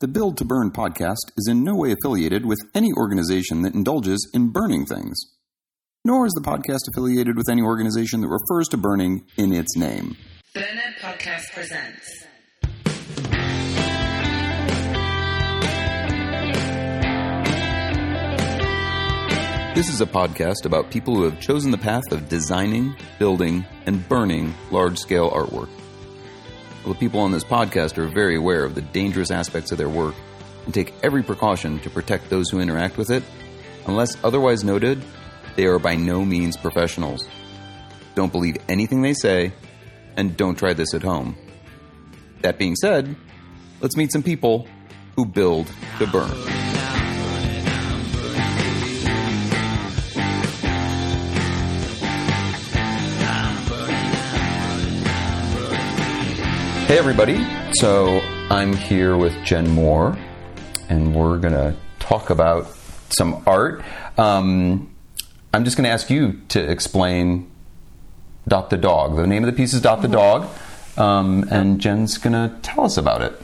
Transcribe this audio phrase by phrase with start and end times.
[0.00, 4.30] The Build to Burn podcast is in no way affiliated with any organization that indulges
[4.32, 5.18] in burning things.
[6.04, 10.16] Nor is the podcast affiliated with any organization that refers to burning in its name.
[10.54, 12.26] Burnett Podcast presents.
[19.74, 24.08] This is a podcast about people who have chosen the path of designing, building, and
[24.08, 25.70] burning large scale artwork.
[26.88, 30.14] The people on this podcast are very aware of the dangerous aspects of their work
[30.64, 33.22] and take every precaution to protect those who interact with it.
[33.86, 35.04] Unless otherwise noted,
[35.54, 37.28] they are by no means professionals.
[38.14, 39.52] Don't believe anything they say,
[40.16, 41.36] and don't try this at home.
[42.40, 43.14] That being said,
[43.82, 44.66] let's meet some people
[45.14, 46.57] who build to burn.
[56.88, 57.46] Hey, everybody.
[57.74, 60.16] So I'm here with Jen Moore,
[60.88, 62.66] and we're going to talk about
[63.10, 63.84] some art.
[64.16, 64.96] Um,
[65.52, 67.50] I'm just going to ask you to explain
[68.48, 69.16] Dot the Dog.
[69.16, 70.48] The name of the piece is Dot the Dog,
[70.96, 73.38] um, and Jen's going to tell us about it.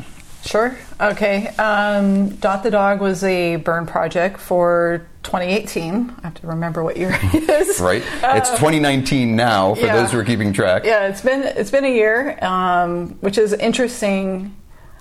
[0.46, 0.74] Sure.
[0.98, 1.48] Okay.
[1.58, 6.14] Um, Dot the Dog was a burn project for 2018.
[6.18, 7.80] I have to remember what year it is.
[7.80, 8.02] Right?
[8.22, 9.96] it's 2019 now, for yeah.
[9.96, 10.84] those who are keeping track.
[10.84, 14.54] Yeah, it's been it's been a year, um, which is interesting.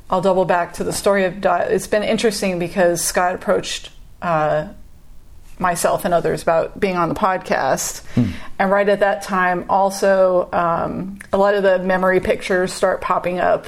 [0.10, 1.72] I'll double back to the story of Dot.
[1.72, 4.70] It's been interesting because Scott approached uh,
[5.60, 8.04] myself and others about being on the podcast,
[8.60, 13.40] and right at that time, also um, a lot of the memory pictures start popping
[13.40, 13.68] up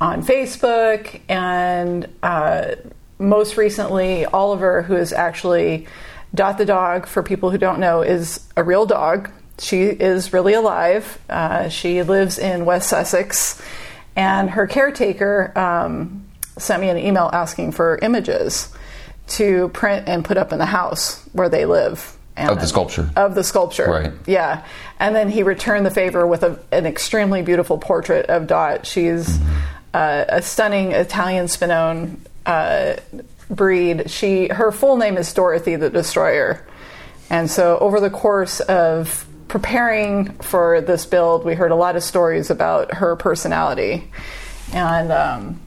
[0.00, 2.76] on Facebook, and uh,
[3.20, 5.86] most recently, Oliver, who is actually
[6.34, 9.30] Dot the dog, for people who don't know, is a real dog.
[9.58, 11.18] She is really alive.
[11.28, 13.60] Uh, she lives in West Sussex,
[14.16, 16.24] and her caretaker um,
[16.56, 18.72] sent me an email asking for images
[19.26, 22.16] to print and put up in the house where they live.
[22.36, 23.10] And Of the sculpture.
[23.16, 23.90] Of the sculpture.
[23.90, 24.12] Right.
[24.26, 24.64] Yeah.
[24.98, 28.86] And then he returned the favor with a, an extremely beautiful portrait of Dot.
[28.86, 29.38] She's
[29.92, 32.96] uh, a stunning Italian Spinone uh,
[33.48, 34.10] breed.
[34.10, 36.66] She her full name is Dorothy the Destroyer.
[37.28, 42.02] And so over the course of preparing for this build, we heard a lot of
[42.02, 44.10] stories about her personality.
[44.72, 45.60] And um,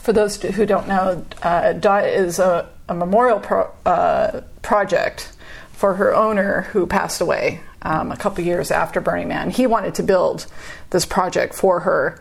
[0.00, 5.32] for those who don't know, uh, Dot is a, a memorial pro, uh, project
[5.72, 9.50] for her owner who passed away um, a couple years after Burning Man.
[9.50, 10.46] He wanted to build
[10.90, 12.20] this project for her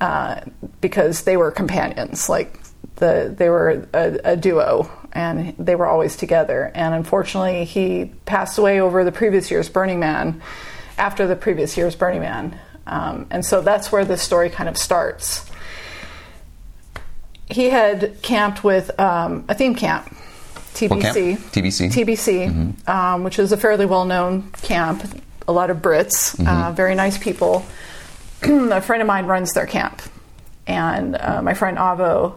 [0.00, 0.40] uh,
[0.80, 2.58] because they were companions, like
[2.98, 6.70] the they were a, a duo, and they were always together.
[6.74, 10.42] And unfortunately, he passed away over the previous year's Burning Man,
[10.96, 14.76] after the previous year's Burning Man, um, and so that's where this story kind of
[14.76, 15.48] starts
[17.50, 20.06] he had camped with um, a theme camp,
[20.74, 21.00] TBC.
[21.00, 21.16] Camp?
[21.52, 21.90] TBC.
[21.92, 25.02] TBC, um, which is a fairly well known camp.
[25.46, 27.64] A lot of Brits, uh, very nice people.
[28.42, 30.02] a friend of mine runs their camp,
[30.66, 32.34] and uh, my friend Avo.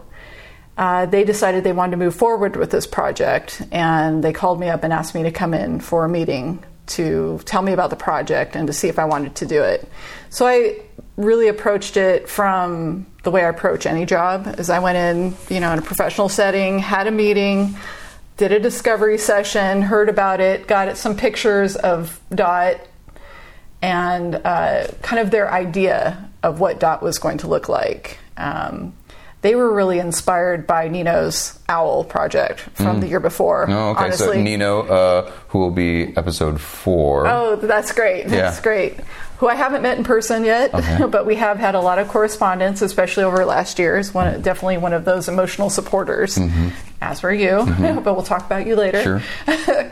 [0.76, 4.68] Uh, they decided they wanted to move forward with this project, and they called me
[4.68, 7.96] up and asked me to come in for a meeting to tell me about the
[7.96, 9.88] project and to see if I wanted to do it.
[10.30, 10.80] So I
[11.16, 15.60] really approached it from the way I approach any job as I went in, you
[15.60, 17.76] know, in a professional setting, had a meeting,
[18.36, 22.80] did a discovery session, heard about it, got some pictures of Dot
[23.80, 28.18] and uh, kind of their idea of what Dot was going to look like.
[28.36, 28.94] Um,
[29.42, 33.66] they were really inspired by Nino's Owl project from the year before.
[33.68, 34.04] Oh, okay.
[34.04, 34.36] Honestly.
[34.38, 37.26] So Nino, uh, who will be episode four.
[37.26, 38.28] Oh, that's great.
[38.28, 38.62] That's Yeah.
[38.62, 39.00] great.
[39.38, 41.04] Who I haven't met in person yet, Okay.
[41.10, 43.98] but we have had a lot of correspondence, especially over last year.
[43.98, 46.38] Is one definitely one of those emotional supporters,
[47.00, 47.64] as were you.
[48.04, 49.02] but we'll talk about you later.
[49.02, 49.22] Sure.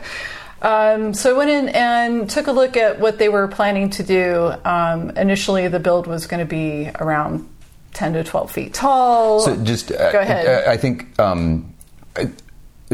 [0.63, 4.03] Um, so I went in and took a look at what they were planning to
[4.03, 4.53] do.
[4.63, 7.49] Um, initially, the build was going to be around
[7.93, 9.39] 10 to 12 feet tall.
[9.41, 10.67] So just uh, Go ahead.
[10.67, 11.73] I, I think um,
[12.15, 12.31] I-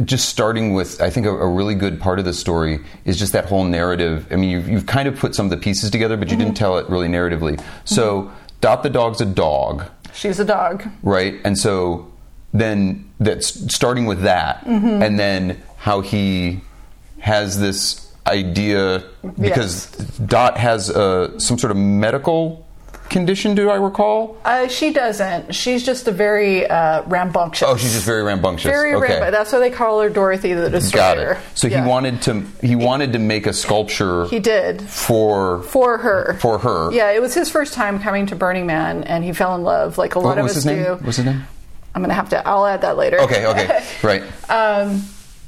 [0.03, 3.33] just starting with I think a, a really good part of the story is just
[3.33, 4.27] that whole narrative.
[4.31, 6.49] I mean, you've, you've kind of put some of the pieces together, but you didn't
[6.53, 6.63] Mm-hmm.
[6.63, 7.59] tell it really narratively.
[7.85, 8.31] So
[8.61, 10.83] Dot the dog's a dog, She's a dog.
[11.01, 11.35] right?
[11.43, 12.11] And so
[12.53, 15.01] then that's starting with that, Mm-hmm.
[15.01, 16.61] and then how he
[17.19, 19.03] has this idea
[19.39, 19.87] because
[20.17, 22.66] Dot has uh, some sort of medical
[23.09, 23.55] condition.
[23.55, 24.37] Do I recall?
[24.45, 25.53] Uh, she doesn't.
[25.55, 27.67] She's just a very uh, rambunctious.
[27.67, 28.69] Oh, she's just very rambunctious.
[28.71, 29.01] very okay.
[29.13, 29.31] rambunctious.
[29.31, 31.01] That's why they call her Dorothy the Destroyer.
[31.01, 31.37] Got it.
[31.55, 31.83] So Yeah.
[31.83, 36.37] he wanted to he wanted to make a sculpture He did for for her.
[36.39, 36.91] for her.
[36.91, 39.97] Yeah, it was his first time coming to Burning Man, and he fell in love,
[39.97, 40.83] like a lot What of was us name?
[40.83, 40.95] do.
[41.01, 41.43] What's his name?
[41.95, 42.47] I'm going to have to.
[42.47, 43.19] I'll add that later.
[43.21, 44.23] Okay, okay, right.
[44.49, 45.01] um,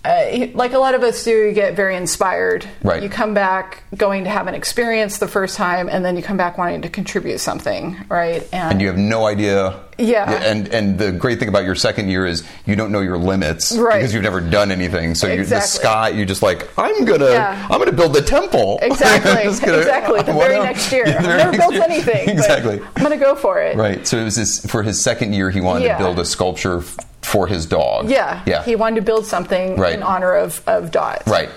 [0.05, 2.67] uh, like a lot of us do, you get very inspired.
[2.83, 3.03] Right.
[3.03, 6.37] You come back going to have an experience the first time, and then you come
[6.37, 8.47] back wanting to contribute something, right?
[8.53, 9.79] and you have no idea.
[9.99, 10.31] Yeah.
[10.31, 13.75] And and the great thing about your second year is you don't know your limits
[13.77, 13.97] Right.
[13.99, 15.13] because you've never done anything.
[15.15, 17.67] So you the sky, you're just like, I'm gonna, Yeah.
[17.69, 18.79] I'm gonna build the temple.
[18.89, 19.33] Exactly.
[19.33, 20.21] Gonna- exactly.
[20.23, 21.03] The very next year.
[21.07, 21.83] Yeah, I've never built year.
[21.83, 22.29] anything.
[22.29, 22.79] Exactly.
[22.95, 23.75] I'm going to go for it.
[23.77, 24.05] Right.
[24.07, 25.49] So it was this for his second year.
[25.49, 25.97] He wanted Yeah.
[25.97, 28.09] to build a sculpture f- for his dog.
[28.09, 28.41] Yeah.
[28.45, 28.63] Yeah.
[28.63, 29.93] He wanted to build something Right.
[29.95, 31.23] in honor of, of Dot.
[31.27, 31.49] right.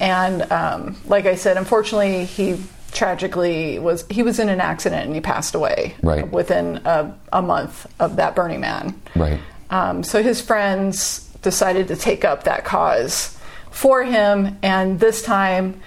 [0.00, 2.62] And um, like I said, unfortunately, he
[2.96, 6.28] tragically was he was in an accident and he passed away Right.
[6.32, 9.00] within a, a month of that Burning Man.
[9.14, 9.38] Right.
[9.70, 13.38] Um, so his friends decided to take up that cause
[13.70, 15.80] for him, and this time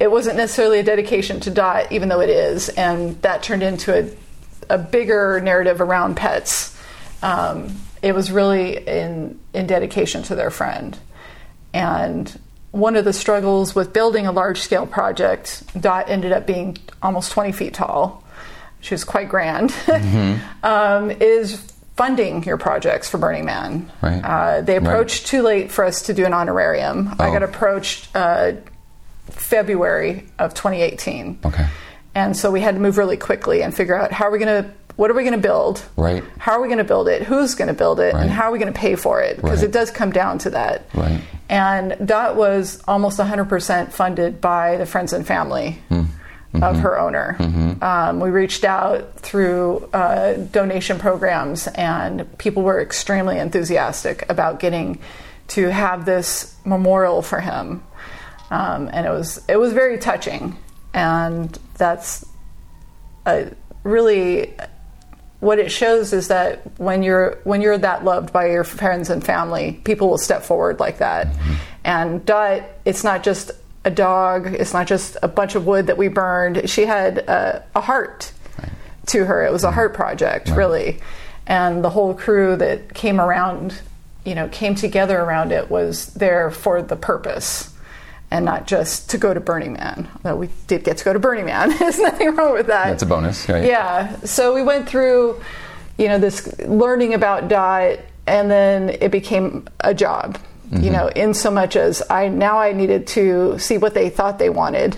[0.00, 3.92] it wasn't necessarily a dedication to Dot, even though it is, and that turned into
[3.96, 6.76] a, a bigger narrative around pets.
[7.22, 10.98] Um, it was really in in dedication to their friend,
[11.72, 12.38] and
[12.74, 17.30] one of the struggles with building a large scale project, Dot ended up being almost
[17.32, 18.24] 20 feet tall.
[18.80, 19.72] She was quite grand.
[20.62, 21.60] um, is
[21.96, 23.90] funding your projects for Burning Man.
[24.02, 24.20] Right.
[24.22, 24.86] Uh, they Right.
[24.88, 27.14] approached too late for us to do an honorarium.
[27.20, 27.32] I Oh.
[27.32, 28.52] got approached uh,
[29.30, 31.38] February of 2018.
[31.44, 31.66] Okay.
[32.14, 34.64] And so we had to move really quickly and figure out how are we going
[34.64, 35.82] to, what are we going to build?
[35.96, 36.22] Right.
[36.38, 37.22] How are we going to build it?
[37.22, 38.14] Who's going to build it?
[38.14, 38.22] Right.
[38.22, 39.36] And how are we going to pay for it?
[39.36, 39.68] Because Right.
[39.68, 40.86] it does come down to that.
[40.94, 41.20] Right.
[41.48, 46.00] And that was almost 100% funded by the friends and family Hmm.
[46.00, 46.06] of
[46.62, 46.78] Mm-hmm.
[46.80, 47.36] her owner.
[47.82, 55.00] Um, we reached out through uh, donation programs, and people were extremely enthusiastic about getting
[55.48, 57.82] to have this memorial for him.
[58.50, 60.56] Um, and it was it was very touching,
[60.94, 62.24] and that's
[63.26, 63.50] a
[63.82, 64.54] really
[65.40, 69.24] what it shows is that when you're when you're that loved by your friends and
[69.24, 71.26] family, people will step forward like that.
[71.26, 71.54] Mm-hmm.
[71.84, 73.50] And Dot, it's not just
[73.84, 74.46] a dog.
[74.46, 76.70] It's not just a bunch of wood that we burned.
[76.70, 78.32] She had a, a heart
[79.06, 79.44] to her.
[79.44, 79.74] It was a mm-hmm.
[79.74, 81.00] heart project, really.
[81.46, 83.78] And the whole crew that came around,
[84.24, 87.73] you know, came together around it was there for the purpose
[88.34, 90.08] and not just to go to Burning Man.
[90.24, 91.68] Though we did get to go to Burning Man.
[91.78, 92.86] There's nothing wrong with that.
[92.86, 93.64] That's a bonus, right?
[93.64, 94.16] Yeah.
[94.24, 95.40] So we went through,
[95.98, 100.38] you know, this learning about diet, and then it became a job.
[100.72, 104.40] You know, in so much as I now I needed to see what they thought
[104.40, 104.96] they wanted,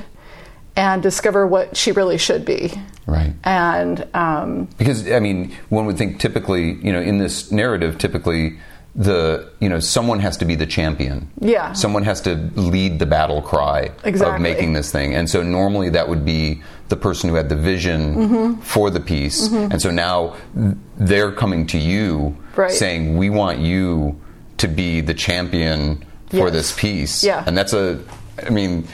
[0.74, 2.72] and discover what she really should be.
[3.04, 3.34] Right.
[3.44, 8.58] And um, Because I mean, one would think typically, you know, in this narrative, typically
[8.98, 11.31] the you know someone has to be the champion.
[11.40, 11.75] Yeah.
[11.75, 16.08] Someone has to lead the battle cry of making this thing, and so normally that
[16.08, 18.60] would be the person who had the vision Mm-hmm.
[18.62, 20.34] for the piece, and so now
[20.96, 22.70] they're coming to you Right.
[22.70, 24.19] saying, "We want you
[24.58, 27.44] to be the champion for this piece." Yeah.
[27.46, 28.00] and that's a,
[28.46, 28.88] I mean,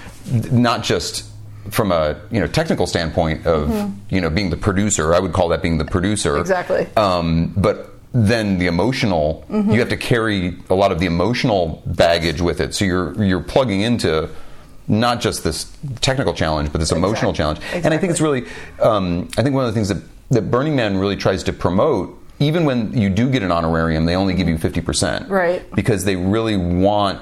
[0.50, 1.24] not just
[1.70, 3.70] from a you know technical standpoint of
[4.10, 5.14] you know being the producer.
[5.14, 6.32] I would call that being the producer.
[6.32, 6.40] Mm-hmm.
[6.40, 6.86] Exactly.
[6.96, 9.70] Um, but then the emotional, Mm-hmm.
[9.72, 12.74] you have to carry a lot of the emotional baggage with it.
[12.74, 14.28] So you're you're plugging into
[14.88, 15.70] not just this
[16.00, 17.84] technical challenge, but this emotional Exact- challenge.
[17.84, 18.44] And I think it's really,
[18.80, 22.18] um, I think one of the things that that Burning Man really tries to promote.
[22.40, 25.62] Even when you do get an honorarium, they only give you fifty percent, Right.
[25.74, 27.20] Because they really want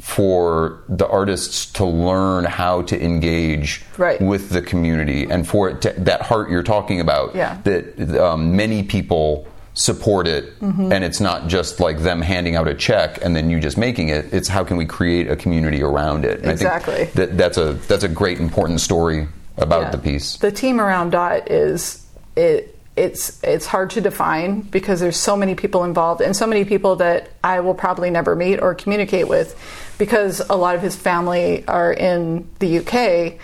[0.00, 4.20] for the artists to learn how to engage Right.
[4.20, 7.58] with the community and for it to, that heart you're talking about Yeah.
[7.64, 10.92] that um, many people support it Mm-hmm.
[10.92, 14.08] and it's not just like them handing out a check and then you just making
[14.08, 16.94] it it's how can we create a community around it and Exactly.
[16.94, 19.26] I think that that's a that's a great important story
[19.58, 19.90] about Yeah.
[19.90, 22.70] the piece The team around Dot is it.
[22.96, 26.94] It's it's hard to define because there's so many people involved and so many people
[26.96, 29.58] that I will probably never meet or communicate with
[29.98, 33.40] because a lot of his family are in the UK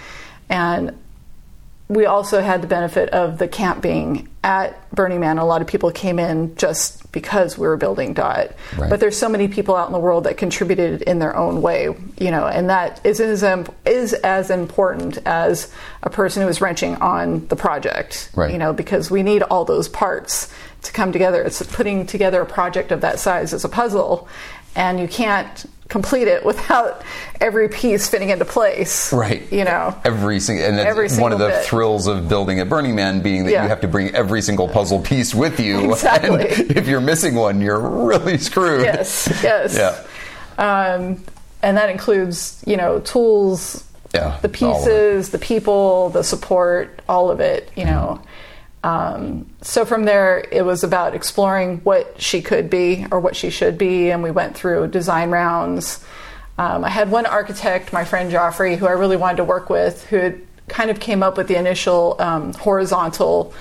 [0.49, 0.97] and
[1.91, 5.39] we also had the benefit of the camp being at Burning Man.
[5.39, 8.53] A lot of people came in just because we were building Dot.
[8.79, 8.89] Right.
[8.89, 11.89] But there's so many people out in the world that contributed in their own way,
[12.17, 13.43] you know, and that is as,
[13.85, 15.73] is as important as
[16.05, 18.53] a person who is wrenching on the project, Right.
[18.53, 20.49] you know, because we need all those parts
[20.83, 21.43] to come together.
[21.43, 24.29] It's putting together a project of that size as a puzzle,
[24.77, 27.03] and you can't complete it without
[27.41, 29.13] every piece fitting into place.
[29.13, 29.95] right You know.
[30.05, 31.65] every single and that's Every one of the bit.
[31.65, 33.63] thrills of building at Burning Man being that Yeah.
[33.65, 36.49] you have to bring every single puzzle piece with you Exactly.
[36.51, 39.77] and if you're missing one you're really screwed Yes, yes.
[39.77, 40.05] yeah
[40.59, 41.23] um,
[41.63, 43.83] and that includes you know tools
[44.15, 44.87] Yeah, the all of it.
[44.87, 48.21] pieces the people the support all of it you know
[48.83, 53.51] Um, so from there, it was about exploring what she could be or what she
[53.51, 56.05] should be, and we went through design rounds.
[56.57, 60.05] Um, I had one architect, my friend Joffrey, who I really wanted to work with,
[60.07, 63.53] who had kind of came up with the initial um, horizontal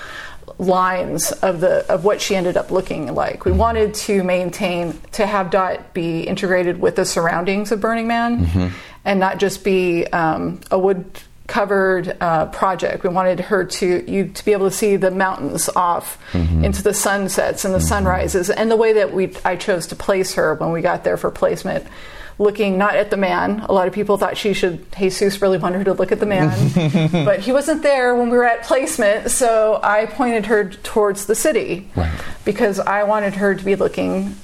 [0.57, 3.45] lines of the of what she ended up looking like.
[3.45, 8.71] We wanted to maintain to have Dot be integrated with the surroundings of Burning Man,
[9.05, 11.05] and not just be um, a wood
[11.49, 13.03] covered uh, project.
[13.03, 16.93] We wanted her to you to be able to see the mountains off into the
[16.93, 20.71] sunsets and the sunrises, and the way that we I chose to place her when
[20.71, 21.85] we got there for placement.
[22.37, 23.65] Looking not at the man.
[23.67, 24.89] A lot of people thought she should.
[24.95, 26.47] Jesus really wanted her to look at the man,
[27.25, 29.29] but he wasn't there when we were at placement.
[29.31, 32.09] So I pointed her towards the city Right.
[32.45, 34.37] because I wanted her to be looking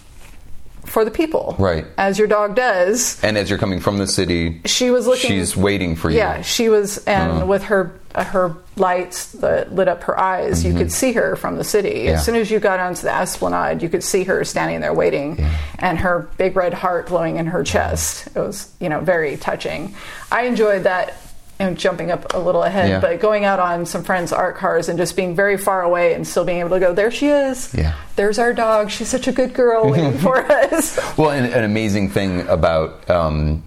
[0.85, 1.85] for the people, Right.
[1.97, 3.21] As your dog does.
[3.23, 5.29] And as you're coming from the city, She was looking.
[5.29, 6.17] she's waiting for you.
[6.17, 10.73] Yeah, she was, and with her uh, her lights that lit up her eyes, you
[10.73, 11.89] could see her from the city.
[11.95, 12.05] Mm-hmm.
[12.07, 12.11] Yeah.
[12.13, 15.37] As soon as you got onto the esplanade, you could see her standing there waiting,
[15.79, 18.27] and her big red heart glowing in her chest.
[18.27, 19.93] It was, you know, very touching.
[20.31, 21.13] I enjoyed that.
[21.57, 22.99] And jumping up a little ahead, Yeah.
[22.99, 26.27] but going out on some friends' art cars and just being very far away and
[26.27, 27.73] still being able to go, there she is.
[27.73, 27.93] Yeah.
[28.17, 28.91] There's our dog.
[28.91, 30.99] She's such a good girl waiting for us.
[31.17, 33.63] Well, and an amazing thing about um,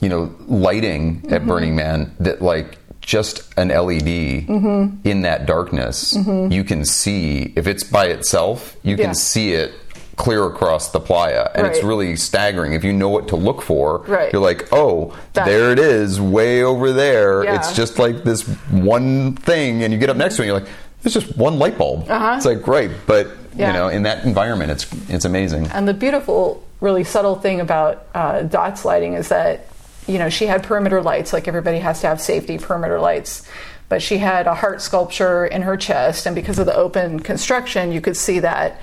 [0.00, 1.34] you know lighting Mm-hmm.
[1.34, 4.98] at Burning Man that like just an LED Mm-hmm.
[5.02, 9.06] in that darkness, you can see if it's by itself, you Yeah.
[9.06, 9.72] can see it
[10.16, 12.74] clear across the playa, and it's really staggering.
[12.74, 14.32] If you know what to look for, Right.
[14.32, 17.44] you're like, oh, That- there it is, way over there.
[17.44, 17.56] Yeah.
[17.56, 20.60] It's just like this one thing, and you get up next to it, and you're
[20.60, 20.68] like.
[21.04, 22.08] It's just one light bulb.
[22.08, 22.34] Uh-huh.
[22.36, 23.26] It's like great, but
[23.56, 23.66] Yeah.
[23.66, 25.66] you know, in that environment, it's it's amazing.
[25.74, 29.66] And the beautiful, really subtle thing about uh, Dot's lighting is that,
[30.06, 33.42] you know, she had perimeter lights, like everybody has to have safety perimeter lights.
[33.88, 37.90] But she had a heart sculpture in her chest, and because of the open construction,
[37.90, 38.80] you could see that.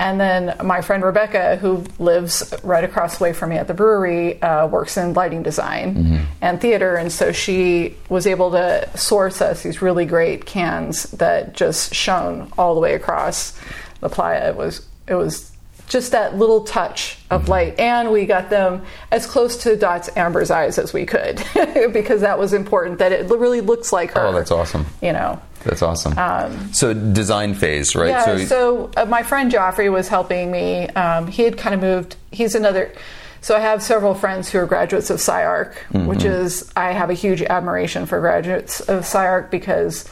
[0.00, 3.74] And then my friend Rebecca, who lives right across the way from me at the
[3.74, 6.94] brewery, uh, works in lighting design and theater.
[6.94, 12.52] And so she was able to source us these really great cans that just shone
[12.56, 13.58] all the way across
[14.00, 14.50] the playa.
[14.50, 15.47] It was, it was
[15.88, 17.50] just that little touch of Mm-hmm.
[17.50, 17.78] light.
[17.78, 21.42] And we got them as close to Dot's Amber's eyes as we could
[21.92, 24.26] because that was important that it really looks like her.
[24.26, 24.86] Oh, that's awesome.
[25.02, 25.40] You know.
[25.64, 26.72] That's awesome.
[26.72, 28.12] so design phase, right?
[28.14, 30.86] Um, Yeah, so, uh, my friend Joffrey was helping me.
[30.90, 32.14] Um, he had kind of moved.
[32.30, 32.92] He's another.
[33.40, 35.74] So I have several friends who are graduates of SciArc,
[36.06, 40.08] which is I have a huge admiration for graduates of SciArc because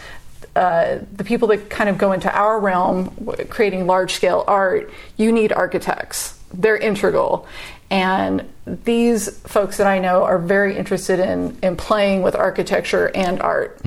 [0.57, 3.15] uh, the people that kind of go into our realm,
[3.49, 6.39] creating large scale art, you need architects.
[6.53, 7.47] They're integral.
[7.91, 13.41] And these folks that I know are very interested in, in playing with architecture and
[13.41, 13.81] art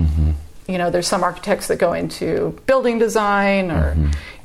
[0.70, 3.98] you know there's some architects that go into building design or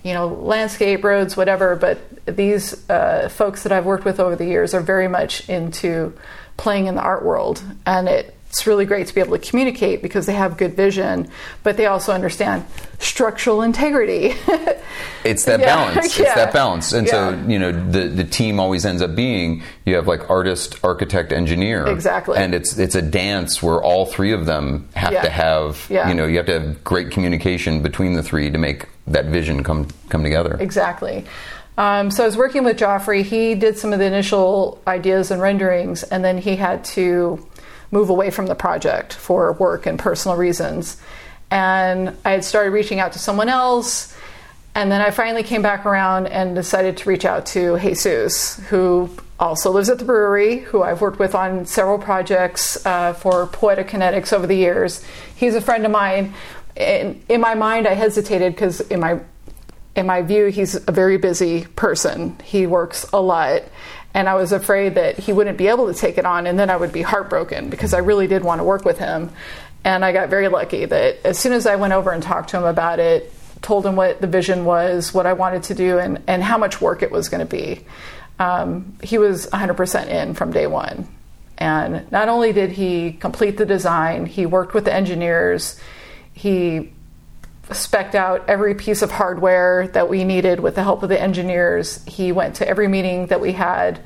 [0.03, 4.47] you know landscape roads whatever but these uh, folks that i've worked with over the
[4.47, 6.15] years are very much into
[6.57, 8.09] playing in the art world and
[8.55, 11.29] it's really great to be able to communicate because they have good vision
[11.65, 12.65] but they also understand
[13.01, 14.33] structural integrity
[15.25, 16.07] it's that Yeah, balance.
[16.07, 16.93] It's yeah, that balance.
[16.93, 20.79] And so, you know, the, the team always ends up being you have like artist,
[20.85, 21.87] architect, engineer.
[21.87, 22.37] Exactly.
[22.39, 25.23] And it's it's a dance where all three of them have Yeah.
[25.23, 26.09] to have Yeah.
[26.09, 29.65] you know, you have to have great communication between the three to make that vision
[29.65, 30.57] come come together.
[30.61, 31.25] Exactly.
[31.77, 33.23] Um, so I was working with Joffrey.
[33.25, 37.45] He did some of the initial ideas and renderings, and then he had to
[37.91, 40.97] move away from the project for work and personal reasons.
[41.51, 44.17] And I had started reaching out to someone else,
[44.75, 49.11] and then I finally came back around and decided to reach out to Jesus, who
[49.39, 53.89] also lives at the brewery, who I've worked with on several projects uh, for Poetic
[53.89, 55.05] Kinetics over the years.
[55.37, 56.35] He's a friend of mine.
[56.77, 59.21] In, in my mind, I hesitated because in my
[59.97, 62.37] in my view, he's a very busy person.
[62.43, 63.63] He works a lot.
[64.15, 66.71] And I was afraid that he wouldn't be able to take it on, and then
[66.71, 69.31] I would be heartbroken because I really did want to work with him.
[69.83, 72.57] And I got very lucky that as soon as I went over and talked to
[72.57, 76.23] him about it, told him what the vision was, what I wanted to do, and,
[76.27, 77.85] and how much work it was going to be,
[78.39, 81.09] um, he was 100% in from day one.
[81.59, 85.81] And not only did he complete the design, he worked with the engineers,
[86.35, 86.93] he
[87.73, 92.05] specked out every piece of hardware that we needed with the help of the engineers.
[92.05, 94.01] He went to every meeting that we had.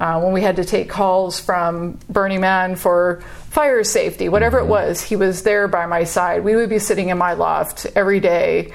[0.00, 4.62] Uh, when we had to take calls from Burning Man for fire safety, whatever it
[4.62, 4.70] mm-hmm.
[4.70, 6.42] was, he was there by my side.
[6.42, 8.72] We would be sitting in my loft every day,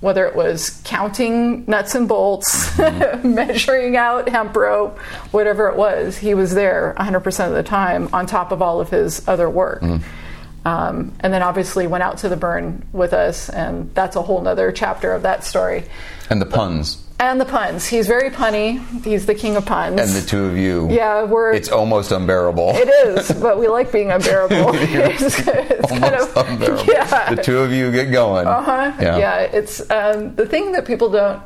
[0.00, 3.34] whether it was counting nuts and bolts, mm-hmm.
[3.34, 4.98] measuring out hemp rope,
[5.32, 8.90] whatever it was, he was there 100% of the time on top of all of
[8.90, 9.82] his other work.
[9.82, 10.02] Mm.
[10.64, 14.40] Um, and then obviously went out to the burn with us, and that's a whole
[14.42, 15.84] nother chapter of that story.
[16.28, 17.02] And the puns.
[17.18, 17.86] And the puns.
[17.86, 19.04] He's very punny.
[19.04, 20.00] He's the king of puns.
[20.00, 20.90] And the two of you.
[20.90, 21.52] yeah, we're.
[21.52, 22.70] It's almost unbearable.
[22.74, 24.56] it is, but we like being unbearable.
[24.74, 26.84] it's, it's kind almost of unbearable.
[26.88, 27.34] yeah.
[27.34, 28.46] The two of you get going.
[28.46, 28.92] Uh-huh.
[29.00, 29.18] Yeah.
[29.18, 29.40] Yeah.
[29.40, 31.42] it's um, the thing that people don't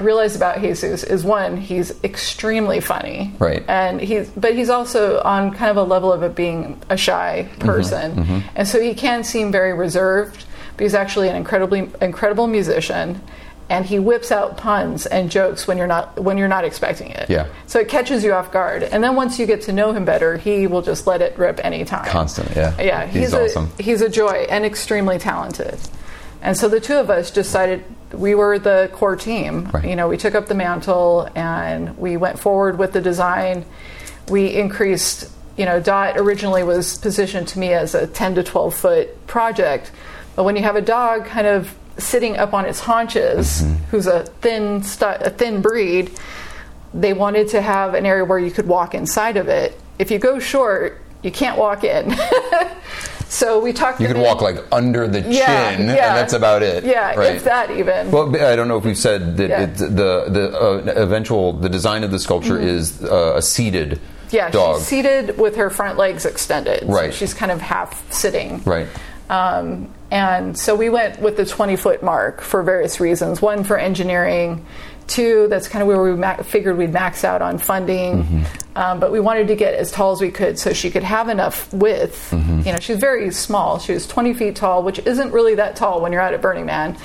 [0.00, 3.62] realize about Jesus is one, he's extremely funny, Right.
[3.68, 7.48] And he's but he's also on kind of a level of it being a shy
[7.50, 7.60] Mm-hmm.
[7.66, 10.44] person, and so he can seem very reserved,
[10.76, 13.20] but he's actually an incredibly incredible musician.
[13.66, 17.30] And he whips out puns and jokes when you're not when you're not expecting it.
[17.30, 17.46] Yeah.
[17.66, 20.36] So it catches you off guard, and then once you get to know him better,
[20.36, 22.04] he will just let it rip anytime.
[22.04, 22.78] Constant, yeah.
[22.78, 23.70] Yeah, He's a, awesome.
[23.80, 25.78] He's a joy and extremely talented.
[26.42, 27.84] And so the two of us decided
[28.16, 29.66] we were the core team.
[29.72, 29.84] Right.
[29.88, 33.64] You know, we took up the mantle and we went forward with the design.
[34.28, 38.74] We increased, you know, Dot originally was positioned to me as a 10 to 12
[38.74, 39.92] foot project.
[40.36, 43.84] But when you have a dog kind of sitting up on its haunches, Mm-hmm.
[43.90, 46.10] who's a thin, stu- a thin breed,
[46.92, 49.78] they wanted to have an area where you could walk inside of it.
[49.98, 52.14] If you go short, you can't walk in.
[53.34, 54.00] so we talked.
[54.00, 55.94] You could walk like under the Yeah, chin, yeah.
[55.94, 56.84] and that's about it.
[56.84, 57.34] Yeah, right.
[57.36, 58.10] if that even.
[58.10, 59.66] Well, I don't know if we've said that Yeah.
[59.66, 64.36] the the uh, eventual the design of the sculpture is uh, a seated Mm-hmm.
[64.36, 64.78] yeah, dog.
[64.78, 66.80] she's seated with her front legs extended.
[66.80, 67.12] So Right.
[67.14, 68.62] she's kind of half sitting.
[68.64, 68.86] right.
[69.30, 73.40] Um, and so we went with the 20 foot mark for various reasons.
[73.42, 74.64] One, for engineering.
[75.06, 78.24] Two, that's kind of where we ma- figured we'd max out on funding.
[78.24, 78.42] Mm-hmm.
[78.76, 81.28] Um, but we wanted to get as tall as we could so she could have
[81.28, 82.30] enough width.
[82.30, 82.60] Mm-hmm.
[82.60, 83.78] You know, she's very small.
[83.78, 86.66] She was 20 feet tall, which isn't really that tall when you're out at Burning
[86.66, 86.96] Man.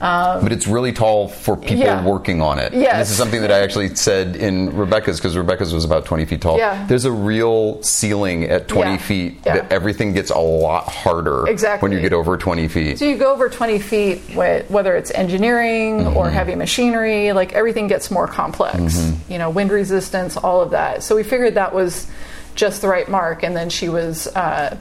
[0.00, 2.04] Um, But it's really tall for people Yeah.
[2.04, 2.72] working on it.
[2.74, 2.92] Yes.
[2.92, 6.24] And this is something that I actually said in Rebecca's because Rebecca's was about 20
[6.24, 6.58] feet tall.
[6.58, 6.84] Yeah.
[6.88, 8.96] There's a real ceiling at 20 Yeah.
[8.98, 9.54] feet Yeah.
[9.54, 11.88] that everything gets a lot harder Exactly.
[11.88, 12.98] when you get over 20 feet.
[12.98, 16.34] So you go over 20 feet, whether it's engineering or Mm-hmm.
[16.34, 18.76] heavy machinery, like everything gets more complex.
[18.78, 19.32] Mm-hmm.
[19.32, 21.02] You know, wind resistance, all of that.
[21.02, 22.06] So we figured that was
[22.54, 23.42] just the right mark.
[23.42, 24.76] And then she was uh,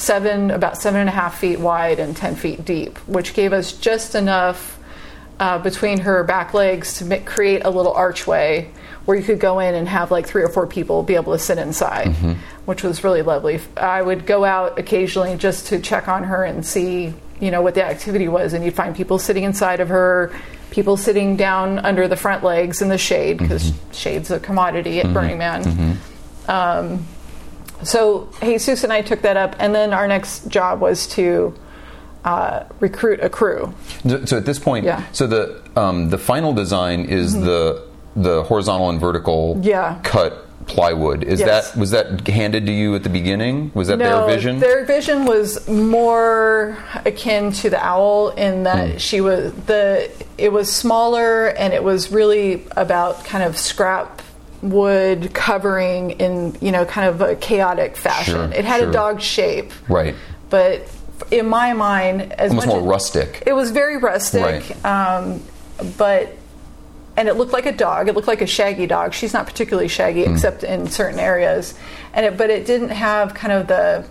[0.00, 3.72] seven, about seven and a half feet wide and 10 feet deep, which gave us
[3.72, 4.78] just enough
[5.38, 8.70] uh, between her back legs to ma- create a little archway
[9.04, 11.38] where you could go in and have like three or four people be able to
[11.38, 12.32] sit inside, Mm-hmm.
[12.66, 13.60] which was really lovely.
[13.76, 17.74] I would go out occasionally just to check on her and see, you know, what
[17.74, 20.30] the activity was, and you'd find people sitting inside of her,
[20.70, 25.12] people sitting down under the front legs in the shade because shade's a commodity at
[25.12, 25.98] Burning Man.
[26.46, 27.06] Um,
[27.82, 31.54] so Jesus and I took that up, and then our next job was to
[32.24, 33.72] uh, recruit a crew.
[34.26, 34.96] So at this point, Yeah.
[35.00, 35.12] Mm-hmm.
[35.14, 37.82] so the um, the final design is the
[38.16, 39.98] the horizontal and vertical Yeah.
[40.02, 41.24] cut plywood.
[41.24, 41.70] Is Yes.
[41.72, 43.70] that was that handed to you at the beginning?
[43.74, 44.60] Was that their vision?
[44.60, 48.96] Their vision was more akin to the owl in that Hmm.
[48.98, 50.10] she was the.
[50.36, 54.20] It was smaller and it was really about kind of scrap
[54.62, 58.34] wood covering in you know kind of a chaotic fashion.
[58.34, 58.90] Sure, it had sure.
[58.90, 60.14] a dog shape, right.
[60.50, 60.88] but
[61.30, 63.42] in my mind, as Almost more as- rustic.
[63.46, 64.84] It was very rustic, Right.
[64.84, 65.42] um,
[65.96, 66.36] but
[67.16, 68.08] and it looked like a dog.
[68.08, 69.12] It looked like a shaggy dog.
[69.14, 70.32] She's not particularly shaggy Hmm.
[70.34, 71.74] except in certain areas,
[72.14, 74.04] and it, but it didn't have kind of the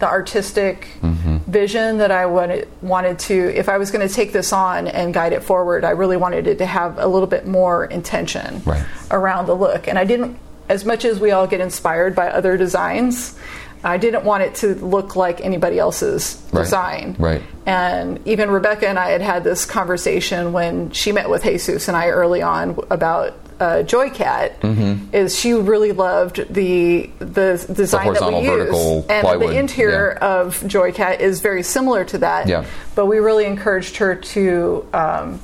[0.00, 1.36] the artistic Mm-hmm.
[1.50, 3.34] vision that I wanted wanted to.
[3.56, 6.46] If I was going to take this on and guide it forward, I really wanted
[6.46, 8.84] it to have a little bit more intention Right.
[9.10, 10.38] around the look, and I didn't.
[10.68, 13.36] As much as we all get inspired by other designs,
[13.82, 16.62] I didn't want it to look like anybody else's Right.
[16.62, 17.16] design.
[17.18, 17.42] Right.
[17.66, 21.96] And even Rebecca and I had had this conversation when she met with Jesus and
[21.96, 24.58] I early on about uh, Joycat.
[24.60, 25.14] Mm-hmm.
[25.14, 30.40] Is she really loved the the design that we use, and plywood, the interior yeah.
[30.40, 32.48] of Joycat is very similar to that.
[32.48, 32.64] Yeah.
[32.94, 34.86] But we really encouraged her to.
[34.92, 35.40] Um,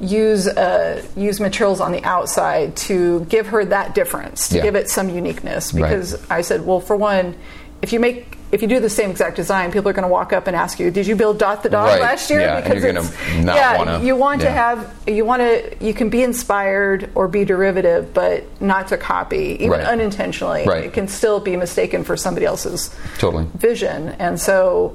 [0.00, 4.62] use uh, use materials on the outside to give her that difference, to Yeah.
[4.62, 5.74] give it some uniqueness.
[5.74, 5.82] Right.
[5.82, 7.34] Because I said, well, for one,
[7.82, 10.32] if you make if you do the same exact design, people are going to walk
[10.32, 12.00] up and ask you, "Did you build Dot the dog Right.
[12.00, 13.02] last year?" Yeah, gonna
[13.42, 17.28] not yeah, wanna- you want to have you want to you can be inspired or
[17.28, 19.84] be derivative, but not to copy, even Right.
[19.86, 20.64] unintentionally.
[20.66, 20.84] Right.
[20.84, 23.46] It can still be mistaken for somebody else's Totally.
[23.58, 24.94] vision, and so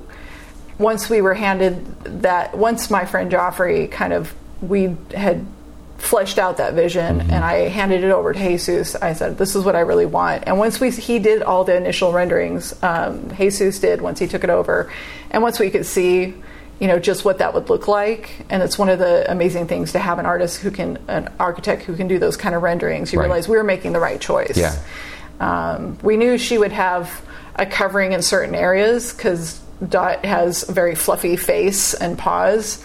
[0.80, 1.86] once we were handed
[2.24, 5.46] that, once my friend Joffrey kind of we had
[6.04, 7.32] fleshed out that vision Mm-hmm.
[7.32, 8.96] and I handed it over to Jesus.
[8.96, 11.76] I said, "This is what I really want." And once we he did all the
[11.76, 14.92] initial renderings, um, Jesus did once he took it over,
[15.32, 16.34] and once we could see,
[16.80, 18.32] you know, just what that would look like.
[18.50, 21.84] And it's one of the amazing things to have an artist who can, an architect
[21.84, 23.14] who can do those kind of renderings.
[23.14, 23.26] You Right.
[23.26, 24.58] realize we were making the right choice.
[24.58, 24.76] Yeah.
[25.40, 27.22] Um, we knew she would have
[27.56, 32.84] a covering in certain areas because Dot has a very fluffy face and paws.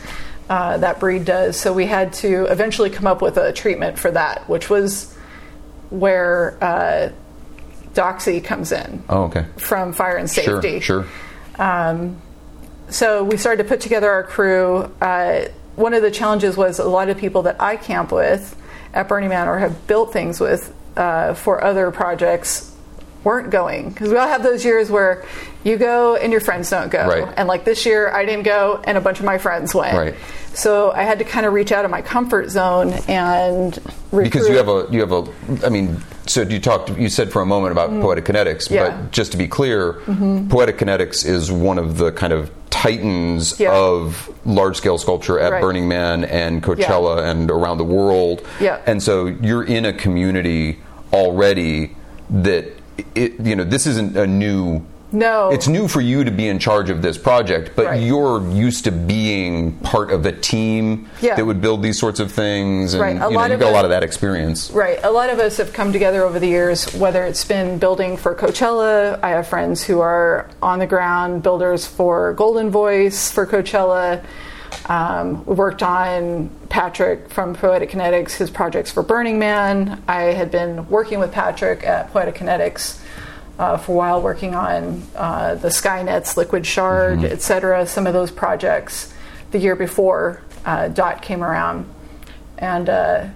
[0.49, 1.59] Uh, that breed does.
[1.59, 5.15] So we had to eventually come up with a treatment for that, which was
[5.91, 7.11] where uh,
[7.93, 9.45] Doxy comes in Oh, okay.
[9.59, 10.81] from Fire and Safety.
[10.81, 11.05] Sure,
[11.59, 12.15] sure.
[12.91, 14.91] So we started to put together our crew.
[15.01, 18.57] Uh, one of the challenges was a lot of people that I camp with
[18.95, 22.75] at Burning Man or have built things with uh, for other projects
[23.25, 25.25] weren't going because we all have those years where
[25.68, 27.35] you go and your friends don't go Right.
[27.37, 30.14] and like this year i didn't go and a bunch of my friends went Right.
[30.54, 33.76] so i had to kind of reach out of my comfort zone and
[34.12, 34.24] recruit.
[34.24, 35.24] because you have a you have a
[35.66, 38.74] i mean so you talked you said for a moment about poetic kinetics Mm-hmm.
[38.74, 38.88] Yeah.
[38.88, 39.02] Mm-hmm.
[39.04, 39.94] but just to be clear
[40.48, 43.72] poetic kinetics is one of the kind of titans Yeah.
[43.74, 45.61] of large scale sculpture at Right.
[45.61, 48.78] burning man and coachella and around the world Yeah.
[48.87, 50.78] and so you're in a community
[51.12, 51.96] already
[52.31, 52.66] that
[53.14, 55.51] it, you know this isn't a new No.
[55.51, 58.03] it's new for you to be in charge of this project but Right.
[58.03, 61.35] you're used to being part of a team Yeah.
[61.37, 63.11] that would build these sorts of things and Right.
[63.11, 64.99] A you know lot you've of got a lot of that experience Right.
[65.03, 68.35] A lot of us have come together over the years, whether it's been building for
[68.35, 69.18] Coachella.
[69.23, 74.21] I have friends who are on the ground builders for Goldenvoice for Coachella.
[74.87, 80.03] Um, we worked on Patrick from Poetic Kinetics, his projects for Burning Man.
[80.09, 82.99] I had been working with Patrick at Poetic Kinetics
[83.59, 88.12] uh, for a while, working on uh, the Skynet's Liquid Shard, et cetera, some of
[88.12, 89.12] those projects
[89.51, 91.87] the year before uh, Dot came around.
[92.59, 93.27] And uh,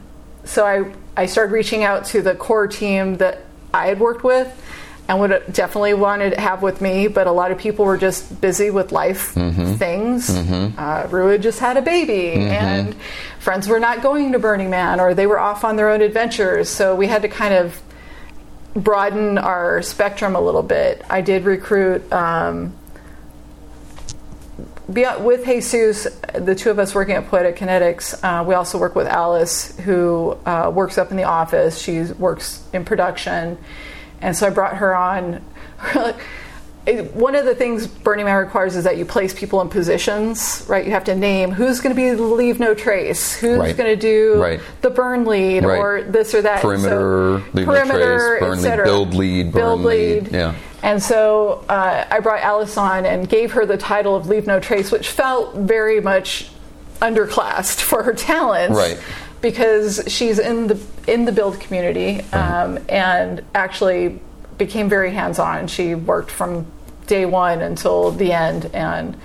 [0.44, 3.40] so I, I started reaching out to the core team that
[3.74, 4.48] I had worked with
[5.08, 8.40] and would definitely wanted to have with me, but a lot of people were just
[8.40, 9.34] busy with life
[9.76, 10.30] things.
[10.78, 12.94] Uh, Rua just had a baby, and
[13.40, 16.68] friends were not going to Burning Man, or they were off on their own adventures.
[16.68, 17.80] So we had to kind of
[18.74, 21.04] broaden our spectrum a little bit.
[21.10, 22.10] I did recruit.
[22.12, 22.74] Um,
[24.88, 29.06] with Jesus, the two of us working at Poetic Kinetics, uh, we also work with
[29.06, 31.78] Alice, who uh, works up in the office.
[31.80, 33.56] She works in production,
[34.20, 35.42] and so I brought her on.
[36.84, 40.64] It- One of the things Burning Man requires is that you place people in positions,
[40.68, 40.84] right?
[40.84, 43.76] You have to name who's going to be leave no trace, who's Right.
[43.76, 44.60] going to do Right.
[44.80, 45.78] the burn lead, Right.
[45.78, 46.60] or this or that.
[46.60, 48.84] Perimeter, So, leave no perimeter, trace, burn et lead, cetera.
[48.84, 50.32] build lead, burn build lead, lead.
[50.32, 50.54] yeah.
[50.82, 54.58] And so uh, I brought Alice on and gave her the title of Leave No
[54.58, 56.50] Trace, which felt very much
[57.00, 58.76] underclassed for her talents.
[58.76, 58.98] Right.
[59.40, 64.20] Because she's in the in the build community um, and actually
[64.58, 65.66] became very hands on.
[65.66, 66.66] She worked from
[67.06, 69.16] day one until the end and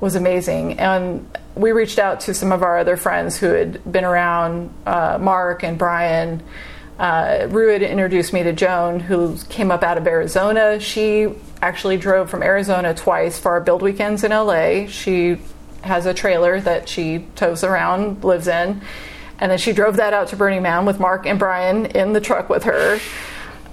[0.00, 0.78] was amazing.
[0.78, 5.18] And we reached out to some of our other friends who had been around, uh,
[5.20, 6.42] Mark and Brian.
[6.98, 10.78] Uh, introduced me to Joan, who came up out of Arizona.
[10.78, 11.28] She
[11.60, 14.86] actually drove from Arizona twice for our build weekends in LA.
[14.86, 15.38] She
[15.82, 18.80] has a trailer that she tows around, lives in.
[19.40, 22.20] And then she drove that out to Burning Man with Mark and Brian in the
[22.20, 23.00] truck with her.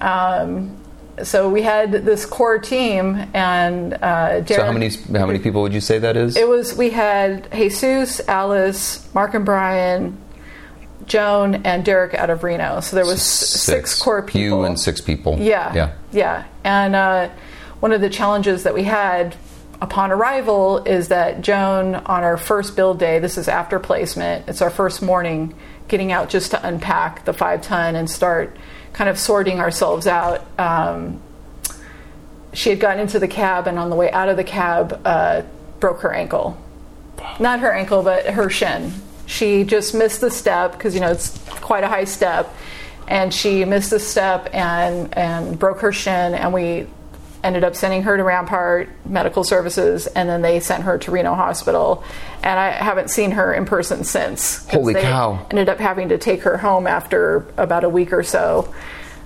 [0.00, 0.76] Um,
[1.22, 5.62] so we had this core team, and uh, Derek, so how many how many people
[5.62, 10.18] would you say that is it was we had Jesus, Alice, Mark and Brian,
[11.06, 12.80] Joan, and Derek out of Reno.
[12.80, 14.40] So there was s- six, core people.
[14.40, 16.44] you and six people Yeah, yeah yeah.
[16.64, 17.30] And uh,
[17.80, 19.34] one of the challenges that we had
[19.80, 24.48] upon arrival is that Joan, on our first build day, this is after placement.
[24.48, 25.54] It's our first morning,
[25.88, 28.56] getting out just to unpack the five ton and start
[28.92, 30.44] kind of sorting ourselves out.
[30.58, 31.20] Um,
[32.52, 35.42] she had gotten into the cab and on the way out of the cab uh,
[35.80, 36.56] broke her ankle.
[37.40, 38.92] Not her ankle but her shin.
[39.26, 42.54] She just missed the step because you know it's quite a high step.
[43.08, 46.86] And she missed the step and and broke her shin and we
[47.44, 51.34] ended up sending her to rampart medical services and then they sent her to reno
[51.34, 52.04] hospital
[52.42, 54.68] and i haven't seen her in person since.
[54.68, 55.44] Holy cow.
[55.50, 58.72] ended up having to take her home after about a week or so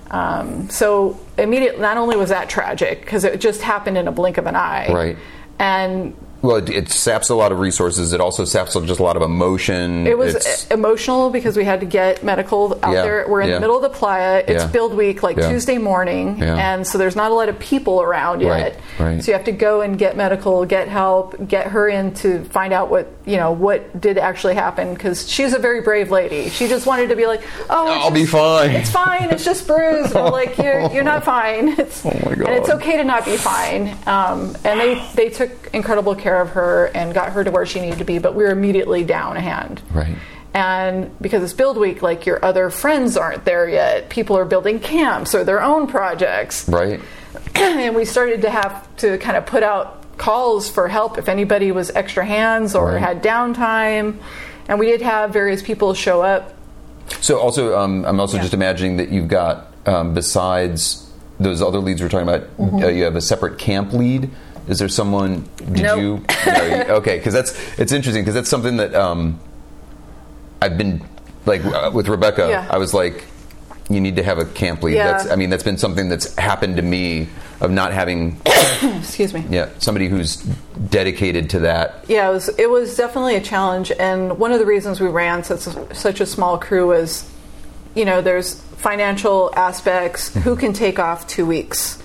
[0.09, 4.37] um, so immediately not only was that tragic because it just happened in a blink
[4.37, 5.17] of an eye Right.
[5.59, 9.15] and well it, it saps a lot of resources it also saps just a lot
[9.15, 13.25] of emotion It was It's- emotional because we had to get medical out Yeah, there.
[13.27, 13.55] We're in yeah.
[13.55, 14.43] the middle of the playa.
[14.47, 14.67] It's Yeah.
[14.67, 15.37] build week, like.
[15.37, 18.77] Tuesday morning, and so there's not a lot of people around yet.
[18.99, 19.23] Right.
[19.23, 22.73] So you have to go and get medical, get help, get her in to find
[22.73, 26.49] out what you know what did actually happen because she's a very brave lady.
[26.49, 28.71] She just wanted to be like, oh, I'll be fine.
[28.71, 29.29] It's fine.
[29.29, 30.15] It's just bruised.
[30.15, 31.69] And I'm like, you're you're not fine.
[31.79, 32.47] It's, Oh my god.
[32.47, 33.95] And it's okay to not be fine.
[34.05, 37.79] Um, and they they took incredible care of her and got her to where she
[37.79, 38.19] needed to be.
[38.19, 39.81] But we were immediately down a hand.
[39.91, 40.15] Right.
[40.53, 44.09] And because it's build week, like your other friends aren't there yet.
[44.09, 46.67] People are building camps or their own projects.
[46.67, 46.99] right
[47.55, 51.71] and we started to have to kind of put out calls for help if anybody
[51.71, 52.99] was extra hands or Right.
[53.01, 54.17] had downtime.
[54.67, 56.53] And we did have various people show up.
[57.21, 58.41] So also, um, I'm also Yeah.
[58.43, 61.07] just imagining that you've got um, besides
[61.39, 62.83] those other leads we're talking about, Mm-hmm.
[62.83, 64.29] uh, you have a separate camp lead.
[64.67, 65.47] Is there someone?
[65.57, 65.99] Did Nope.
[65.99, 66.25] you?
[66.45, 69.39] No, you- okay, because that's it's interesting because that's something that um,
[70.61, 71.03] I've been
[71.45, 72.47] like uh, with Rebecca.
[72.49, 72.67] Yeah.
[72.69, 73.23] I was like,
[73.89, 74.95] you need to have a camp lead.
[74.95, 75.11] Yeah.
[75.11, 77.29] That's I mean that's been something that's happened to me
[77.61, 78.39] of not having
[78.81, 79.43] Excuse me.
[79.49, 80.35] yeah somebody who's
[80.89, 82.03] dedicated to that.
[82.07, 83.91] Yeah, it was, it was definitely a challenge.
[83.91, 87.27] And one of the reasons we ran such a, such a small crew was,
[87.95, 90.33] you know, there's financial aspects.
[90.35, 91.97] Who can take off two weeks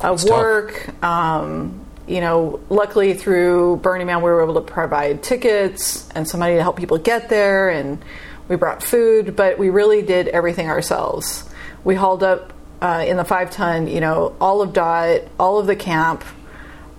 [0.00, 1.02] of It's work?
[1.02, 1.81] Um,
[2.12, 6.62] you know, luckily through Burning Man, we were able to provide tickets and somebody to
[6.62, 8.04] help people get there, and
[8.48, 9.34] we brought food.
[9.34, 11.48] But we really did everything ourselves.
[11.84, 15.66] We hauled up uh, in the five ton, you know, all of Dot, all of
[15.66, 16.22] the camp,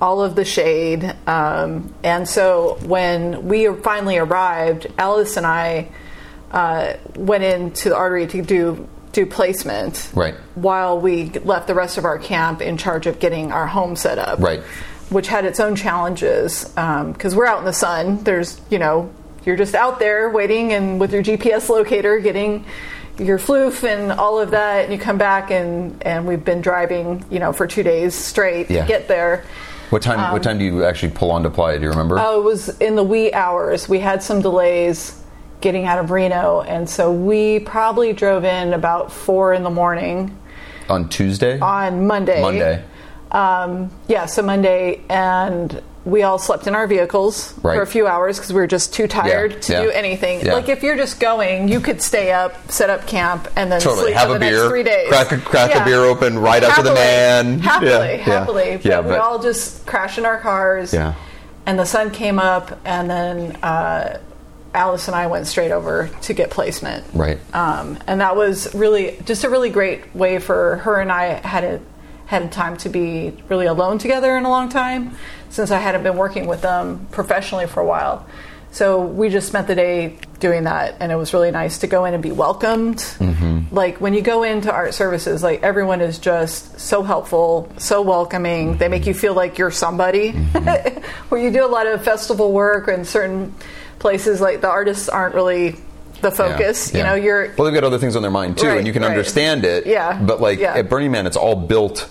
[0.02, 1.04] all of the shade.
[1.28, 5.90] Um, and so when we finally arrived, Alice and I
[6.52, 10.10] uh, went into the artery to do do placement.
[10.16, 10.34] Right.
[10.56, 14.18] While we left the rest of our camp in charge of getting our home set
[14.18, 14.40] up.
[14.40, 14.64] Right.
[15.10, 18.24] Which had its own challenges because we're out in the sun.
[18.24, 19.12] There's you know
[19.46, 22.66] you're just out there waiting and with your GPS locator getting
[23.20, 27.24] your floof and all of that, and you come back and and we've been driving
[27.30, 28.82] you know for two days straight Yeah.
[28.84, 29.44] to get there.
[29.92, 30.32] What time?
[30.34, 31.78] what time do you actually pull on to playa?
[31.78, 32.18] Do you remember?
[32.18, 33.88] Um, Oh, it was in the wee hours.
[33.88, 35.22] We had some delays
[35.62, 40.36] getting out of Reno, and so we probably drove in about four in the morning
[40.90, 41.60] on Tuesday.
[41.60, 42.42] on Monday.
[42.42, 42.84] Monday.
[43.34, 47.76] Um, yeah, so Monday, and we all slept in our vehicles Right.
[47.78, 50.46] for a few hours because we were just too tired Yeah, to yeah, do anything.
[50.46, 50.54] yeah.
[50.54, 54.08] Like if you're just going, you could stay up, set up camp, and then Totally.
[54.08, 55.08] sleep Have for a the beer, next three days.
[55.08, 57.60] crack a- crack a beer open right up to the man.
[57.60, 58.80] Happily, happily.
[58.84, 60.94] Yeah, but we all just crashed in our cars.
[60.94, 61.14] Yeah.
[61.66, 64.20] And the sun came up, and then uh,
[64.74, 67.06] Alice and I went straight over to get placement.
[67.14, 67.40] Right.
[67.56, 71.64] Um, and that was really just a really great way for her and I had
[71.64, 71.80] a,
[72.34, 75.16] had time to be really alone together in a long time
[75.50, 78.26] since I hadn't been working with them professionally for a while.
[78.72, 82.06] So we just spent the day doing that, and it was really nice to go
[82.06, 82.98] in and be welcomed.
[82.98, 83.74] Mm-hmm.
[83.74, 88.78] Like when you go into art services, like everyone is just so helpful, so welcoming.
[88.78, 90.32] They make you feel like you're somebody.
[90.34, 91.04] Mm-hmm.
[91.30, 93.54] Where you do a lot of festival work and certain
[94.00, 95.76] places, like the artists aren't really
[96.24, 96.92] the focus.
[96.92, 98.88] Yeah, You know, you're well, they've got other things on their mind too, Right, and
[98.88, 99.12] you can right.
[99.12, 99.86] understand it.
[99.86, 100.74] Yeah, But like yeah.
[100.74, 102.08] at Burning Man, it's all built Yeah.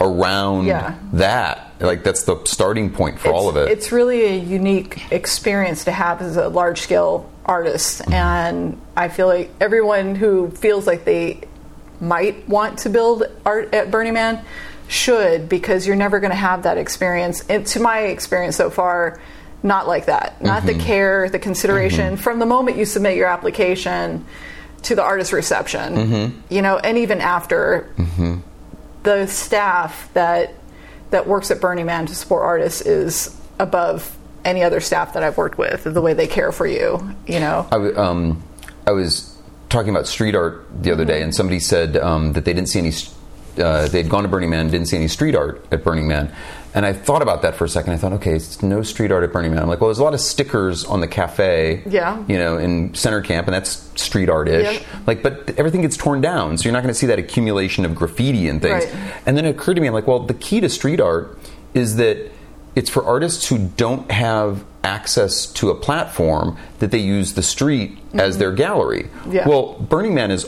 [0.00, 0.94] Around Yeah.
[1.14, 1.72] that.
[1.80, 3.68] Like that's the starting point for all of it.
[3.70, 8.00] It's really a unique experience to have as a large scale artist.
[8.02, 8.12] Mm-hmm.
[8.14, 11.42] And I feel like everyone who feels like they
[12.00, 14.44] might want to build art at Burning Man
[14.88, 17.42] should, because you're never going to have that experience.
[17.48, 19.20] And to my experience so far,
[19.62, 20.40] not like that.
[20.42, 20.78] Not Mm-hmm.
[20.78, 24.24] the care, the consideration from the moment you submit your application
[24.82, 26.38] to the artist reception, Mm-hmm.
[26.50, 27.88] you know, and even after
[29.04, 30.54] the staff that
[31.10, 35.36] that works at Burning Man to support artists is above any other staff that I've
[35.36, 35.84] worked with.
[35.84, 37.68] The way they care for you, you know.
[37.70, 38.42] I, um,
[38.86, 39.38] I was
[39.68, 42.80] talking about street art the other day, and somebody said um, that they didn't see
[42.80, 42.92] any.
[43.56, 46.34] Uh, they'd gone to Burning Man, didn't see any street art at Burning Man,
[46.74, 47.92] and I thought about that for a second.
[47.92, 49.62] I thought, okay, it's no street art at Burning Man.
[49.62, 52.22] I'm like, well, there's a lot of stickers on the cafe, Yeah.
[52.28, 54.80] you know, in center camp, and that's street art-ish.
[54.80, 54.86] Yeah.
[55.06, 57.94] Like, but everything gets torn down, so you're not going to see that accumulation of
[57.94, 58.84] graffiti and things.
[58.86, 58.94] Right.
[59.26, 61.38] And then it occurred to me, I'm like, well, the key to street art
[61.74, 62.30] is that
[62.74, 67.96] it's for artists who don't have access to a platform that they use the street
[68.14, 69.04] as their gallery.
[69.04, 69.32] Mm-hmm.
[69.32, 69.48] Yeah.
[69.48, 70.44] Well, Burning Man is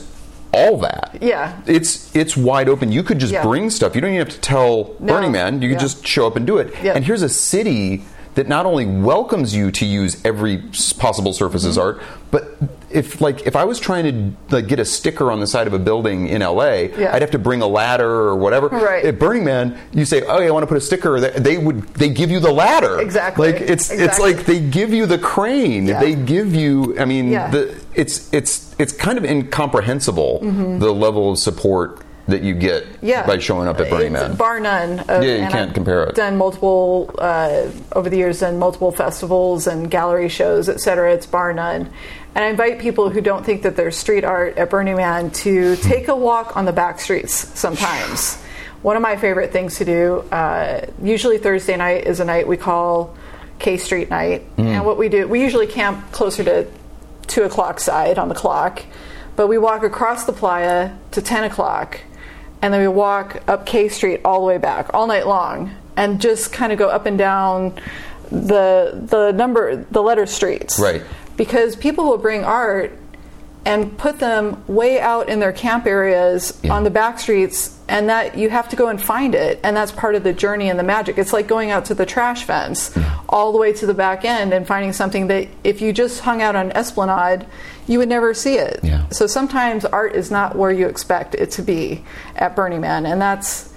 [0.57, 1.19] all that.
[1.21, 1.53] Yeah.
[1.67, 2.91] It's it's wide open.
[2.93, 3.43] You could just Yeah.
[3.43, 3.95] bring stuff.
[3.95, 5.15] You don't even have to tell No.
[5.15, 5.61] Burning Man.
[5.63, 5.89] You could Yeah.
[5.89, 6.73] just show up and do it.
[6.83, 8.05] And here's a city
[8.37, 10.59] that not only welcomes you to use every
[10.99, 11.99] possible surface as Mm-hmm.
[12.01, 12.57] art, but
[12.91, 14.05] if like if I was trying
[14.51, 17.11] to like get a sticker on the side of a building in LA, Yeah.
[17.15, 18.69] I'd have to bring a ladder or whatever.
[18.69, 19.05] Right.
[19.05, 21.83] At Burning Man, you say, "Oh, yeah, I want to put a sticker." They, would
[21.95, 23.01] they give you the ladder.
[23.01, 23.53] Exactly.
[23.53, 24.05] Like it's exactly.
[24.05, 25.87] it's like they give you the crane.
[25.87, 26.01] Yeah.
[26.01, 26.99] They give you.
[26.99, 27.51] I mean, Yeah.
[27.51, 30.41] the it's it's it's kind of incomprehensible
[30.79, 33.27] the level of support that you get yeah.
[33.27, 34.37] by showing up at Burning It's Man.
[34.37, 34.99] Bar none.
[35.01, 36.15] Of, Yeah, you can't I've compare it.
[36.15, 41.13] Done multiple uh, over the years, done multiple festivals and gallery shows, et cetera.
[41.13, 41.91] It's bar none.
[42.35, 45.77] And I invite people who don't think that there's street art at Burning Man to
[45.77, 48.43] take a walk on the back streets sometimes.
[48.83, 52.57] One of my favorite things to do, uh, usually Thursday night, is a night we
[52.57, 53.17] call
[53.59, 54.45] K Street night.
[54.57, 54.67] Mm.
[54.67, 56.67] And what we do, we usually camp closer to
[57.27, 58.85] two o'clock side on the clock,
[59.35, 62.01] but we walk across the playa to ten o'clock,
[62.63, 65.71] and then we walk up K Street all the way back all night long.
[65.97, 67.73] and just kind of go up and down
[68.31, 70.79] the the number the letter streets.
[70.79, 71.03] Right.
[71.37, 72.97] Because people will bring art
[73.67, 76.73] and put them way out in their camp areas Yeah.
[76.73, 79.93] on the back streets and that you have to go and find it and that's
[79.93, 82.97] part of the journey and the magic it's like going out to the trash fence
[83.29, 86.41] all the way to the back end and finding something that if you just hung
[86.41, 87.45] out on esplanade
[87.89, 89.03] you would never see it Yeah.
[89.11, 92.05] so sometimes art is not where you expect it to be
[92.37, 93.73] at burning man and that's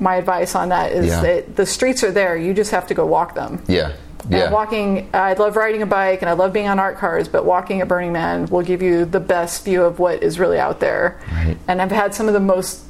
[0.00, 1.20] my advice on that is Yeah.
[1.22, 3.92] that the streets are there you just have to go walk them Yeah.
[4.28, 4.44] Yeah.
[4.44, 7.44] and walking, I love riding a bike and I love being on art cars, but
[7.44, 10.80] walking at Burning Man will give you the best view of what is really out
[10.80, 11.20] there.
[11.30, 11.56] Right.
[11.68, 12.82] And I've had some of the most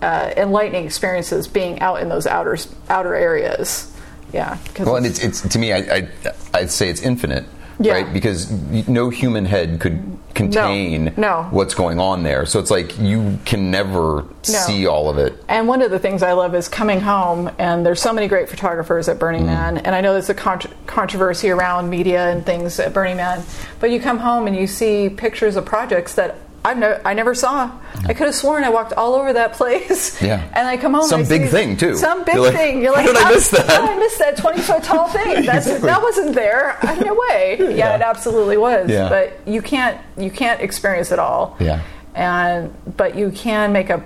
[0.00, 2.56] uh, enlightening experiences being out in those outer
[2.88, 3.88] outer areas.
[4.32, 4.58] Yeah.
[4.78, 6.08] Well, and it's, it's to me, I, I
[6.54, 7.44] I'd say it's infinite,
[7.78, 7.92] Yeah.
[7.94, 8.12] right?
[8.12, 8.50] Because
[8.88, 11.46] no human head could contain No.
[11.50, 12.46] what's going on there.
[12.46, 15.42] So it's like you can never see all of it.
[15.48, 18.48] And one of the things I love is coming home, and there's so many great
[18.48, 19.20] photographers at Mm.
[19.20, 19.78] Burning Man.
[19.78, 23.42] And I know there's a contr controversy around media and things at Burning Man,
[23.80, 27.34] but you come home and you see pictures of projects that I've no, I never
[27.34, 27.72] saw.
[28.06, 30.20] I could have sworn I walked all over that place.
[30.22, 30.48] Yeah.
[30.54, 31.06] And I come home.
[31.08, 31.96] Some and I big see thing, too.
[31.96, 32.80] Some big You're like, thing.
[32.82, 34.82] You're "How like, did I oh, miss that?" How did I missed that 20 foot
[34.84, 35.24] tall thing.
[35.46, 35.88] That's, Exactly.
[35.88, 36.78] That wasn't there.
[37.04, 37.56] No way.
[37.58, 37.94] Yeah, Yeah.
[37.96, 38.88] it absolutely was.
[38.88, 39.08] Yeah.
[39.08, 41.82] But you can't you can't experience it all Yeah.
[42.14, 44.02] and but you can make a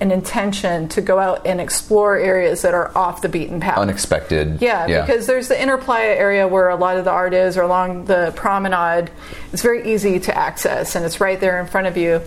[0.00, 3.78] an intention to go out and explore areas that are off the beaten path.
[3.78, 4.60] Unexpected.
[4.86, 7.62] yeah, because there's the inner playa area where a lot of the art is, or
[7.62, 9.10] along the promenade.
[9.52, 12.20] It's very easy to access, and it's right there in front of you.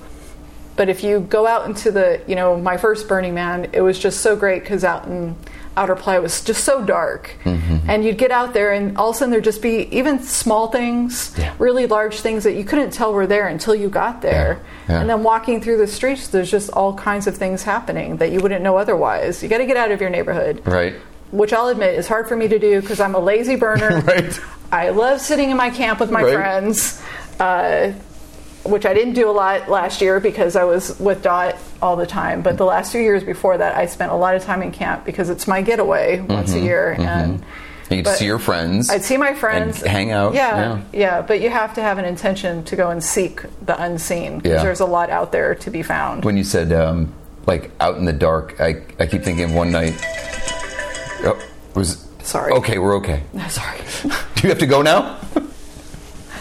[0.75, 3.99] But if you go out into the, you know, my first Burning Man, it was
[3.99, 5.36] just so great because out in
[5.80, 7.89] Outer Playa was just so dark, Mm-hmm.
[7.89, 10.68] and you'd get out there, and all of a sudden there'd just be even small
[10.68, 11.54] things, Yeah.
[11.58, 14.60] really large things that you couldn't tell were there until you got there.
[14.88, 15.02] Yeah, yeah.
[15.02, 18.39] And then walking through the streets, there's just all kinds of things happening that you
[18.42, 19.42] wouldn't know otherwise.
[19.42, 20.96] You got to get out of your neighborhood, right.
[21.32, 24.02] which I'll admit is hard for me to do because I'm a lazy burner.
[24.06, 24.39] Right.
[24.72, 26.36] I love sitting in my camp with my Right.
[26.36, 27.02] friends,
[27.39, 27.94] uh,
[28.63, 32.06] which I didn't do a lot last year because I was with Dot all the
[32.08, 32.41] time.
[32.41, 35.06] But the last two years before that, I spent a lot of time in camp
[35.06, 36.60] because it's my getaway once Mm-hmm.
[36.60, 36.91] a year.
[37.00, 37.39] And
[37.89, 38.89] You get to But see your friends.
[38.89, 40.82] I'd see my friends, And hang out, Yeah, yeah.
[40.93, 44.58] yeah, But you have to have an intention to go and seek the unseen because
[44.58, 44.63] Yeah.
[44.63, 46.24] there's a lot out there to be found.
[46.26, 47.12] when you said um,
[47.48, 49.95] like out in the dark, I, I keep thinking of one night.
[51.24, 51.39] Oh,
[51.76, 52.52] was Sorry.
[52.54, 53.24] Okay, we're okay.
[53.50, 53.80] Sorry,
[54.36, 55.17] Do you have to go now?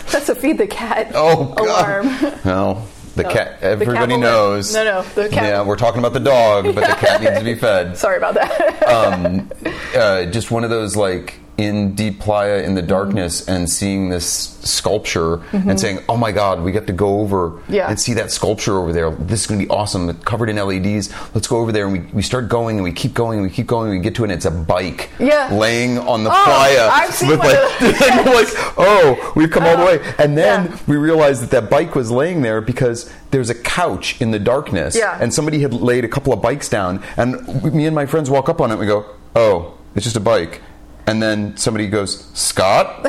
[0.12, 2.04] that's a feed the cat Oh God.
[2.04, 2.34] alarm.
[2.44, 2.84] No,
[3.16, 3.60] the No, cat.
[3.60, 4.74] the Everybody cat knows.
[4.74, 7.44] No, no, the cat- Yeah, we're talking about the dog, but the cat needs to
[7.44, 7.96] be fed.
[7.96, 8.82] Sorry about that.
[8.88, 9.50] um,
[9.94, 14.26] uh, just one of those like in deep playa in the darkness and seeing this
[14.62, 17.72] sculpture and saying, "Oh my God, we got to go over Mm-hmm.
[17.74, 17.88] Yeah.
[17.90, 19.10] and see that sculpture over there.
[19.10, 20.08] This is going to be awesome.
[20.08, 21.10] It's covered in LEDs.
[21.34, 23.52] Let's go over there." And we, we start going and we keep going and we
[23.52, 23.90] keep going.
[23.90, 24.26] And we get to it.
[24.26, 25.52] and It's a bike Yeah.
[25.52, 28.00] laying on the Oh, playa I've seen with one like, of those.
[28.26, 30.78] we're like, "Oh, we've come all the way." And then Yeah.
[30.86, 34.94] we realized that that bike was laying there because there's a couch in the darkness,
[34.96, 35.18] Yeah.
[35.20, 37.32] and somebody had laid a couple of bikes down, and
[37.74, 40.20] me and my friends walk up on it and we go, "Oh, it's just a
[40.20, 40.60] bike."
[41.08, 43.06] And then somebody goes, "Scott,"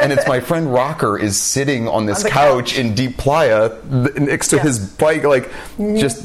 [0.00, 2.78] and it's my friend Rocker is sitting on this On couch, couch.
[2.78, 3.72] in deep playa
[4.16, 4.62] next to Yeah.
[4.62, 6.22] his bike, like just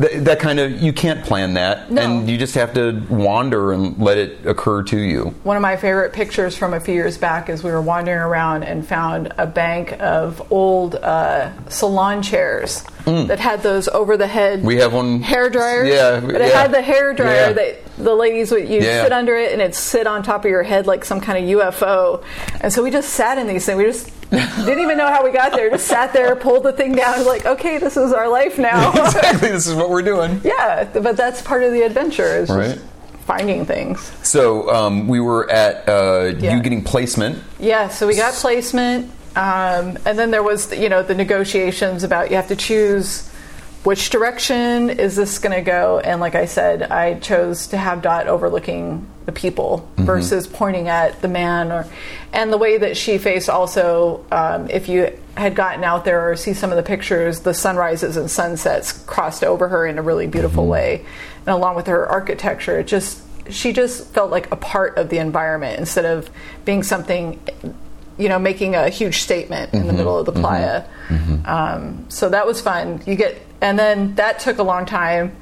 [0.00, 0.72] th- that kind of.
[0.72, 2.02] You can't plan that, No.
[2.02, 5.34] and you just have to wander and let it occur to you.
[5.44, 8.64] One of my favorite pictures from a few years back is we were wandering around
[8.64, 14.62] and found a bank of old uh, salon chairs that had those over the head
[14.62, 14.64] Mm.
[14.64, 15.88] We have one- hair dryers.
[15.88, 16.62] Yeah, but it yeah.
[16.62, 17.52] had the hair dryer Yeah.
[17.52, 19.04] that the ladies would you Yeah.
[19.04, 21.58] sit under it and it'd sit on top of your head like some kind of
[21.58, 22.22] UFO.
[22.60, 23.78] And so we just sat in these things.
[23.78, 25.70] We just didn't even know how we got there.
[25.70, 28.90] Just sat there, pulled the thing down, like okay, this is our life now.
[29.06, 30.40] exactly, this is what we're doing.
[30.44, 32.36] yeah, but that's part of the adventure.
[32.36, 32.74] Is Right.
[32.74, 32.80] just
[33.26, 34.00] finding things.
[34.22, 36.54] So um, we were at uh, Yeah.
[36.56, 37.42] you getting placement.
[37.58, 42.30] Yeah, so we got placement, um, and then there was you know the negotiations about
[42.30, 43.28] you have to choose
[43.84, 48.02] which direction is this going to go, and like I said, I chose to have
[48.02, 50.04] Dot overlooking the people mm-hmm.
[50.04, 51.86] versus pointing at the man, or
[52.32, 54.24] and the way that she faced also.
[54.32, 58.16] Um, if you had gotten out there or see some of the pictures, the sunrises
[58.16, 60.72] and sunsets crossed over her in a really beautiful mm-hmm.
[60.72, 61.04] way,
[61.40, 65.18] and along with her architecture, it just she just felt like a part of the
[65.18, 66.28] environment instead of
[66.64, 67.40] being something
[68.18, 69.96] you know making a huge statement in the mm-hmm.
[69.98, 70.84] middle of the playa.
[71.44, 73.02] Um, so that was fun.
[73.06, 75.36] You get and then that took a long time.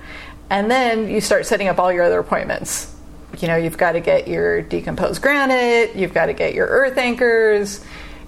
[0.50, 2.94] And then you start setting up all your other appointments.
[3.38, 6.96] You know you've got to get your decomposed granite you've got to get your earth
[6.96, 7.84] anchors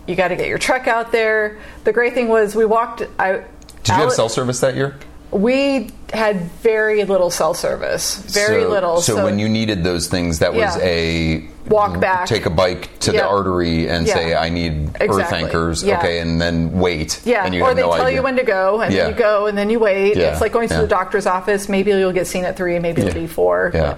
[0.07, 1.59] you got to get your truck out there.
[1.84, 3.45] The great thing was we walked i Did
[3.89, 4.97] you have cell service that year?
[5.32, 9.00] We had very little cell service, very so, little.
[9.00, 10.82] So, when you needed those things, that was Yeah.
[10.84, 12.26] a Walk back.
[12.26, 13.22] take a bike to Yeah.
[13.22, 14.14] the artery, and Yeah.
[14.14, 17.20] say, "I need earth anchors." Okay, and then wait.
[17.24, 18.18] Yeah, and you or they no tell idea.
[18.18, 20.16] you when to go, and then you go, and then you wait.
[20.16, 21.68] It's like going to the doctor's office.
[21.68, 23.72] Maybe you'll get seen at three, maybe it'll be four.
[23.74, 23.94] Yeah.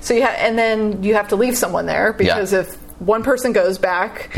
[0.00, 3.52] So you ha- and then you have to leave someone there because if one person
[3.52, 4.30] goes back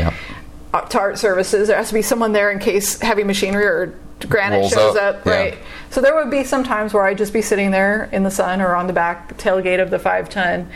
[0.73, 3.93] uh, to art services, there has to be someone there in case heavy machinery or
[4.29, 5.25] granite Rolls shows up, up.
[5.25, 5.57] Right.
[5.95, 8.59] So there would be some times where I'd just be sitting there in the sun
[8.59, 10.69] or on the back tailgate of the five ton.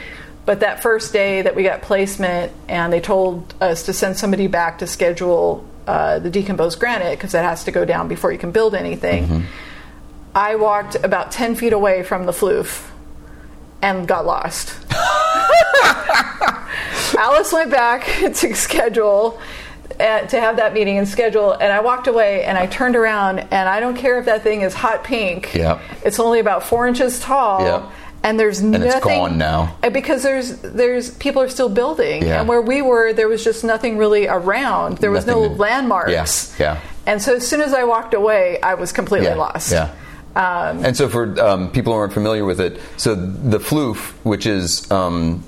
[0.46, 4.48] But that first day that we got placement and they told us to send somebody
[4.48, 8.38] back to schedule uh, the decomposed granite because it has to go down before you
[8.38, 9.26] can build anything.
[9.26, 9.42] Mm-hmm.
[10.36, 12.90] I walked about 10 feet away from the floof
[13.82, 14.74] and got lost.
[17.18, 18.06] Alice went back
[18.36, 19.38] to schedule
[20.00, 23.40] uh, to have that meeting and schedule, and I walked away and I turned around
[23.40, 25.54] and I don't care if that thing is hot pink.
[25.54, 25.80] Yep.
[26.04, 27.62] It's only about four inches tall.
[27.62, 27.84] Yep.
[28.22, 29.78] And there's it's nothing it's gone now.
[29.82, 32.40] uh, because there's there's people are still building, Yeah.
[32.42, 34.98] and where we were, there was just nothing really around.
[34.98, 36.60] There was no Nothing to- landmarks.
[36.60, 36.80] Yeah, yeah.
[37.06, 39.36] And so as soon as I walked away, I was completely yeah.
[39.36, 39.72] lost.
[39.72, 39.92] Yeah.
[40.36, 44.90] and so, for um, people who aren't familiar with it, so the floof, which is
[44.92, 45.42] um,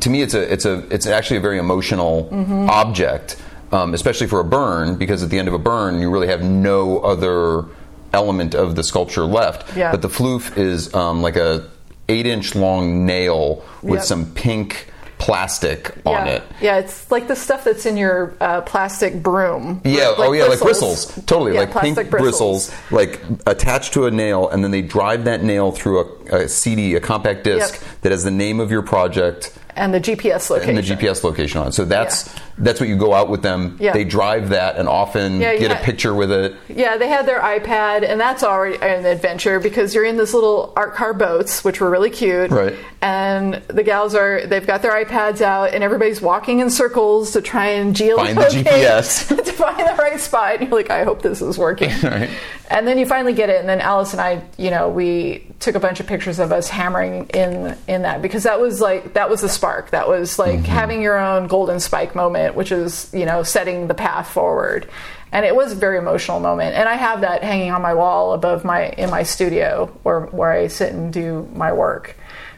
[0.00, 2.68] to me, it's a it's a it's actually a very emotional Mm-hmm.
[2.70, 3.36] object,
[3.72, 6.42] um, especially for a burn, because at the end of a burn, you really have
[6.42, 7.64] no other
[8.12, 9.76] element of the sculpture left.
[9.76, 9.90] Yeah.
[9.90, 11.68] But the floof is um, like a
[12.08, 14.04] eight inch long nail with Yep.
[14.04, 16.42] some pink plastic on it.
[16.60, 19.80] Yeah, it's like the stuff that's in your uh, plastic broom.
[19.84, 21.06] Yeah, Like oh yeah, like bristles.
[21.24, 22.70] Totally, Yeah, like pink plastic bristles.
[22.90, 26.00] like attached to a nail, and then they drive that nail through
[26.30, 28.00] a, a CD, a compact disc Yep.
[28.02, 30.76] that has the name of your project And the GPS location.
[30.76, 31.72] and the GPS location on it.
[31.72, 33.76] So that's that's what you go out with them.
[33.80, 33.92] Yeah.
[33.92, 36.54] They drive that and often Yeah, get a picture with it.
[36.68, 40.72] Yeah, they had their iPad, and that's already an adventure because you're in this little
[40.76, 42.50] art car boats, which were really cute.
[42.50, 42.74] Right.
[43.02, 47.42] And the gals are, they've got their iPads out, and everybody's walking in circles to
[47.42, 48.34] try and geolocate.
[48.34, 49.28] Find the GPS.
[49.44, 50.54] to find the right spot.
[50.60, 51.90] And you're like, I hope this is working.
[52.06, 52.30] Right.
[52.68, 55.74] And then you finally get it, and then Alice and I, you know, we took
[55.76, 59.30] a bunch of pictures of us hammering in in that because that was like that
[59.30, 59.90] was the spark.
[59.90, 60.64] That was like Mm-hmm.
[60.64, 64.88] having your own golden spike moment, which is you know setting the path forward.
[65.32, 68.32] And it was a very emotional moment, and I have that hanging on my wall
[68.32, 72.16] above my in my studio where where I sit and do my work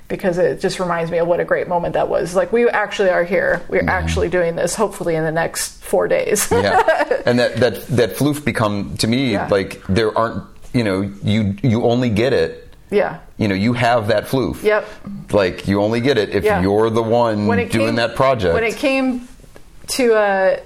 [0.09, 2.35] because it just reminds me of what a great moment that was.
[2.35, 3.63] Like we actually are here.
[3.69, 4.75] We're actually doing this.
[4.75, 6.49] Hopefully in the next four days.
[6.49, 6.63] Mm-hmm.
[6.65, 9.49] yeah, and that that that floof become to me Yeah.
[9.51, 12.75] like there aren't you know you you only get it.
[12.91, 13.21] yeah.
[13.39, 14.63] You know, you have that floof.
[14.65, 14.85] Yep.
[15.33, 16.61] Like you only get it if Yeah.
[16.61, 18.53] you're the one doing came, that project.
[18.55, 19.29] When it came
[19.89, 20.61] to uh,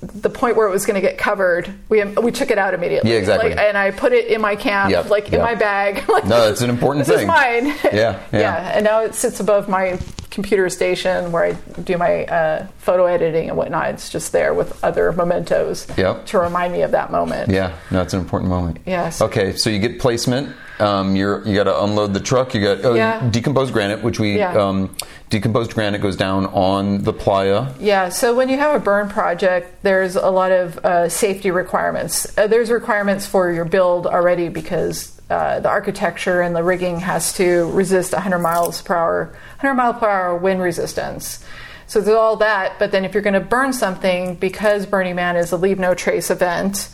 [0.00, 3.10] the point where it was going to get covered, we we took it out immediately.
[3.10, 3.50] Yeah, exactly.
[3.50, 6.08] Like, and I put it in my camp, Yep, like in my bag.
[6.08, 7.22] like, No, that's an important this thing.
[7.24, 7.66] is mine.
[7.92, 8.72] Yeah, yeah.
[8.76, 9.98] And now it sits above my
[10.30, 13.88] computer station where I do my uh, photo editing and whatnot.
[13.90, 16.26] It's just there with other mementos Yep.
[16.26, 17.50] to remind me of that moment.
[17.50, 18.78] Yeah, no, it's an important moment.
[18.86, 19.20] Yes.
[19.20, 20.54] Okay, so you get placement.
[20.80, 22.54] Um, you're you got to unload the truck.
[22.54, 23.28] You got oh, Yeah.
[23.30, 24.52] decomposed granite, which we Yeah.
[24.56, 24.94] um,
[25.30, 27.66] decomposed granite goes down on the playa.
[27.80, 32.26] Yeah, so when you have a burn project, there's a lot of uh, safety requirements.
[32.38, 37.32] Uh, there's requirements for your build already because uh, the architecture and the rigging has
[37.34, 39.24] to resist 100 miles per hour,
[39.60, 41.44] 100 mile per hour wind resistance.
[41.86, 45.36] So there's all that, but then if you're going to burn something, because Burning Man
[45.36, 46.88] is a leave no trace event,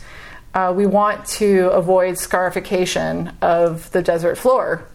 [0.55, 4.87] uh, we want to avoid scarification of the desert floor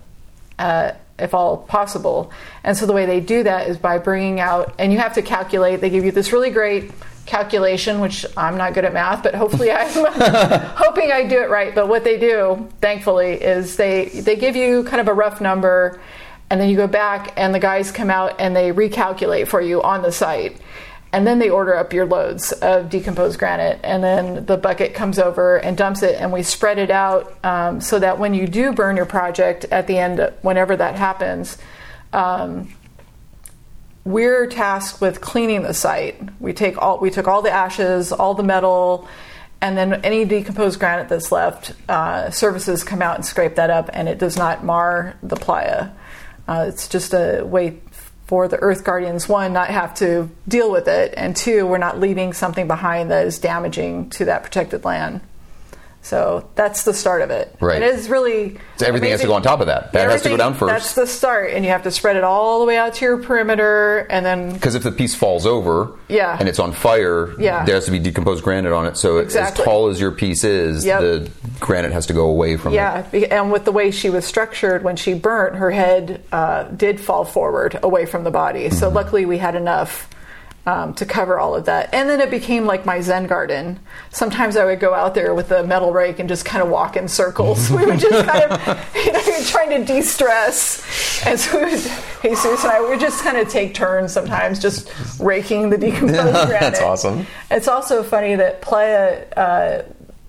[0.59, 2.33] uh, if all possible.
[2.65, 5.23] And so the way they do that is by bringing out, and you have to
[5.23, 6.91] calculate, they give you this really great
[7.27, 9.91] calculation, which I'm not good at math, but hopefully I'm
[10.77, 11.75] hoping I do it right.
[11.75, 16.01] But what they do, thankfully, is they, they give you kind of a rough number,
[16.49, 19.83] and then you go back, and the guys come out and they recalculate for you
[19.83, 20.57] on the site.
[21.13, 25.19] And then they order up your loads of decomposed granite, and then the bucket comes
[25.19, 28.73] over and dumps it, and we spread it out um, so that when you do
[28.73, 31.59] burn your project at the end, whenever that happens,
[32.13, 32.73] um,
[34.05, 36.21] we're tasked with cleaning the site.
[36.41, 39.09] We take all we took all the ashes, all the metal,
[39.61, 41.73] and then any decomposed granite that's left.
[41.89, 45.91] Uh, services come out and scrape that up, and it does not mar the playa.
[46.49, 47.79] Uh, it's just a way
[48.31, 51.99] for the Earth Guardians, one, not have to deal with it, and two, we're not
[51.99, 55.21] leaving something behind that is damaging to that protected land.
[56.03, 57.55] So that's the start of it.
[57.61, 57.77] Right.
[57.83, 59.93] And it's really So everything has to go on top of that.
[59.93, 60.73] That has to go down first.
[60.73, 63.19] That's the start, and you have to spread it all the way out to your
[63.19, 66.37] perimeter, and then Because if the piece falls over Yeah.
[66.41, 67.65] and it's on fire, Yeah.
[67.67, 68.97] there has to be decomposed granite on it.
[68.97, 69.61] So Exactly.
[69.63, 71.01] as tall as your piece is, Yep.
[71.01, 71.31] the
[71.61, 72.77] granite has to go away from it.
[72.77, 76.99] Yeah, and with the way she was structured, when she burnt, her head uh, did
[76.99, 78.71] fall forward away from the body.
[78.71, 78.97] So Mm-hmm.
[78.97, 80.09] luckily, we had enough
[80.67, 81.93] um, to cover all of that.
[81.95, 83.81] And then it became like my Zen garden.
[84.11, 86.97] Sometimes I would go out there with a metal rake and just kind of walk
[86.97, 87.71] in circles.
[87.71, 91.27] we would just kind of, you know, trying to de-stress.
[91.27, 91.81] And so we would,
[92.23, 96.17] Jesus and I would just kind of take turns sometimes, just raking the decomposed
[96.49, 96.61] granite.
[96.61, 97.27] That's awesome.
[97.51, 99.83] It's also funny that Playa, uh,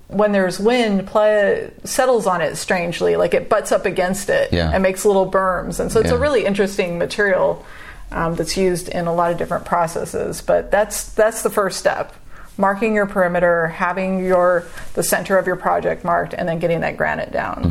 [0.08, 4.72] when there's wind, Playa settles on it strangely, like it butts up against it Yeah.
[4.74, 5.80] and makes little berms.
[5.80, 7.66] And so it's a really interesting material
[8.12, 10.42] um, that's used in a lot of different processes.
[10.42, 12.14] But that's that's the first step:
[12.58, 16.98] marking your perimeter, having your the center of your project marked, and then getting that
[16.98, 17.64] granite down.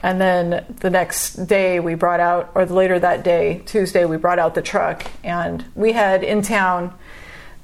[0.00, 4.38] And then the next day we brought out, or later that day, Tuesday, we brought
[4.38, 6.92] out the truck, and we had in town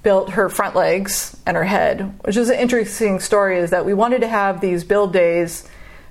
[0.02, 3.58] built her front legs and her head, which is an interesting story.
[3.58, 5.68] Is that we wanted to have these build days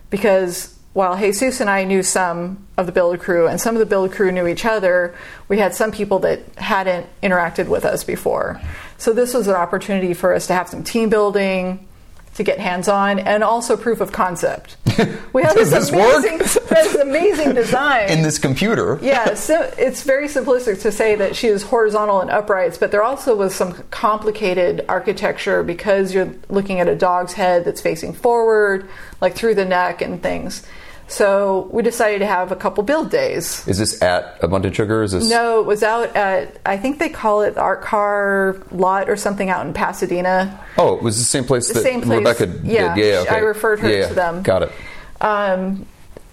[0.09, 3.85] because while Jesus and I knew some of the build crew and some of the
[3.85, 5.15] build crew knew each other,
[5.47, 8.59] we had some people that hadn't interacted with us before.
[8.97, 11.87] So this was an opportunity for us to have some team building,
[12.35, 14.77] to get hands on, and also proof of concept.
[15.33, 20.81] We have this amazing, this amazing design In this computer, yeah, so it's very simplistic
[20.81, 25.63] to say that she is horizontal and uprights, but there also was some complicated architecture
[25.63, 28.89] because you're looking at a dog's head that's facing forward,
[29.21, 30.63] like through the neck and things.
[31.11, 33.67] So we decided to have a couple build days.
[33.67, 35.03] is this at Abundant Sugar?
[35.03, 38.55] Is this No, it was out at I think they call it the Art Car
[38.71, 40.57] Lot or something out in Pasadena.
[40.77, 42.19] Oh, it was the same place The that same place.
[42.19, 43.05] Rebecca Yeah, did.
[43.05, 43.35] Yeah, okay.
[43.35, 44.41] I referred her Yeah, to them.
[44.41, 44.71] Got it.
[45.19, 45.85] Um,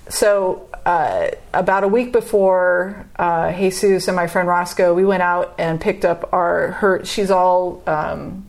[0.08, 5.56] so uh, about a week before uh, Jesus and my friend Roscoe, we went out
[5.58, 7.04] and picked up our her.
[7.04, 8.46] She's all um,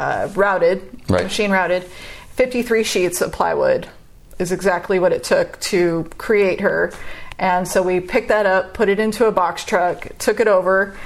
[0.00, 0.80] uh, routed,
[1.10, 1.24] Right.
[1.24, 1.84] machine routed.
[2.36, 3.86] Fifty-three sheets of plywood
[4.38, 6.92] is exactly what it took to create her.
[7.38, 10.96] And so we picked that up, put it into a box truck, took it over,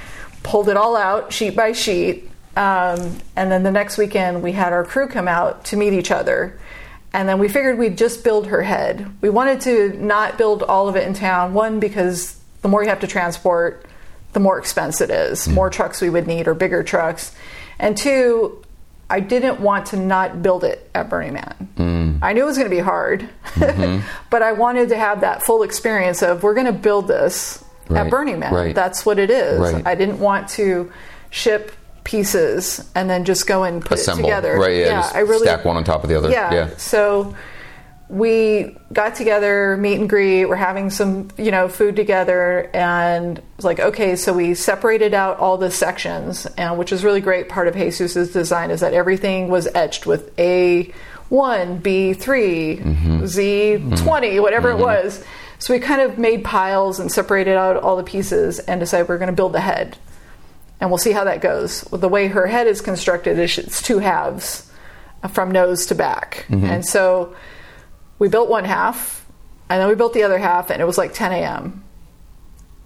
[0.43, 2.29] pulled it all out sheet by sheet.
[2.55, 6.11] Um, and then the next weekend, we had our crew come out to meet each
[6.11, 6.59] other.
[7.13, 9.11] And then we figured we'd just build her head.
[9.21, 11.53] We wanted to not build all of it in town.
[11.53, 13.85] One, because the more you have to transport,
[14.33, 15.47] the more expensive it is.
[15.49, 17.35] More trucks we would need or bigger trucks.
[17.79, 18.63] And two,
[19.11, 21.69] I didn't want to not build it at Burning Man.
[21.75, 22.19] Mm.
[22.21, 24.07] I knew it was going to be hard, mm-hmm.
[24.29, 28.05] but I wanted to have that full experience of we're going to build this Right,
[28.05, 28.53] at Burning Man.
[28.53, 28.73] right.
[28.73, 29.59] That's what it is.
[29.59, 29.85] Right.
[29.85, 30.91] I didn't want to
[31.29, 34.23] ship pieces and then just go and put Assemble.
[34.23, 34.57] it together.
[34.57, 36.29] Right, yeah, just I really stack one on top of the other.
[36.29, 36.53] yeah.
[36.53, 36.69] Yeah.
[36.77, 37.35] So
[38.11, 40.45] we got together, meet and greet.
[40.45, 45.13] We're having some, you know, food together, and it was like, okay, so we separated
[45.13, 47.47] out all the sections, and which is really great.
[47.47, 50.93] Part of Jesus's design is that everything was etched with A
[51.29, 53.25] one, B 3 mm-hmm.
[53.25, 54.41] Z twenty, mm-hmm.
[54.41, 54.83] whatever it mm-hmm.
[54.83, 55.23] was.
[55.59, 59.19] So we kind of made piles and separated out all the pieces, and decided we're
[59.19, 59.97] going to build the head
[60.81, 61.81] and we'll see how that goes.
[61.81, 64.69] The way her head is constructed is it's two halves
[65.21, 66.47] uh, from nose to back.
[66.49, 67.35] And so
[68.21, 69.25] we built one half,
[69.67, 71.83] and then we built the other half, and it was like 10 a.m.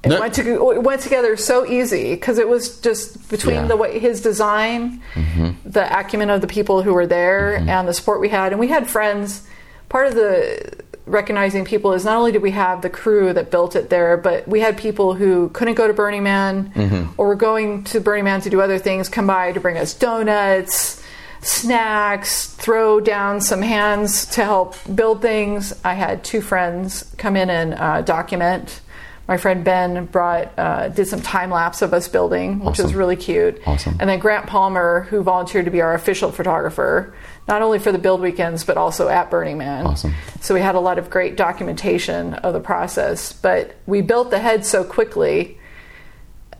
[0.02, 3.68] It No- went, to, it went together so easy because it was just between Yeah.
[3.68, 5.50] the way his design, mm-hmm.
[5.70, 7.68] the acumen of the people who were there, mm-hmm.
[7.68, 8.54] and the support we had.
[8.54, 9.46] And we had friends.
[9.90, 10.72] Part of the
[11.06, 14.48] recognizing people is not only did we have the crew that built it there, but
[14.48, 17.12] we had people who couldn't go to Burning Man mm-hmm.
[17.18, 19.94] or were going to Burning Man to do other things come by to bring us
[19.94, 21.04] donuts,
[21.46, 25.74] snacks, throw down some hands to help build things.
[25.84, 28.82] I had two friends come in and uh, document.
[29.28, 33.16] My friend Ben brought uh, did some time lapse of us building, which was really
[33.16, 33.60] cute.
[33.66, 33.98] Awesome.
[34.00, 37.16] And then Grant Palmer, who volunteered to be our official photographer,
[37.48, 39.86] not only for the build weekends but also at Burning Man.
[39.86, 40.14] Awesome.
[40.42, 43.34] So we had a lot of great documentation of the process.
[43.34, 45.60] But we built the head so quickly.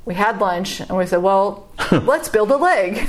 [0.06, 3.08] We had lunch and we said, "Well, let's build a leg."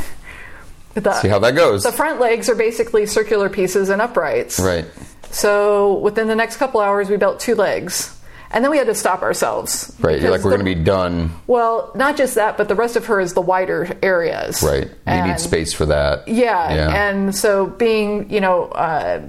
[0.96, 1.82] The, See how that goes.
[1.82, 4.58] the front legs are basically circular pieces and uprights.
[4.58, 4.86] right.
[5.30, 8.18] So within the next couple hours, we built two legs,
[8.50, 9.94] and then we had to stop ourselves.
[10.00, 10.18] Right.
[10.20, 11.32] You're like, we're going to be done.
[11.46, 14.62] Well, not just that, but the rest of her is the wider areas.
[14.62, 14.84] Right.
[14.84, 16.26] You And- need space for that.
[16.28, 17.08] Yeah, Yeah.
[17.10, 19.20] and so being you know uh,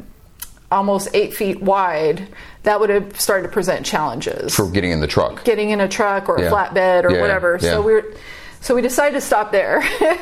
[0.71, 2.27] almost eight feet wide,
[2.63, 4.55] that would have started to present challenges.
[4.55, 5.43] For getting in the truck.
[5.43, 7.59] Getting in a truck or a flatbed or Yeah, whatever.
[7.61, 7.71] yeah.
[7.71, 8.05] So we're
[8.61, 9.83] so we decided to stop there.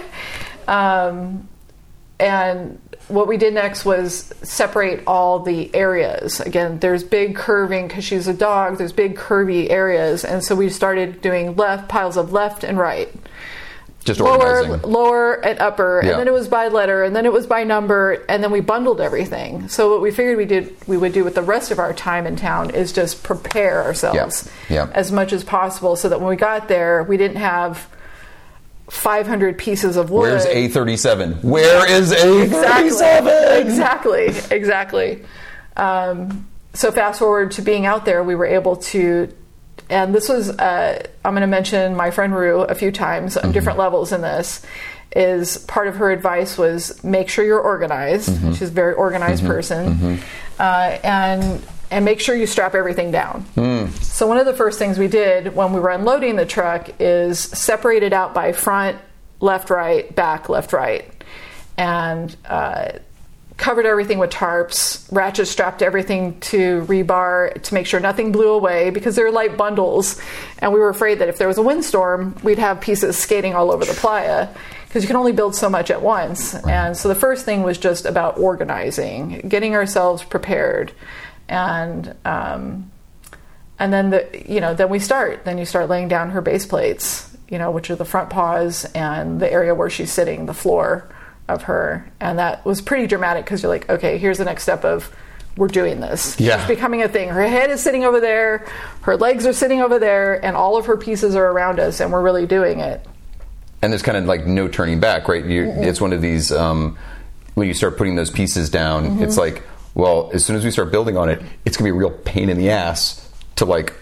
[0.67, 1.47] um,
[2.19, 6.39] and what we did next was separate all the areas.
[6.39, 8.77] Again, there's big curving because she's a dog.
[8.77, 13.13] There's big curvy areas, and so we started doing left piles of left and right
[14.05, 14.89] Just lower, organizing.
[14.91, 16.11] lower, and upper, Yeah.
[16.11, 18.61] and then it was by letter, and then it was by number, and then we
[18.61, 19.67] bundled everything.
[19.67, 22.25] So what we figured we did, we would do with the rest of our time
[22.25, 24.85] in town is just prepare ourselves Yeah.
[24.85, 24.91] Yeah.
[24.93, 27.87] as much as possible, so that when we got there, we didn't have
[28.89, 30.21] 500 pieces of wood.
[30.21, 31.43] Where's A37?
[31.43, 33.61] Where is A37?
[33.61, 34.25] Exactly.
[34.55, 35.23] Exactly.
[35.75, 39.33] Um, so fast forward to being out there, we were able to,
[39.89, 43.51] and this was, uh, I'm going to mention my friend Rue a few times on
[43.51, 44.65] different levels in this.
[45.15, 48.27] Is part of her advice was make sure you're organized.
[48.57, 50.19] She's a very organized person,
[50.59, 51.61] uh, and
[51.91, 53.45] and make sure you strap everything down.
[54.01, 57.39] So one of the first things we did when we were unloading the truck is
[57.39, 58.97] separate it out by front,
[59.39, 61.11] left, right, back, left, right,
[61.77, 62.93] and uh,
[63.57, 65.09] covered everything with tarps.
[65.11, 70.19] Ratchet strapped everything to rebar to make sure nothing blew away because they're light bundles,
[70.59, 73.71] and we were afraid that if there was a windstorm, we'd have pieces skating all
[73.71, 74.49] over the playa.
[74.87, 76.55] Because you can only build so much at once.
[76.55, 80.93] And so the first thing was just about organizing, getting ourselves prepared.
[81.47, 82.91] And um,
[83.79, 86.65] and then the you know then we start then you start laying down her base
[86.65, 90.53] plates you know which are the front paws and the area where she's sitting the
[90.53, 91.07] floor
[91.47, 94.85] of her and that was pretty dramatic because you're like okay here's the next step
[94.85, 95.13] of
[95.57, 96.57] we're doing this Yeah.
[96.57, 98.65] it's becoming a thing her head is sitting over there
[99.01, 102.11] her legs are sitting over there and all of her pieces are around us and
[102.11, 103.05] we're really doing it
[103.81, 105.45] and there's kind of like no turning back, right?
[105.45, 105.65] You.
[105.65, 106.97] It's one of these um,
[107.53, 109.05] when you start putting those pieces down.
[109.05, 109.23] Mm-hmm.
[109.23, 109.61] It's like,
[109.95, 112.49] well, as soon as we start building on it, it's gonna be a real pain
[112.49, 113.93] in the ass to like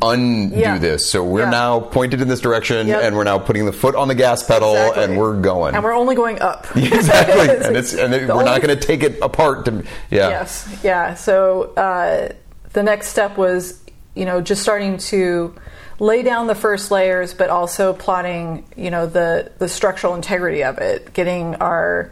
[0.00, 0.78] undo Yeah.
[0.78, 1.08] this.
[1.08, 1.50] So we're Yeah.
[1.50, 3.02] now pointed in this direction, Yep.
[3.04, 5.04] and we're now putting the foot on the gas pedal, Exactly.
[5.04, 5.74] and we're going.
[5.76, 9.02] and we're only going up exactly, and it's and it, we're not going to take
[9.04, 9.64] it apart.
[9.66, 11.14] To yeah, Yes, yeah.
[11.14, 12.32] So uh,
[12.72, 13.78] the next step was,
[14.14, 15.54] you know, just starting to
[16.00, 20.78] lay down the first layers, but also plotting, you know, the the structural integrity of
[20.78, 22.10] it, getting our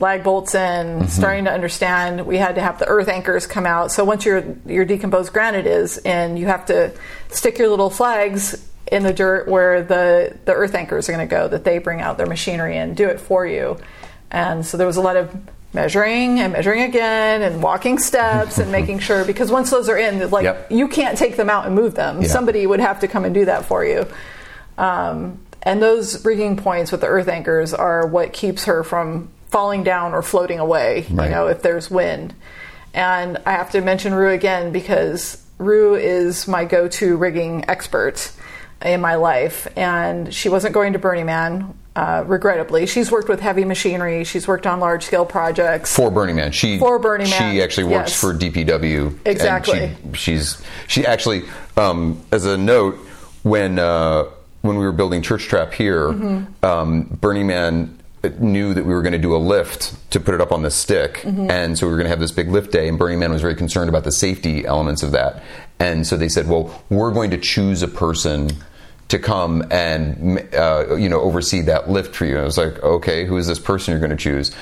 [0.00, 2.26] lag bolts in, starting to understand.
[2.26, 3.92] We had to have the earth anchors come out.
[3.92, 6.92] So once your your decomposed granite is in, you have to
[7.28, 11.30] stick your little flags in the dirt where the the earth anchors are going to
[11.30, 11.46] go.
[11.48, 13.78] That they bring out their machinery and do it for you.
[14.30, 15.34] And so there was a lot of
[15.72, 20.28] measuring and measuring again and walking steps and making sure because once those are in
[20.30, 20.72] like Yep.
[20.72, 22.26] you can't take them out and move them Yeah.
[22.28, 24.04] somebody would have to come and do that for you
[24.78, 29.82] um, and those rigging points with the earth anchors are what keeps her from falling
[29.82, 31.24] down or floating away Right.
[31.26, 32.34] you know if there's wind
[32.94, 38.32] and i have to mention rue again because rue is my go-to rigging expert
[38.84, 43.40] in my life and she wasn't going to burning man uh, regrettably she's worked with
[43.40, 46.52] heavy machinery she's worked on large scale projects for Burning Man.
[46.52, 48.20] She For Burning Man, She actually works yes.
[48.20, 49.08] for DPW.
[49.08, 49.96] and Exactly.
[50.12, 51.42] she, she's she actually
[51.76, 52.94] um, as a note
[53.42, 54.24] when uh,
[54.62, 56.64] when we were building Church Trap here, Mm-hmm.
[56.64, 57.98] um, Burning Man
[58.38, 60.70] knew that we were going to do a lift to put it up on the
[60.70, 61.50] stick, Mm-hmm.
[61.50, 62.88] and so we were going to have this big lift day.
[62.88, 65.42] And Burning Man was very concerned about the safety elements of that,
[65.78, 68.50] and so they said, "Well, we're going to choose a person."
[69.08, 72.80] To come and uh, you know oversee that lift for you, and I was like,
[72.80, 74.54] okay, who is this person you're going to choose?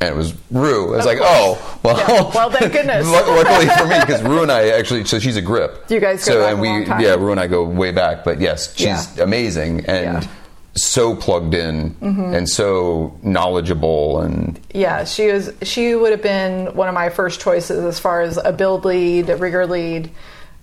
[0.00, 0.94] And it was Rue.
[0.94, 1.30] I was Of like, course.
[1.32, 2.30] oh, well, Yeah.
[2.34, 3.06] Well, thank goodness.
[3.06, 5.84] Luckily for me, because Rue and I actually, so she's a grip.
[5.88, 8.24] You guys go so back and we, yeah, Rue and I go way back.
[8.24, 9.22] But yes, she's Yeah.
[9.22, 10.28] amazing and Yeah.
[10.72, 10.78] Mm-hmm.
[10.78, 15.52] so plugged in and so knowledgeable and Yeah, she was.
[15.62, 19.28] She would have been one of my first choices as far as a build lead,
[19.28, 20.10] a rigger lead.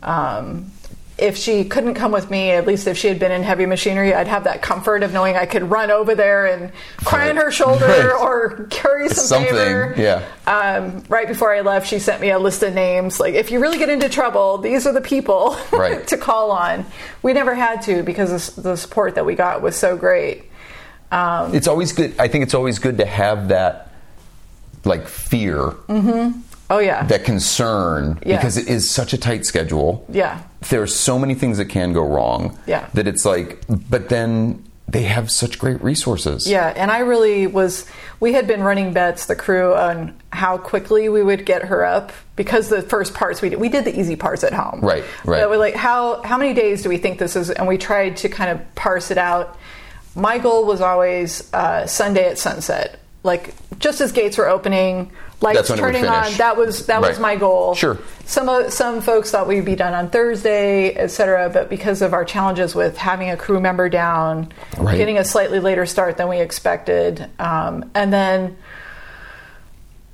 [0.02, 0.72] Um,
[1.22, 4.14] if she couldn't come with me, at least if she had been in heavy machinery,
[4.14, 6.72] I'd have that comfort of knowing I could run over there and
[7.06, 8.22] cry on her shoulder Right.
[8.22, 9.94] or carry some Something, favor.
[9.98, 10.24] yeah.
[10.48, 13.20] Um, right before I left, she sent me a list of names.
[13.20, 16.06] Like, if you really get into trouble, these are the people Right.
[16.08, 16.86] to call on.
[17.22, 20.46] We never had to because the, support that we got was so great.
[21.12, 22.16] Um, it's always good.
[22.20, 23.92] I think it's always good to have that
[24.86, 25.74] like fear,
[26.70, 28.38] oh yeah, that concern, Yeah.
[28.38, 30.06] because it is such a tight schedule.
[30.10, 30.42] yeah.
[30.70, 32.58] There are so many things that can go wrong.
[32.68, 32.88] Yeah.
[32.94, 36.48] That it's like, but then they have such great resources.
[36.50, 37.86] Yeah, and I really was.
[38.20, 42.12] We had been running bets, the crew, on how quickly we would get her up
[42.36, 44.82] because the first parts we did, we did the easy parts at home.
[44.82, 45.40] Right, right.
[45.42, 47.50] But we're like, how how many days do we think this is?
[47.52, 49.58] And we tried to kind of parse it out.
[50.16, 55.12] My goal was always uh, Sunday at sunset, like just as gates were opening,
[55.42, 56.34] lights That's when it would turning on.
[56.38, 57.76] That was that was my goal.
[57.76, 57.98] Sure.
[58.26, 61.50] Some of, some folks thought we'd be done on Thursday, etc.
[61.50, 64.98] But because of our challenges with having a crew member down, Right.
[64.98, 68.56] getting a slightly later start than we expected, um, and then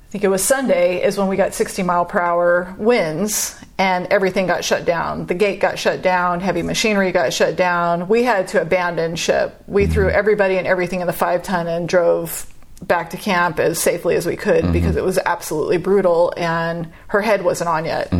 [0.07, 4.07] I think it was Sunday, is when we got 60 mile per hour winds and
[4.07, 5.25] everything got shut down.
[5.25, 8.07] The gate got shut down, heavy machinery got shut down.
[8.07, 9.61] We had to abandon ship.
[9.67, 12.49] We threw everybody and everything in the five ton and drove
[12.81, 17.21] back to camp as safely as we could because it was absolutely brutal and her
[17.21, 18.11] head wasn't on yet.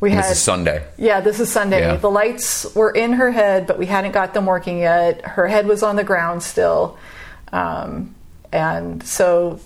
[0.00, 0.84] We had this is Sunday.
[0.98, 1.80] yeah, this is Sunday.
[1.80, 1.96] Yeah.
[1.96, 5.24] The lights were in her head, but we hadn't got them working yet.
[5.24, 6.98] Her head was on the ground still.
[7.52, 8.14] Um,
[8.52, 9.60] and so,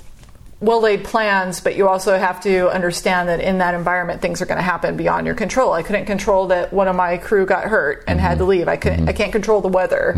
[0.60, 4.46] well laid plans, but you also have to understand that in that environment, things are
[4.46, 5.72] going to happen beyond your control.
[5.72, 8.50] I couldn't control that one of my crew got hurt and had to Mm-hmm.
[8.50, 8.68] leave.
[8.68, 9.08] I couldn't.
[9.08, 10.16] I can't control the weather.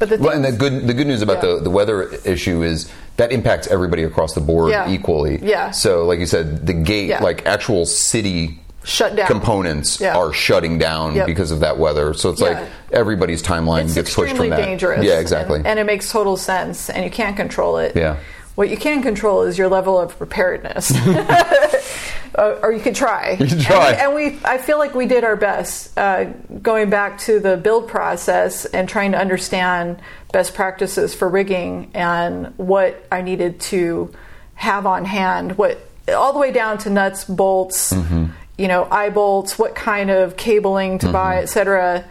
[0.00, 1.54] But the Well, and the good the good news about Yeah.
[1.54, 4.88] the the weather issue is that impacts everybody across the board Yeah.
[4.88, 5.38] equally.
[5.42, 5.70] Yeah.
[5.72, 7.22] So, like you said, the gate, Yeah.
[7.22, 10.16] like actual city shut down components Yeah.
[10.16, 11.26] are shutting down Yep.
[11.26, 12.14] because of that weather.
[12.14, 12.48] So it's Yeah.
[12.48, 12.58] like
[12.92, 14.66] everybody's timeline it's gets pushed extremely from that.
[14.66, 15.04] dangerous.
[15.04, 15.58] Yeah, exactly.
[15.58, 17.92] And, and it makes total sense, and you can't control it.
[17.96, 18.16] Yeah.
[18.58, 20.90] What you can control is your level of preparedness,
[22.34, 23.36] or, or you could try.
[23.38, 23.92] You can try.
[23.92, 25.96] And, we, and we, I feel like we did our best.
[25.96, 26.24] Uh,
[26.60, 30.02] going back to the build process and trying to understand
[30.32, 34.12] best practices for rigging and what I needed to
[34.54, 35.56] have on hand.
[35.56, 35.78] What
[36.08, 38.24] all the way down to nuts, bolts, Mm-hmm.
[38.56, 42.04] you know, eye bolts, what kind of cabling to buy, et cetera.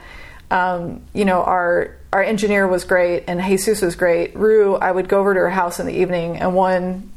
[0.49, 4.35] Um, you know, our our engineer was great and Jesus was great.
[4.35, 7.11] Rue, I would go over to her house in the evening and one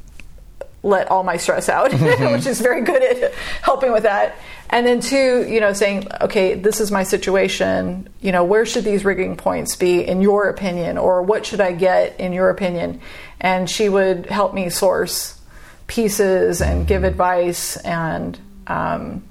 [0.83, 1.93] let all my stress out,
[2.33, 4.37] which is very good at helping with that.
[4.71, 8.09] And then two, you know, saying, okay, this is my situation.
[8.21, 11.73] You know, where should these rigging points be in your opinion, or what should I
[11.73, 13.01] get in your opinion?
[13.41, 15.39] And she would help me source
[15.87, 18.39] pieces and give advice and
[18.69, 19.25] um,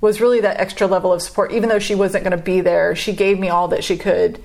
[0.00, 1.52] was really that extra level of support.
[1.52, 4.42] Even though she wasn't going to be there, she gave me all that she could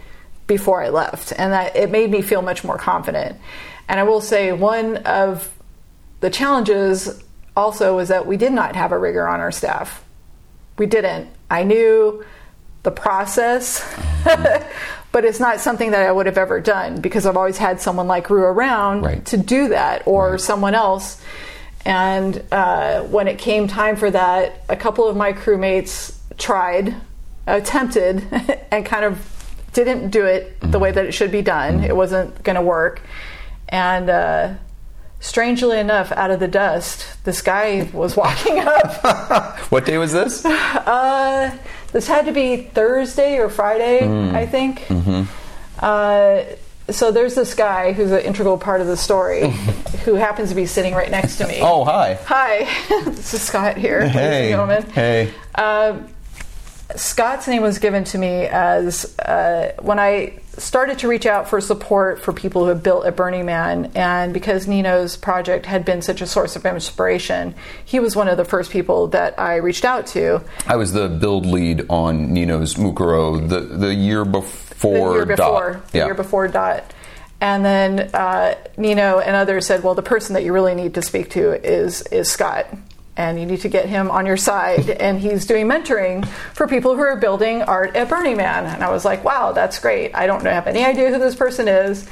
[0.49, 3.37] before I left, and that it made me feel much more confident.
[3.87, 5.49] And I will say, one of
[6.19, 7.23] the challenges
[7.55, 10.03] also was that we did not have a rigger on our staff.
[10.77, 11.29] We didn't.
[11.49, 12.25] I knew
[12.83, 13.81] the process,
[15.11, 18.07] but it's not something that I would have ever done because I've always had someone
[18.07, 19.25] like Rue around Right.
[19.27, 21.21] to do that or someone else.
[21.85, 26.95] And uh, when it came time for that, a couple of my crewmates tried,
[27.47, 28.25] attempted,
[28.71, 29.17] and kind of
[29.73, 31.83] didn't do it the way that it should be done.
[31.83, 33.01] It wasn't going to work.
[33.67, 34.53] And uh,
[35.19, 39.59] strangely enough, out of the dust, this guy was walking up.
[39.71, 40.43] what day was this?
[40.45, 41.55] Uh,
[41.91, 44.33] this had to be Thursday or Friday, Mm.
[44.33, 44.79] I think.
[44.81, 45.23] Mm-hmm.
[45.79, 46.43] Uh,
[46.91, 49.49] so there's this guy who's an integral part of the story,
[50.05, 51.59] who happens to be sitting right next to me.
[51.61, 52.15] Oh, hi.
[52.25, 52.67] Hi,
[53.05, 54.41] this is Scott here, ladies Hey.
[54.41, 54.91] and gentlemen.
[54.91, 55.33] Hey.
[55.53, 55.99] Uh,
[56.95, 61.61] Scott's name was given to me as uh, when I started to reach out for
[61.61, 66.01] support for people who have built at Burning Man, and because Nino's project had been
[66.01, 67.53] such a source of inspiration,
[67.85, 70.41] he was one of the first people that I reached out to.
[70.65, 75.09] I was the build lead on Nino's Mukuro the the year before.
[75.09, 75.87] the year before, Dot.
[75.89, 76.05] the yeah.
[76.05, 76.93] year before Dot.
[77.41, 81.01] And then uh, Nino and others said, "Well, the person that you really need to
[81.01, 82.67] speak to is is Scott,
[83.19, 84.89] and you need to get him on your side.
[85.05, 88.89] and he's doing mentoring for people who are building art at Burning Man." And I
[88.89, 90.15] was like, "Wow, that's great.
[90.15, 92.07] I don't have any idea who this person is."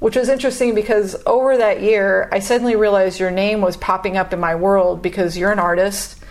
[0.00, 4.34] Which was interesting because over that year, I suddenly realized your name was popping up
[4.34, 6.22] in my world because you're an artist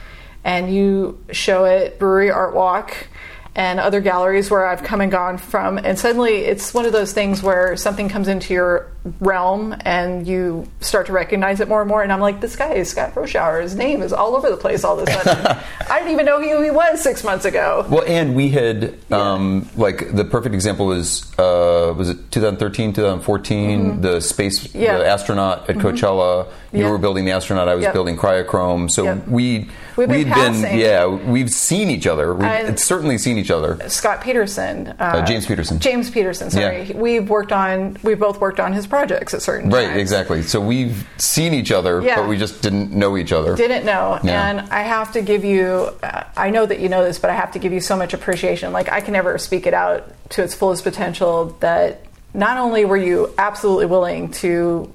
[0.43, 3.07] and you show at Brewery Art Walk
[3.55, 5.77] and other galleries where I've come and gone from.
[5.77, 10.65] And suddenly it's one of those things where something comes into your realm and you
[10.79, 12.03] start to recognize it more and more.
[12.03, 13.61] And I'm like, this guy is Scott Froschauer.
[13.61, 15.57] His name is all over the place all of a sudden.
[15.89, 17.85] I didn't even know who he was six months ago.
[17.89, 24.01] Well, and we had um, like the perfect example was uh, was it 2013, 2014,
[24.01, 24.79] the space, Mm-hmm.
[24.79, 24.89] Yeah.
[24.91, 24.99] Mm-hmm.
[24.99, 26.47] the astronaut at Coachella.
[26.71, 26.89] You Yeah.
[26.89, 27.67] were building the astronaut.
[27.69, 27.93] I was Yep.
[27.93, 28.89] building cryochrome.
[28.89, 29.27] So Yep.
[29.27, 30.79] we We've been we'd passing.
[30.79, 32.33] yeah we've seen each other.
[32.33, 33.77] We've certainly seen each other.
[33.89, 35.79] Scott Peterson, uh, James Peterson.
[35.79, 36.49] James Peterson.
[36.49, 36.97] Sorry, Yeah.
[36.97, 37.97] we've worked on.
[38.03, 39.73] We've both worked on his projects at certain times.
[39.73, 39.99] Right, times.
[40.01, 40.41] exactly.
[40.43, 42.17] So we've seen each other, Yeah.
[42.17, 43.55] but we just didn't know each other.
[43.55, 44.49] didn't know Yeah.
[44.49, 47.33] and i have to give you uh, i know that you know this but i
[47.33, 50.43] have to give you so much appreciation like i can never speak it out to
[50.43, 54.91] its fullest potential that not only were you absolutely willing to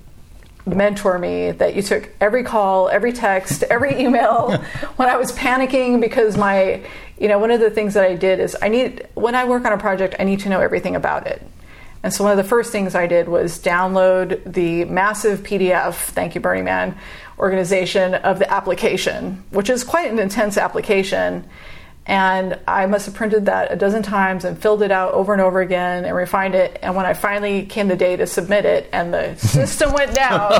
[0.66, 4.56] mentor me that you took every call every text every email
[4.96, 6.80] when i was panicking because my
[7.18, 9.64] you know one of the things that i did is i need when i work
[9.64, 11.42] on a project i need to know everything about it
[12.08, 16.34] and so one of the first things I did was download the massive PDF, thank
[16.34, 16.96] you, Burning Man,
[17.38, 21.46] organization of the application, which is quite an intense application.
[22.08, 25.42] And I must have printed that a dozen times and filled it out over and
[25.42, 26.78] over again and refined it.
[26.82, 30.52] And when I finally came the day to submit it, and the system went down,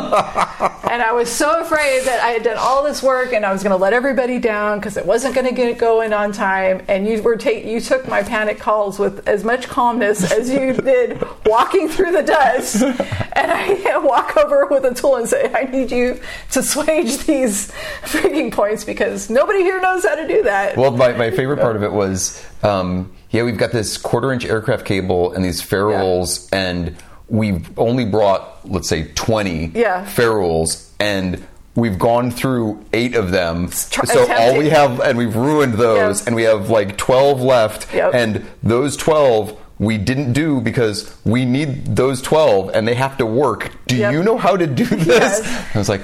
[0.91, 3.63] and I was so afraid that I had done all this work and I was
[3.63, 6.83] going to let everybody down because it wasn't going to get going on time.
[6.87, 10.73] And you were take you took my panic calls with as much calmness as you
[10.83, 12.83] did walking through the dust.
[12.83, 16.21] And I walk over with a tool and say, "I need you
[16.51, 17.73] to swage these
[18.03, 21.77] freaking points because nobody here knows how to do that." Well, my, my favorite part
[21.77, 26.49] of it was, um, yeah, we've got this quarter inch aircraft cable and these ferrules,
[26.51, 26.97] and
[27.29, 30.05] we've only brought, let's say, 20 Yeah.
[30.05, 33.69] ferrules, and we've gone through eight of them.
[33.91, 36.27] try- so all we have, and we've ruined those, Yep.
[36.27, 38.11] and we have like 12 left, Yep.
[38.15, 43.25] and those 12 we didn't do because we need those 12 and they have to
[43.25, 43.71] work.
[43.87, 44.13] Do Yep.
[44.13, 45.07] you know how to do this?
[45.07, 45.43] Yes.
[45.75, 46.01] I was like,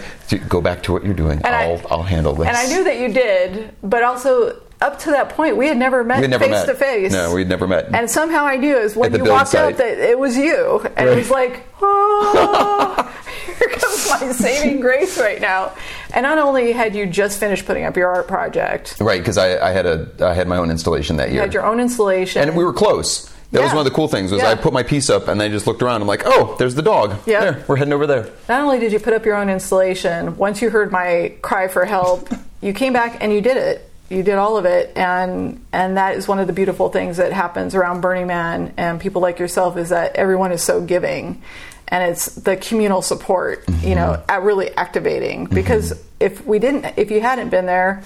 [0.49, 1.41] go back to what you're doing.
[1.45, 2.47] And I- I'll, I'll handle this.
[2.47, 4.55] And I knew that you did, but also
[4.85, 6.67] up to that point, we had never met never face met.
[6.67, 7.13] to face.
[7.13, 7.95] No, we'd never met.
[7.95, 9.75] And somehow I knew is when you walked site.
[9.75, 13.13] out that it was you, and it was like, oh,
[13.59, 15.73] here comes my saving grace right now.
[16.13, 19.69] And not only had you just finished putting up your art project, Right, because I,
[19.69, 22.43] I had a I had my own installation that you year, had your own installation,
[22.43, 23.31] and we were close.
[23.53, 24.51] That was one of the cool things was Yeah.
[24.51, 26.03] I put my piece up and I just looked around.
[26.03, 27.21] I'm like, oh, there's the dog.
[27.25, 27.41] Yeah.
[27.41, 28.29] there, we're heading over there.
[28.49, 31.85] not only did you put up your own installation, once you heard my cry for
[31.85, 32.29] help,
[32.61, 33.89] you came back and you did it.
[34.11, 37.33] You did all of it, and and that is one of the beautiful things that
[37.33, 41.43] happens around Burning Man and people like yourself is that everyone is so giving,
[41.89, 44.31] and it's the communal support, you know, mm-hmm.
[44.31, 45.47] at really activating.
[45.47, 45.55] Mm-hmm.
[45.55, 48.03] Because if we didn't, if you hadn't been there,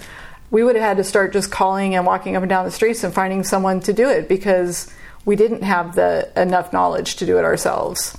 [0.51, 3.03] we would have had to start just calling and walking up and down the streets
[3.05, 4.92] and finding someone to do it because
[5.24, 8.16] we didn't have the enough knowledge to do it ourselves.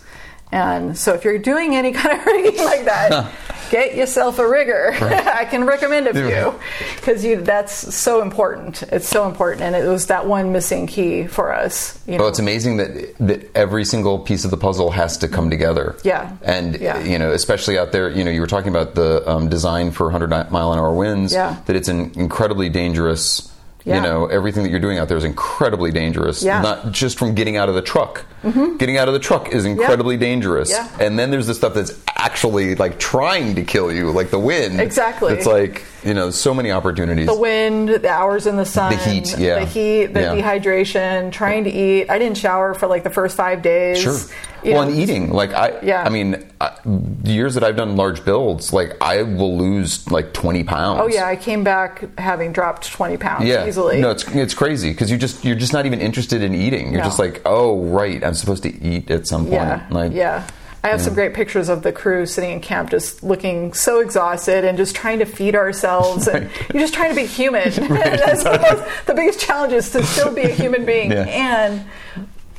[0.51, 3.31] And so, if you're doing any kind of rigging like that,
[3.69, 4.91] get yourself a rigger.
[4.99, 6.59] I can recommend a few
[6.95, 8.81] because that's so important.
[8.83, 12.01] It's so important, and it was that one missing key for us.
[12.07, 15.27] You know, Well, it's amazing that that every single piece of the puzzle has to
[15.27, 15.95] come together.
[16.03, 16.35] Yeah.
[16.41, 16.99] and Yeah.
[17.03, 20.05] you know, especially out there, you know, you were talking about the um, design for
[20.05, 21.31] 100 mile an hour winds.
[21.31, 21.57] Yeah.
[21.67, 23.51] that it's an incredibly dangerous.
[23.89, 23.95] Yeah.
[23.97, 26.43] You know, everything that you're doing out there is incredibly dangerous.
[26.43, 26.61] Yeah.
[26.61, 26.63] Mm-hmm.
[26.85, 28.23] Not just from getting out of the truck.
[28.43, 28.77] Mhm.
[28.77, 30.69] Getting out of the truck is incredibly dangerous.
[30.69, 30.87] Yeah.
[30.99, 34.79] And then there's the stuff that's actually like trying to kill you, like the wind.
[34.79, 35.33] Exactly.
[35.33, 37.27] It's like you know, so many opportunities.
[37.27, 39.59] the wind, the hours in the sun, The heat, yeah.
[39.59, 40.35] the heat, the Yeah.
[40.35, 42.09] dehydration, trying to eat.
[42.09, 43.99] I didn't shower for like the first five days.
[44.01, 44.15] Sure.
[44.63, 46.03] You well, know, and eating, like I, Yeah.
[46.03, 50.33] I mean, I, the years that I've done large builds, like I will lose like
[50.33, 51.01] twenty pounds.
[51.03, 53.67] Oh yeah, I came back having dropped twenty pounds yeah.
[53.67, 54.01] easily.
[54.01, 56.91] No, it's it's crazy because you just you're just not even interested in eating.
[56.91, 57.05] You're No.
[57.07, 59.53] just like, oh right, I'm supposed to eat at some point.
[59.53, 60.47] Yeah, Like, yeah.
[60.81, 64.63] I have some great pictures of the crew sitting in camp, just looking so exhausted
[64.63, 67.63] and just trying to feed ourselves, and you're just trying to be human.
[67.71, 71.23] That's the, most, the biggest challenge is to still be a human being Yeah.
[71.27, 71.83] and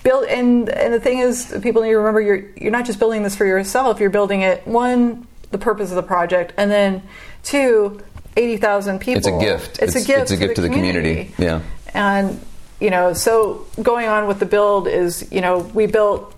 [0.03, 0.25] build.
[0.27, 3.37] And and the thing is, people need to remember you're you're not just building this
[3.37, 4.01] for yourself.
[4.01, 7.03] You're building it one the purpose of the project, and then
[7.43, 8.01] two.
[8.37, 9.19] 80,000 people.
[9.19, 9.71] It's a gift.
[9.83, 10.21] It's, It's- a gift.
[10.23, 11.35] it's a gift to the community.
[11.37, 11.63] Yeah.
[11.93, 12.41] And,
[12.81, 16.33] you know, so going on with the build is, you know, we built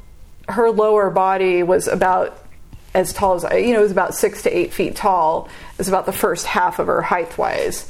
[0.49, 2.39] her lower body was about
[2.95, 5.51] as tall as, I you know, it was about six to eight feet tall.
[5.73, 7.87] It was about the first half of her height wise.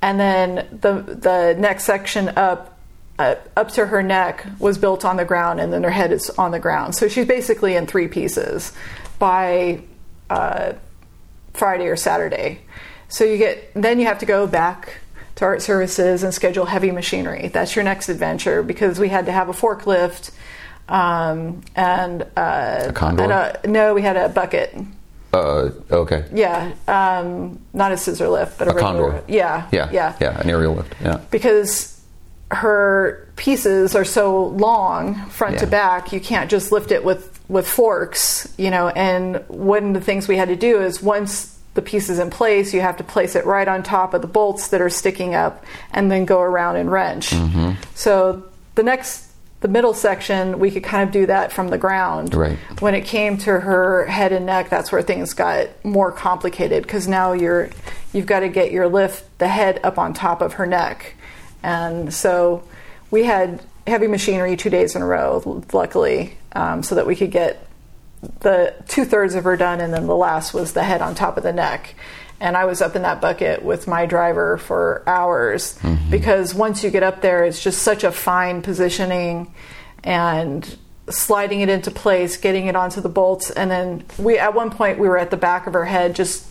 [0.00, 2.69] And then the, the next section up,
[3.20, 6.30] uh, up to her neck was built on the ground, and then her head is
[6.30, 6.94] on the ground.
[6.94, 8.72] So she's basically in three pieces
[9.18, 9.82] by
[10.30, 10.72] uh,
[11.52, 12.60] Friday or Saturday.
[13.08, 14.98] So you get then you have to go back
[15.36, 17.48] to art services and schedule heavy machinery.
[17.48, 20.30] That's your next adventure because we had to have a forklift
[20.88, 23.22] um, and uh, A condor?
[23.24, 24.74] and a- no, we had a bucket.
[25.32, 26.24] Uh, okay.
[26.34, 29.10] Yeah, um, not a scissor lift, but a, A regular.
[29.12, 29.24] condor.
[29.28, 29.88] Yeah, Yeah.
[29.92, 30.40] yeah, Yeah.
[30.40, 30.94] An aerial lift.
[31.00, 31.20] Yeah.
[31.30, 31.99] because
[32.50, 37.66] her pieces are so long front to back you can't just lift it with with
[37.66, 41.82] forks you know and one of the things we had to do is once the
[41.82, 44.68] piece is in place you have to place it right on top of the bolts
[44.68, 47.80] that are sticking up and then go around and wrench Mm-hmm.
[47.94, 48.44] so
[48.74, 49.28] the next
[49.60, 52.58] the middle section we could kind of do that from the ground Right.
[52.80, 57.06] when it came to her head and neck that's where things got more complicated because
[57.06, 57.70] now you're
[58.12, 61.14] you've got to get your lift the head up on top of her neck
[61.62, 62.62] and so
[63.10, 67.30] we had heavy machinery two days in a row luckily um, so that we could
[67.30, 67.66] get
[68.40, 71.36] the two thirds of her done and then the last was the head on top
[71.36, 71.94] of the neck.
[72.38, 75.78] And i was up in that bucket with my driver for hours
[76.10, 79.52] because once you get up there it's just such a fine positioning
[80.02, 80.78] and
[81.10, 83.50] sliding it into place getting it onto the bolts.
[83.50, 86.46] And then we at one point we were at the back of her head just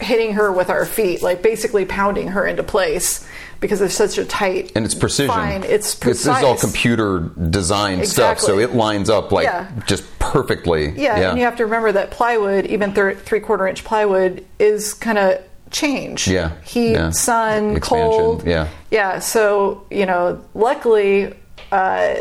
[0.00, 3.28] hitting her with our feet like basically pounding her into place
[3.60, 5.34] because it's such a tight and it's precision.
[5.34, 5.64] Fine.
[5.64, 9.68] It's This is all computer designed stuff, so it lines up like Yeah.
[9.86, 10.90] just perfectly.
[10.96, 14.94] Yeah, and you have to remember that plywood, even thir- three quarter inch plywood, is
[14.94, 15.38] kind of
[15.70, 16.26] change.
[16.26, 17.10] Yeah, heat, yeah.
[17.10, 18.46] sun, Expansion, cold.
[18.46, 18.68] yeah.
[18.90, 19.18] yeah.
[19.18, 21.34] So you know, luckily,
[21.70, 22.14] uh,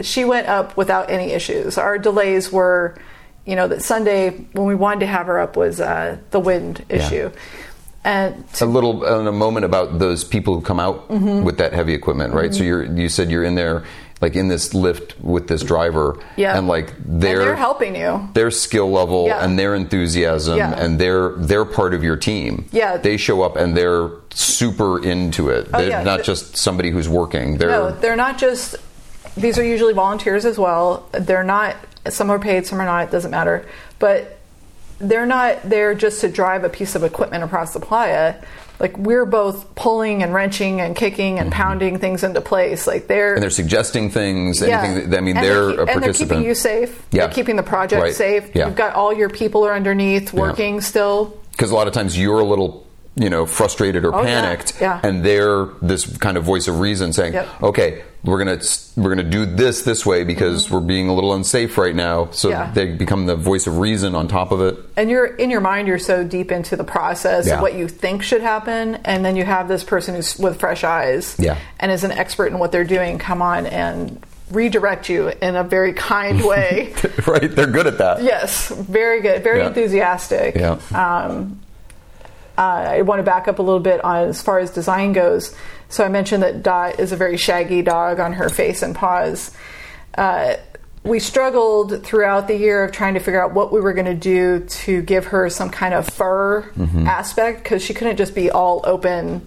[0.00, 1.78] she went up without any issues.
[1.78, 2.94] Our delays were,
[3.46, 6.84] you know, that Sunday when we wanted to have her up was uh, the wind
[6.88, 7.30] issue,
[8.04, 11.44] and a little in a moment about those people who come out Mm-hmm.
[11.44, 12.54] with that heavy equipment, right?
[12.54, 13.84] So you're you said you're in there
[14.20, 16.56] like in this lift with this driver, Yeah.
[16.56, 18.28] and like and they're helping you.
[18.34, 19.44] their skill level Yeah.
[19.44, 20.72] and their enthusiasm Yeah.
[20.78, 22.66] and they're they're part of your team.
[22.72, 22.98] Yeah.
[22.98, 25.70] they show up and they're super into it.
[25.72, 26.02] they're Oh, yeah.
[26.04, 27.58] not just somebody who's working.
[27.58, 28.76] They're No, they're not just.
[29.36, 31.08] These are usually volunteers as well.
[31.12, 31.74] They're not.
[32.08, 33.04] Some are paid, some are not.
[33.08, 33.64] It doesn't matter.
[33.98, 34.38] But
[35.02, 38.36] they're not there just to drive a piece of equipment across the playa.
[38.80, 42.86] Like we're both pulling and wrenching and kicking and pounding things into place.
[42.86, 43.34] Like they're Mm-hmm.
[43.36, 44.60] and they're suggesting things.
[44.62, 45.10] Anything.
[45.10, 47.00] That, I mean, And they're keep- a and they're keeping you safe.
[47.12, 47.26] Yeah.
[47.26, 48.14] They're keeping the project Right.
[48.14, 48.50] safe.
[48.54, 48.66] Yeah.
[48.66, 51.36] You've got all your people are underneath working still.
[51.52, 54.40] because a lot of times you're a little you know frustrated or Oh, yeah.
[54.40, 54.98] panicked Yeah.
[55.02, 57.48] and they're this kind of voice of reason saying Yep.
[57.62, 58.60] okay we're gonna
[58.96, 62.50] we're gonna do this this way because we're being a little unsafe right now so
[62.50, 62.60] Mm-hmm.
[62.62, 62.72] Yeah.
[62.72, 65.88] they become the voice of reason on top of it and you're in your mind
[65.88, 67.54] you're so deep into the process Yeah.
[67.56, 70.84] of what you think should happen and then you have this person who's with fresh
[70.84, 71.58] eyes Yeah.
[71.80, 75.64] and is an expert in what they're doing come on and redirect you in a
[75.64, 76.92] very kind way
[77.26, 79.68] right they're good at that yes very good very Yeah.
[79.68, 80.78] enthusiastic Yeah.
[80.94, 81.58] um,
[82.62, 85.54] uh, I want to back up a little bit on as far as design goes.
[85.88, 89.50] So I mentioned that Dot is a very shaggy dog on her face and paws.
[90.16, 90.54] Uh,
[91.04, 94.14] we struggled throughout the year of trying to figure out what we were going to
[94.14, 97.06] do to give her some kind of fur Mm-hmm.
[97.06, 99.46] aspect because she couldn't just be all open.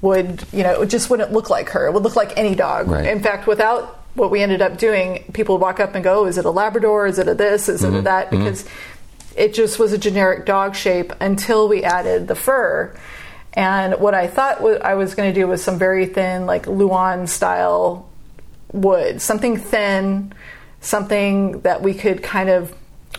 [0.00, 0.82] Would you know?
[0.82, 1.86] It just wouldn't look like her.
[1.86, 2.88] It would look like any dog.
[2.88, 3.06] Right.
[3.06, 6.36] In fact, without what we ended up doing, people would walk up and go, "Is
[6.38, 7.06] it a Labrador?
[7.06, 7.68] Is it a this?
[7.68, 7.96] Is Mm-hmm.
[7.96, 8.64] it a that?" Because
[9.36, 12.94] it just was a generic dog shape until we added the fur.
[13.52, 17.26] And what I thought I was going to do was some very thin, like Luan
[17.26, 18.08] style
[18.72, 20.32] wood, something thin,
[20.80, 22.74] something that we could kind of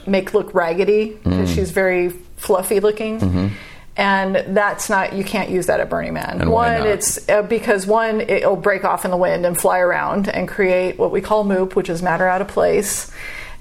[0.05, 1.55] make look raggedy because Mm.
[1.55, 3.53] she's very fluffy looking.
[3.97, 6.25] And that's not you can't use that at Burning Man.
[6.25, 6.41] Mm-hmm.
[6.41, 10.27] And one, it's uh, because one it'll break off in the wind and fly around
[10.27, 13.09] and create what we call moop, which is matter out of place.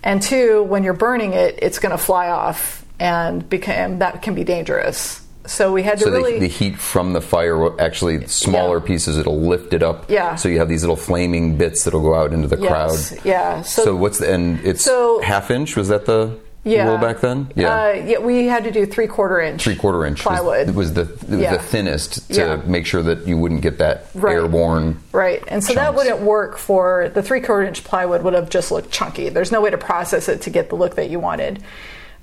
[0.04, 4.34] And two, when you're burning it, it's going to fly off and become that can
[4.36, 5.20] be dangerous.
[5.46, 8.86] So we had to so really the, the heat from the fire actually smaller Yeah.
[8.86, 10.36] pieces it'll lift it up Yeah.
[10.36, 13.60] so you have these little flaming bits that'll go out into the Yes, crowd yeah.
[13.62, 17.20] so, So, what's the and it's So- half inch was that the yeah, rule back
[17.20, 19.62] then Uh, yeah, we had to do three quarter inch.
[19.62, 20.68] three quarter inch plywood.
[20.68, 21.52] was, was the was Yeah.
[21.52, 22.56] the thinnest to Yeah.
[22.66, 24.34] make sure that you wouldn't get that Right.
[24.34, 24.98] airborne.
[25.12, 28.22] Right, and so that wouldn't work for the three quarter inch plywood.
[28.22, 29.28] Would have just looked chunky.
[29.28, 31.62] There's no way to process it to get the look that you wanted.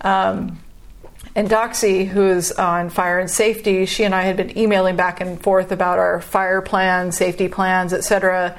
[0.01, 0.59] Um,
[1.35, 5.39] and Doxy, who's on fire and safety, she and I had been emailing back and
[5.41, 8.55] forth about our fire plans, safety plans, etc.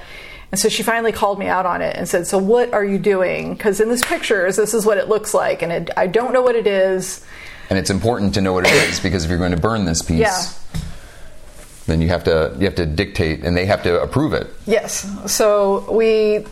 [0.53, 2.99] And so she finally called me out on it and said, "So what are you
[2.99, 3.55] doing?
[3.55, 6.43] Because in this pictures, this is what it looks like, and it, I don't know
[6.43, 7.25] what it is."
[7.71, 10.03] And it's important to know what it is because if you're going to burn this
[10.03, 10.43] piece, Yeah.
[11.87, 14.47] then you have to you have to dictate and they have to approve it.
[14.67, 15.09] Yes.
[15.27, 16.45] So we,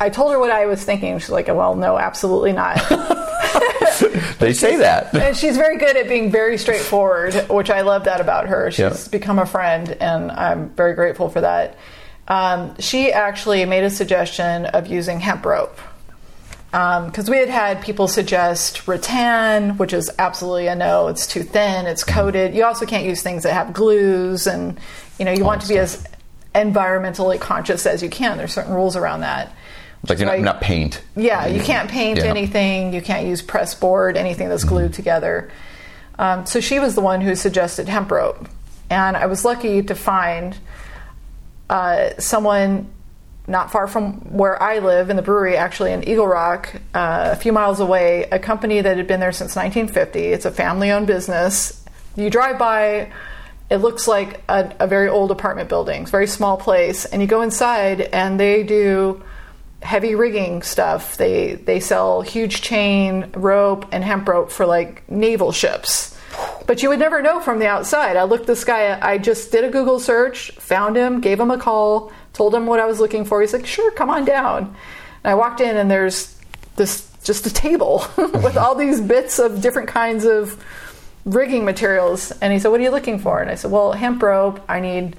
[0.00, 1.18] I told her what I was thinking.
[1.18, 2.78] She's like, "Well, no, absolutely not."
[4.38, 5.14] They say that.
[5.14, 8.70] and she's very good at being very straightforward, which I love that about her.
[8.70, 9.10] She's Yeah.
[9.10, 11.76] become a friend, and I'm very grateful for that.
[12.28, 15.78] Um, she actually made a suggestion of using hemp rope
[16.72, 21.08] because we had had people suggest rattan, which is absolutely a no.
[21.08, 21.86] It's too thin.
[21.86, 22.54] It's coated.
[22.54, 24.78] You also can't use things that have glues, and
[25.18, 26.04] you know you want to be as
[26.54, 28.36] environmentally conscious as you can.
[28.38, 29.52] There's certain rules around that.
[30.08, 30.42] like you're not, Right.
[30.42, 31.00] not paint.
[31.16, 32.26] Yeah, you can't paint Yeah.
[32.26, 32.92] anything.
[32.92, 35.50] You can't use press board, anything that's glued together.
[36.18, 38.46] Um, so she was the one who suggested hemp rope,
[38.88, 40.56] and I was lucky to find
[41.68, 42.90] uh, someone
[43.48, 47.36] not far from where I live in the brewery, actually in Eagle Rock, uh, a
[47.36, 48.24] few miles away.
[48.32, 50.18] A company that had been there since 1950.
[50.18, 51.84] It's a family-owned business.
[52.16, 53.12] You drive by.
[53.70, 57.20] It looks like a, a very old apartment building, it's a very small place, and
[57.20, 59.24] you go inside, and they do
[59.82, 61.16] heavy rigging stuff.
[61.16, 66.15] They they sell huge chain rope and hemp rope for like naval ships.
[66.66, 68.16] But you would never know from the outside.
[68.16, 68.98] I looked this guy.
[69.00, 72.80] I just did a Google search, found him, gave him a call, told him what
[72.80, 73.40] I was looking for.
[73.40, 74.74] He's like, "Sure, come on down."
[75.24, 76.36] And I walked in, and there's
[76.76, 80.62] this just a table with all these bits of different kinds of
[81.24, 82.32] rigging materials.
[82.40, 84.60] And he said, "What are you looking for?" And I said, "Well, hemp rope.
[84.68, 85.16] I need."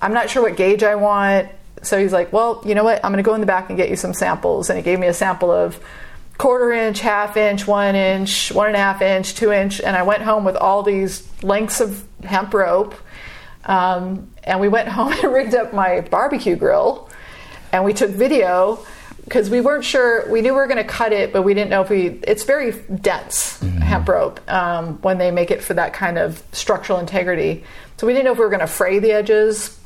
[0.00, 1.48] I'm not sure what gauge I want.
[1.82, 3.04] So he's like, well, you know what?
[3.04, 4.68] I'm going to go in the back and get you some samples.
[4.68, 5.80] And he gave me a sample of
[6.38, 9.80] quarter inch, half inch, one inch, one and a half inch, two inch.
[9.80, 12.94] And I went home with all these lengths of hemp rope.
[13.64, 17.08] Um, and we went home and rigged up my barbecue grill.
[17.72, 18.84] And we took video
[19.24, 20.30] because we weren't sure.
[20.30, 22.20] We knew we were going to cut it, but we didn't know if we.
[22.22, 27.00] It's very dense hemp rope um, when they make it for that kind of structural
[27.00, 27.64] integrity.
[27.96, 29.78] So we didn't know if we were going to fray the edges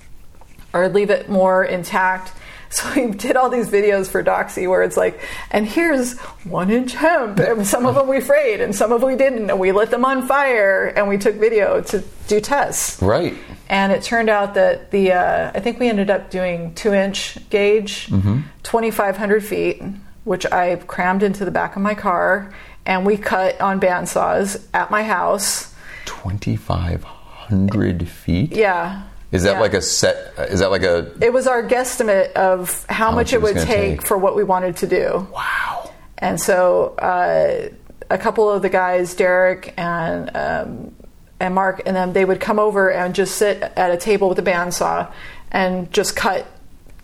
[0.73, 2.33] or leave it more intact.
[2.73, 6.93] So we did all these videos for Doxy where it's like, and here's one inch
[6.93, 9.73] hemp, and some of them we frayed, and some of them we didn't, and we
[9.73, 13.03] lit them on fire, and we took video to do tests.
[13.03, 13.35] Right.
[13.69, 17.39] And it turned out that the uh, I think we ended up doing two inch
[17.51, 19.83] gauge, 2,500 feet,
[20.23, 22.55] which I crammed into the back of my car,
[22.87, 25.75] and we cut on bandsaws at my house.
[26.05, 28.53] 2,500 feet?
[28.53, 29.10] Yeah.
[29.33, 29.61] Is that Yeah.
[29.61, 30.33] like a set?
[30.39, 31.11] uh, Is that like a.
[31.21, 34.07] It was our guesstimate of how, much much it it would take, take.
[34.07, 35.27] for what we wanted to do.
[35.33, 35.91] Wow.
[36.19, 37.69] And so uh,
[38.11, 40.95] a couple of the guys, Derek and um,
[41.39, 44.39] and Mark, and then they would come over and just sit at a table with
[44.39, 45.11] a bandsaw
[45.53, 46.47] and just cut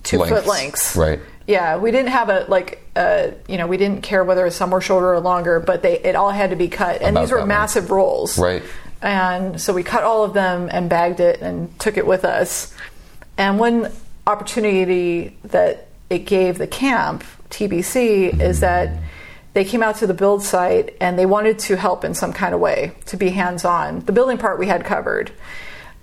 [0.03, 0.49] two foot Lengths.
[0.49, 0.97] lengths.
[0.97, 1.21] Right.
[1.47, 4.81] Yeah, we didn't have a like, uh, you know, we didn't care whether some were
[4.81, 7.47] shorter or longer, but they it all had to be cut, and About these were
[7.47, 8.37] massive rolls.
[8.37, 8.65] Right.
[9.03, 12.75] And so we cut all of them and bagged it and took it with us.
[13.37, 13.93] And one
[14.27, 19.03] opportunity that it gave the camp, TBC, is that
[19.53, 22.55] they came out to the build site and they wanted to help in some kind
[22.55, 24.01] of way, to be hands on.
[24.01, 25.33] The building part we had covered,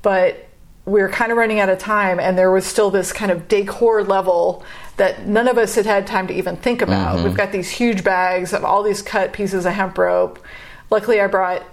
[0.01, 0.49] but
[0.85, 3.47] we were kind of running out of time and there was still this kind of
[3.47, 4.65] decor level
[4.97, 7.15] that none of us had had time to even think about.
[7.15, 7.25] Mm-hmm.
[7.25, 10.43] We've got these huge bags of all these cut pieces of hemp rope.
[10.89, 11.63] Luckily, I brought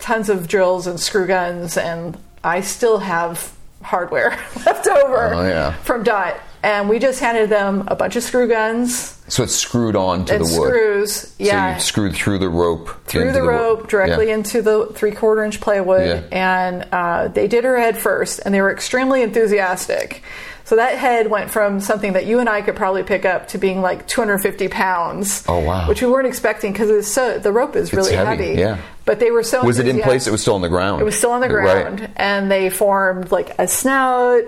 [0.00, 4.30] tons of drills and screw guns, and I still have hardware
[4.66, 5.72] left over Oh, yeah.
[5.82, 6.38] from Dot.
[6.60, 10.38] And we just handed them a bunch of screw guns So it's screwed on to
[10.38, 10.50] the wood.
[10.50, 11.34] screws.
[11.38, 12.90] Yeah, So you screwed through the rope.
[13.06, 13.88] through into the rope wood.
[13.88, 14.34] directly Yeah.
[14.34, 18.60] into the three quarter inch plywood, and uh, they did her head first, and they
[18.60, 20.22] were extremely enthusiastic.
[20.68, 23.58] So that head went from something that you and I could probably pick up to
[23.58, 25.42] being like 250 pounds.
[25.48, 25.88] Oh, wow.
[25.88, 28.76] Which we weren't expecting because it's so the rope is really heavy, yeah.
[29.06, 29.64] But they were so.
[29.64, 30.26] Was it in place?
[30.26, 31.00] It was still on the ground.
[31.00, 31.84] It was still on the Right.
[31.96, 34.42] ground, and they formed like a snout.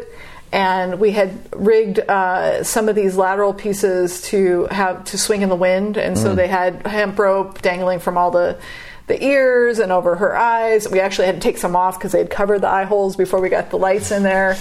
[0.53, 5.49] And we had rigged uh, some of these lateral pieces to have to swing in
[5.49, 6.23] the wind, and Mm.
[6.23, 8.57] so they had hemp rope dangling from all the
[9.07, 10.87] the ears and over her eyes.
[10.89, 13.41] We actually had to take some off because they had covered the eye holes before
[13.41, 14.57] we got the lights in there.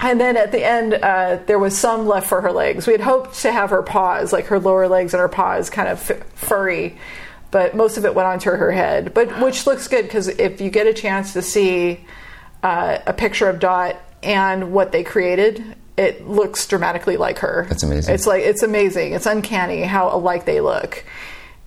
[0.00, 2.86] And then at the end, uh, there was some left for her legs.
[2.86, 5.88] We had hoped to have her paws, like her lower legs and her paws, kind
[5.88, 6.96] of f- furry,
[7.50, 9.12] but most of it went onto her head.
[9.12, 12.04] But which looks good because if you get a chance to see
[12.62, 17.66] uh, a picture of Dot and what they created, it looks dramatically like her.
[17.68, 18.14] That's amazing.
[18.14, 19.12] It's like it's amazing.
[19.12, 21.04] It's uncanny how alike they look.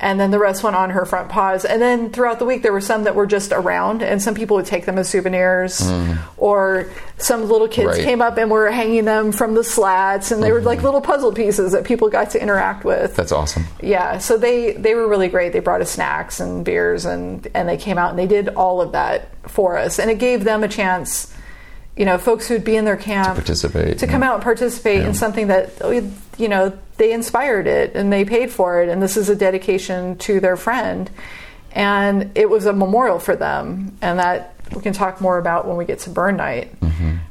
[0.04, 1.64] And then the rest went on her front paws.
[1.64, 4.58] And then throughout the week, there were some that were just around, and some people
[4.58, 5.82] would take them as souvenirs.
[6.38, 7.94] Or some little kids Mm.
[7.94, 8.04] Right.
[8.04, 11.32] came up and were hanging them from the slats, and they were like little puzzle
[11.32, 13.12] pieces that people got to interact with.
[13.12, 13.16] Mm-hmm.
[13.16, 13.66] That's awesome.
[13.82, 15.54] Yeah, so they they were really great.
[15.54, 18.82] They brought us snacks and beers, and and they came out and they did all
[18.82, 21.34] of that for us, and it gave them a chance.
[21.96, 24.30] You know, folks who'd be in their camp participate, to come yeah.
[24.30, 25.80] out and participate in something that
[26.38, 30.18] you know they inspired it and they paid for it, and this is a dedication
[30.20, 31.10] to their friend,
[31.72, 35.78] and it was a memorial for them, and that we can talk more about when
[35.78, 36.72] we get to burn night.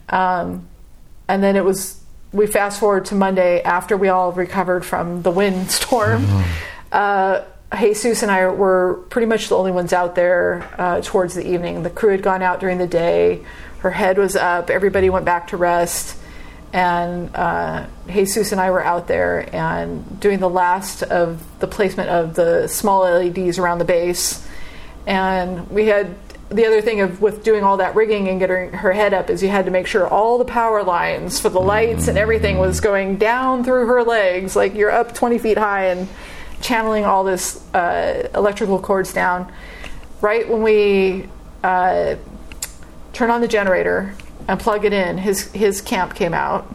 [0.09, 0.69] Um,
[1.29, 2.01] and then it was
[2.33, 6.27] we fast forward to Monday after we all recovered from the windstorm.
[6.91, 7.43] Uh,
[7.79, 11.83] Jesus and I were pretty much the only ones out there uh, towards the evening.
[11.83, 13.45] The crew had gone out during the day.
[13.83, 14.70] Her head was up.
[14.70, 16.16] Everybody went back to rest.
[16.72, 22.09] And uh, Jesus and I were out there and doing the last of the placement
[22.09, 24.47] of the small LEDs around the base.
[25.05, 26.15] And we had
[26.48, 29.43] the other thing of with doing all that rigging and getting her head up is
[29.43, 32.81] you had to make sure all the power lines for the lights and everything was
[32.81, 36.07] going down through her legs like you're up 20 feet high and
[36.61, 39.51] channeling all this uh, electrical cords down
[40.20, 41.27] right when we
[41.65, 42.16] uh,
[43.12, 44.14] turn on the generator
[44.48, 46.72] and plug it in his his camp came out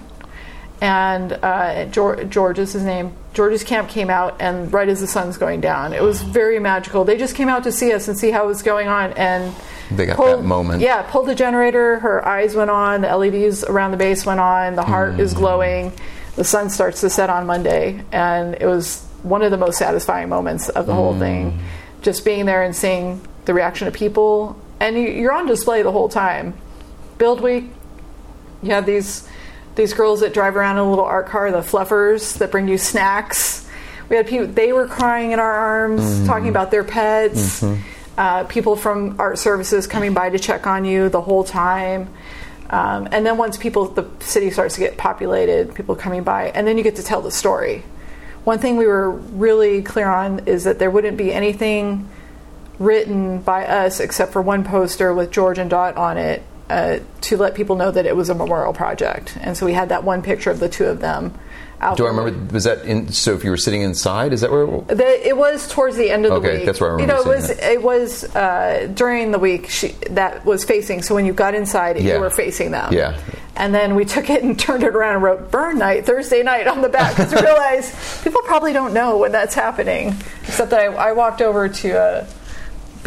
[0.82, 3.14] and uh, George, George is his name.
[3.34, 7.04] George's camp came out, and right as the sun's going down, it was very magical.
[7.04, 9.56] They just came out to see us and see how it was going on, and
[9.92, 10.82] They got pulled- that moment.
[10.82, 12.00] Yeah, pulled the generator.
[12.00, 13.02] Her eyes went on.
[13.02, 14.76] The LEDs around the base went on.
[14.76, 15.94] The heart is glowing.
[16.36, 20.30] The sun starts to set on Monday, and it was one of the most satisfying
[20.30, 21.60] moments of the whole thing.
[22.04, 25.92] Just being there and seeing the reaction of people, and you- you're on display the
[25.92, 26.54] whole time.
[27.18, 27.72] Build week,
[28.64, 29.24] You have these
[29.76, 32.80] these girls that drive around in a little art car, the fluffers that bring you
[32.80, 33.64] snacks.
[34.10, 36.26] We had people; they were crying in our arms, Mm-hmm.
[36.26, 37.64] talking about their pets.
[38.18, 42.10] Uh, people from art services coming by to check on you the whole time.
[42.72, 46.66] Um, and then once people, the city starts to get populated, people coming by, and
[46.66, 47.84] then you get to tell the story.
[48.44, 52.10] One thing we were really clear on is that there wouldn't be anything
[52.80, 57.38] written by us except for one poster with George and Dot on it uh, to
[57.38, 59.38] let people know that it was a memorial project.
[59.42, 61.34] And so we had that one picture of the two of them.
[61.80, 62.54] Out Do I remember?
[62.54, 63.12] Was that in?
[63.12, 64.66] So if you were sitting inside, is that where?
[64.66, 66.66] The, it was towards the end of the Okay, week.
[66.66, 69.70] that's where I You know, remember it was seeing it was uh, during the week
[69.70, 71.04] she, that was facing.
[71.04, 72.16] So when you got inside, Yeah.
[72.16, 72.92] you were facing them.
[72.94, 73.20] Yeah.
[73.56, 76.66] And then we took it and turned it around and wrote "Burn Night Thursday Night"
[76.68, 80.16] on the back because we realized people probably don't know when that's happening.
[80.48, 82.28] Except that I, I walked over to uh,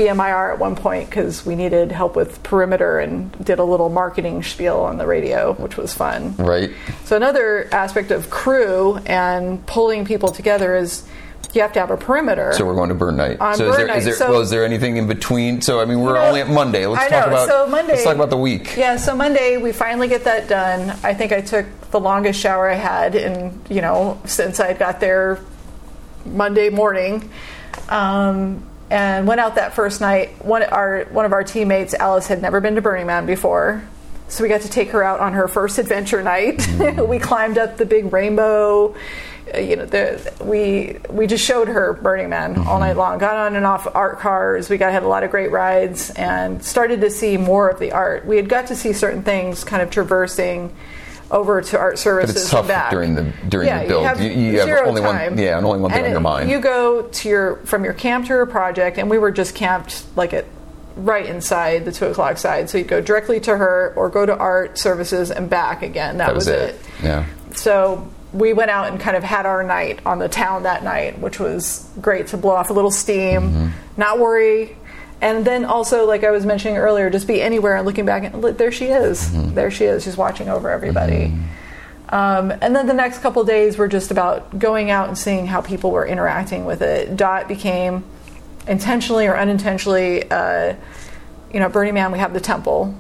[0.00, 4.42] BMIR at one point because we needed help with perimeter and did a little marketing
[4.42, 6.34] spiel on the radio, which was fun.
[6.36, 6.70] Right.
[7.04, 11.04] So another aspect of crew and pulling people together is
[11.52, 12.52] you have to have a perimeter.
[12.52, 13.40] So we're going to burn night.
[13.40, 15.60] On so burn is there, night, is there so- well, is there anything in between?
[15.60, 16.86] So I mean, we're You know, only at Monday.
[16.86, 17.32] Let's I talk know.
[17.32, 17.48] about.
[17.48, 18.76] So Monday- Let's talk about the week.
[18.76, 20.96] yeah, so Monday we finally get that done.
[21.02, 25.00] I think I took the longest shower I had, in you know, since I got
[25.00, 25.40] there
[26.24, 27.28] Monday morning,
[27.88, 30.44] um, and went out that first night.
[30.44, 33.82] One our one of our teammates, Alice, had never been to Burning Man before,
[34.28, 36.66] so we got to take her out on her first adventure night.
[37.08, 38.94] We climbed up the big rainbow.
[39.54, 42.80] Uh, You know, the, we we just showed her Burning Man all Mm-hmm.
[42.80, 43.18] night long.
[43.18, 44.68] Got on and off art cars.
[44.68, 47.92] We got had a lot of great rides and started to see more of the
[47.92, 48.26] art.
[48.26, 50.74] We had got to see certain things, kind of traversing
[51.30, 54.02] over to art But services it's tough and back during the during yeah, the build.
[54.02, 55.34] You have, You, you have only time.
[55.34, 55.38] one.
[55.42, 56.50] Yeah, and only one thing on your mind.
[56.50, 60.04] You go to your from your camp to your project, and we were just camped
[60.16, 60.44] like at
[60.96, 62.68] right inside the two o'clock side.
[62.68, 66.18] So you'd go directly to her, or go to art services and back again.
[66.18, 66.78] That, that was it.
[67.02, 67.26] Yeah.
[67.54, 71.18] So we went out and kind of had our night on the town that night,
[71.20, 73.68] which was great to blow off a little steam, Mm-hmm.
[73.96, 74.76] not worry.
[75.20, 78.42] And then also, like I was mentioning earlier, just be anywhere and looking back and
[78.42, 79.28] there she is.
[79.28, 79.54] Mm-hmm.
[79.54, 80.04] There she is.
[80.04, 81.34] She's watching over everybody.
[82.08, 85.60] Um, and then the next couple days were just about going out and seeing how
[85.60, 87.16] people were interacting with it.
[87.16, 88.04] Dot became
[88.66, 90.74] intentionally or unintentionally, uh,
[91.52, 92.94] you know, Burning Man, we have the temple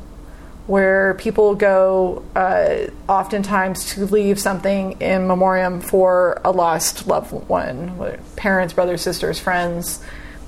[0.66, 8.16] where people go uh, oftentimes to leave something in memoriam for a lost loved one
[8.36, 10.00] parents brothers, sisters, friends,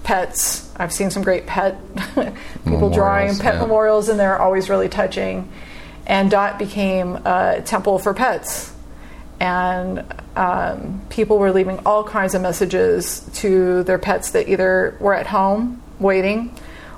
[0.03, 0.71] pets.
[0.77, 1.79] I've seen some great pet
[2.65, 3.61] people drawing pet yeah.
[3.61, 5.51] memorials, and they're always really touching.
[6.07, 8.73] And Dot became a temple for pets.
[9.41, 10.05] And
[10.37, 15.27] um, people were leaving all kinds of messages to their pets that either were at
[15.27, 16.55] home waiting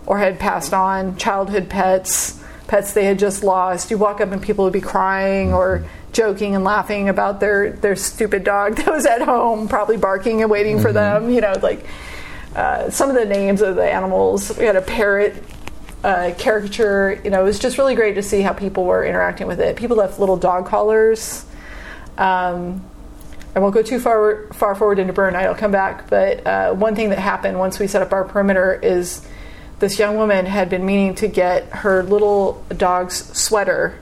[0.06, 3.90] or had passed on, childhood pets, pets they had just lost.
[3.90, 7.96] You walk up and people would be crying or joking and laughing about their, their
[7.96, 11.30] stupid dog that was at home, probably barking and waiting for them.
[11.30, 11.84] You know, like
[12.54, 14.56] uh, some of the names of the animals.
[14.56, 15.42] We had a parrot
[16.02, 17.20] uh, caricature.
[17.24, 19.76] You know, it was just really great to see how people were interacting with it.
[19.76, 21.44] People left little dog collars.
[22.18, 22.84] Um,
[23.56, 25.46] I won't go too far far forward into burn night.
[25.46, 26.10] I'll come back.
[26.10, 29.26] But uh, one thing that happened once we set up our perimeter is
[29.78, 33.98] this young woman had been meaning to get her little dog's sweater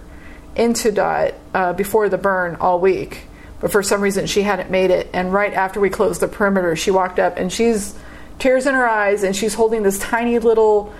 [0.55, 3.23] into Dot uh, before the burn all week,
[3.61, 5.09] but for some reason she hadn't made it.
[5.13, 7.95] And right after we closed the perimeter, she walked up and she's
[8.39, 10.93] tears in her eyes and she's holding this tiny little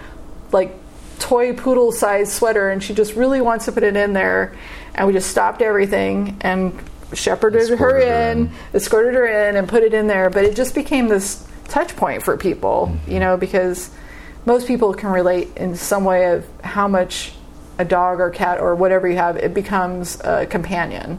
[0.53, 0.75] like
[1.19, 4.57] toy poodle sized sweater and she just really wants to put it in there.
[4.95, 6.79] And we just stopped everything and
[7.15, 8.53] shepherded her Escorted her in, in.
[8.75, 10.31] escorted her in and put it in there.
[10.31, 13.91] But it just became this touch point for people you know because
[14.45, 17.33] most people can relate in some way of how much
[17.79, 21.19] a dog or cat or whatever you have it becomes a companion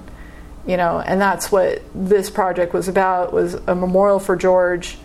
[0.66, 1.00] you know.
[1.00, 4.98] And that's what this project was about was a memorial for george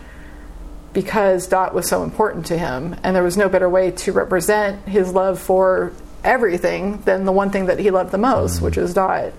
[0.93, 4.87] because Dot was so important to him, and there was no better way to represent
[4.87, 5.93] his love for
[6.23, 9.33] everything than the one thing that he loved the most, which is Dot.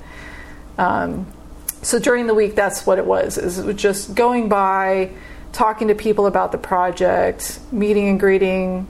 [0.79, 1.27] Um,
[1.83, 5.11] so during the week, that's what it was: is it was just going by,
[5.53, 8.87] talking to people about the project, meeting and greeting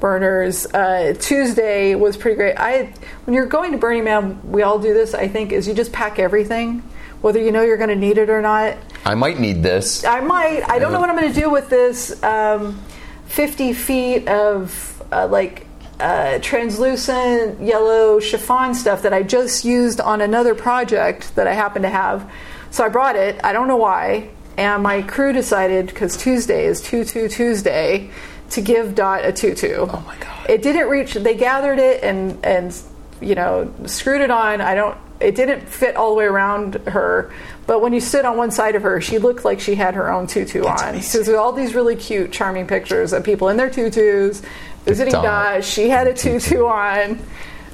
[0.00, 0.66] burners.
[0.66, 2.56] Uh, Tuesday was pretty great.
[2.56, 2.92] I
[3.24, 5.14] when you're going to Burning Man, we all do this.
[5.14, 6.82] I think is you just pack everything,
[7.20, 8.76] whether you know you're going to need it or not.
[9.04, 10.04] I might need this.
[10.04, 10.68] I might.
[10.68, 12.80] I don't know what I'm going to do with this um,
[13.26, 15.66] 50 feet of uh, like
[15.98, 21.82] uh, translucent yellow chiffon stuff that I just used on another project that I happen
[21.82, 22.30] to have.
[22.70, 23.42] So I brought it.
[23.44, 24.30] I don't know why.
[24.56, 28.10] And my crew decided because Tuesday is Tutu Tuesday
[28.50, 29.86] to give Dot a tutu.
[29.88, 30.50] Oh my God.
[30.50, 31.14] It didn't reach.
[31.14, 32.76] They gathered it and and
[33.20, 34.60] you know, screwed it on.
[34.60, 34.96] I don't.
[35.20, 37.30] It didn't fit all the way around her,
[37.66, 40.10] but when you stood on one side of her, she looked like she had her
[40.10, 41.02] own tutu on.
[41.02, 44.42] So there's all these really cute, charming pictures of people in their tutus
[44.84, 45.12] visiting.
[45.12, 45.62] Dot.
[45.64, 47.18] She had a tutu on.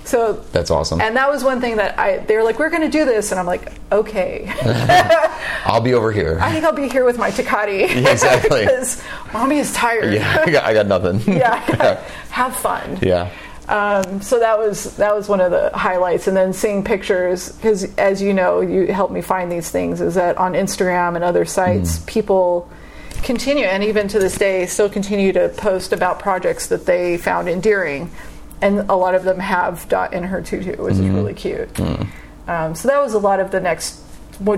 [0.05, 1.01] So That's awesome.
[1.01, 3.41] and that was one thing that I they were like, We're gonna do this and
[3.41, 4.53] I'm like, Okay.
[5.65, 6.39] I'll be over here.
[6.41, 7.89] I think I'll be here with my Tecate.
[8.03, 8.61] Yeah, exactly.
[8.67, 9.03] because
[9.33, 10.13] mommy is tired.
[10.15, 11.21] yeah, I got, I got nothing.
[11.37, 12.01] yeah.
[12.31, 12.99] Have fun.
[13.03, 13.31] yeah.
[13.69, 17.85] Um, so that was that was one of the highlights, and then seeing pictures because,
[17.97, 20.01] as you know, you helped me find these things.
[20.01, 22.71] Is that on Instagram and other sites, people
[23.25, 27.49] continue, and even to this day, still continue to post about projects that they found
[27.49, 28.11] endearing,
[28.63, 31.69] and a lot of them have Dot in her tutu, which is really cute.
[32.47, 34.03] Um, so that was a lot of the next.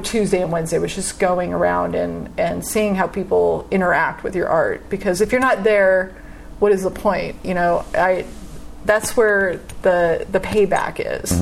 [0.02, 4.48] Tuesday and Wednesday was just going around and, and seeing how people interact with your
[4.48, 6.16] art because if you're not there,
[6.58, 7.36] what is the point?
[7.44, 8.26] You know, I
[8.84, 11.32] that's where the the payback is.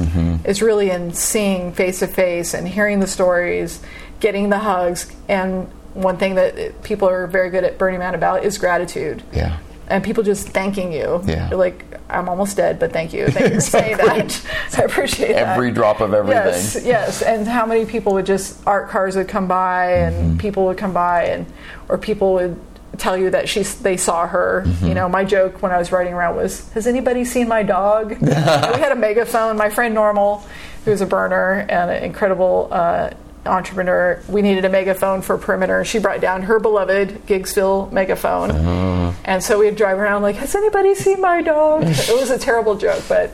[0.46, 3.82] Is really in seeing face to face and hearing the stories,
[4.20, 8.44] getting the hugs, and one thing that people are very good at Burning Man about
[8.44, 9.22] is gratitude.
[9.32, 9.58] Yeah.
[9.88, 11.22] And people just thanking you.
[11.24, 11.48] Yeah.
[11.48, 13.28] You're like, I'm almost dead, but thank you.
[13.28, 14.46] Thank you for saying that.
[14.78, 15.48] I appreciate that.
[15.56, 16.42] Every drop of everything.
[16.44, 17.22] Yes, yes.
[17.22, 20.38] And how many people would just art cars would come by and Mm-hmm.
[20.38, 21.46] people would come by and
[21.88, 22.58] or people would
[22.98, 24.64] tell you that she's they saw her.
[24.66, 24.86] Mm-hmm.
[24.86, 28.10] You know, my joke when I was riding around was, "Has anybody seen my dog?"
[28.20, 29.56] we had a megaphone.
[29.56, 30.44] My friend Normal,
[30.84, 33.10] who's a burner and an incredible uh,
[33.44, 35.84] entrepreneur, we needed a megaphone for perimeter.
[35.84, 39.12] She brought down her beloved Gigsville megaphone, Uh-huh.
[39.24, 42.76] and so we'd drive around like, "Has anybody seen my dog?" it was a terrible
[42.76, 43.30] joke, but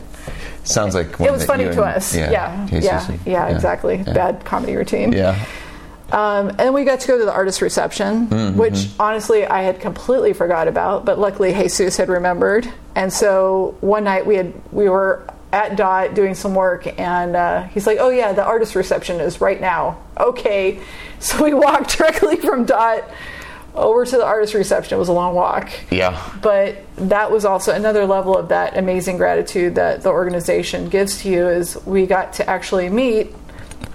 [0.64, 2.14] Sounds like it was funny to us.
[2.14, 3.18] Yeah, yeah, yeah, see.
[3.54, 3.96] exactly.
[3.96, 4.12] Yeah.
[4.12, 5.12] Bad comedy routine.
[5.12, 5.44] Yeah.
[6.12, 8.58] Um, and we got to go to the artist reception, Mm-hmm.
[8.58, 12.70] which honestly I had completely forgot about, but luckily Jesus had remembered.
[12.94, 17.62] And so one night we had we were at Dot doing some work, and uh,
[17.64, 20.80] he's like, "Oh yeah, the artist reception is right now." Okay,
[21.18, 23.04] so we walked directly from Dot
[23.74, 24.96] over to the artist reception.
[24.96, 25.70] It was a long walk.
[25.90, 26.22] Yeah.
[26.42, 31.30] But that was also another level of that amazing gratitude that the organization gives to
[31.30, 33.34] you is we got to actually meet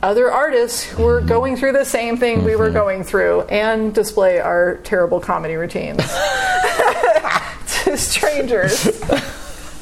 [0.01, 2.73] other artists who were going through the same thing we were mm-hmm.
[2.73, 5.97] going through and display our terrible comedy routines
[7.83, 8.79] to strangers.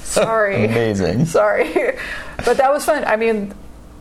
[0.03, 0.65] Sorry.
[0.65, 1.25] Amazing.
[1.25, 1.97] Sorry.
[2.45, 3.03] But that was fun.
[3.05, 3.53] I mean,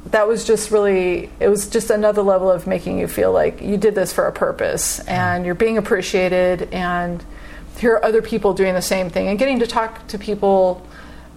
[0.06, 3.76] that was just really, it was just another level of making you feel like you
[3.76, 7.24] did this for a purpose and you're being appreciated and
[7.78, 10.86] here are other people doing the same thing and getting to talk to people.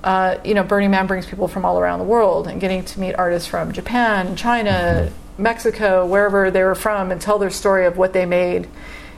[0.08, 2.98] Uh, you know, Burning Man brings people from all around the world and getting to
[2.98, 7.98] meet artists from Japan, China, Mexico, wherever they were from and tell their story of
[7.98, 8.70] what they made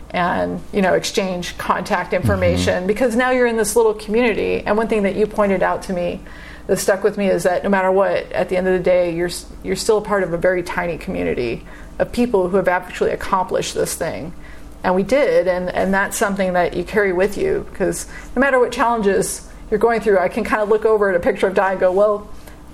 [0.10, 2.88] and you know exchange contact information.
[2.88, 4.64] Because now you're in this little community.
[4.66, 6.22] And one thing that you pointed out to me
[6.66, 9.16] that stuck with me is that no matter what at the end of the day
[9.16, 9.30] you're
[9.64, 11.68] you're still a part of a very tiny community
[12.00, 14.34] of people who have actually accomplished this thing.
[14.84, 15.48] And we did.
[15.48, 17.68] And and that's something that you carry with you.
[17.70, 21.16] Because no matter what challenges you're going through I can kind of look over at
[21.16, 22.30] a picture of Di and go well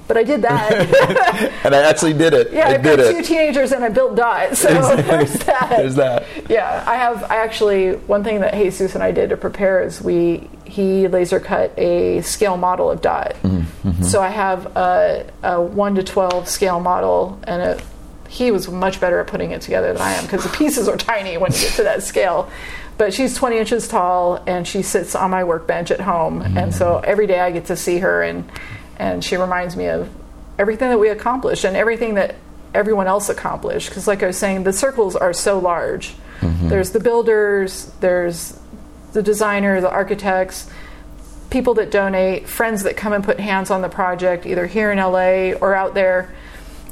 [0.07, 0.72] but I did that
[1.65, 2.53] And I actually did it.
[2.53, 3.15] yeah I got it.
[3.15, 6.26] two teenagers and I built Dot so there's that There's that.
[6.49, 7.23] yeah, I have.
[7.23, 11.39] I actually one thing that Jesus and I did to prepare is we he laser
[11.39, 13.35] cut a scale model of dot.
[13.43, 14.03] Mm-hmm, mm-hmm.
[14.03, 17.84] So I have a, a one to twelve scale model, and it,
[18.27, 20.97] he was much better at putting it together than I am because the pieces are
[20.97, 22.49] tiny when you get to that scale.
[22.97, 26.73] But she's 20 inches tall, and she sits on my workbench at home, and mm.
[26.73, 28.49] so every day I get to see her, and
[28.97, 30.09] and she reminds me of
[30.57, 32.35] everything that we accomplished and everything that
[32.73, 33.89] everyone else accomplished.
[33.89, 36.13] Because, like I was saying, the circles are so large.
[36.39, 36.69] Mm-hmm.
[36.69, 38.59] There's the builders, there's
[39.13, 40.69] the designer, the architects,
[41.49, 44.97] people that donate, friends that come and put hands on the project, either here in
[44.97, 46.34] LA or out there.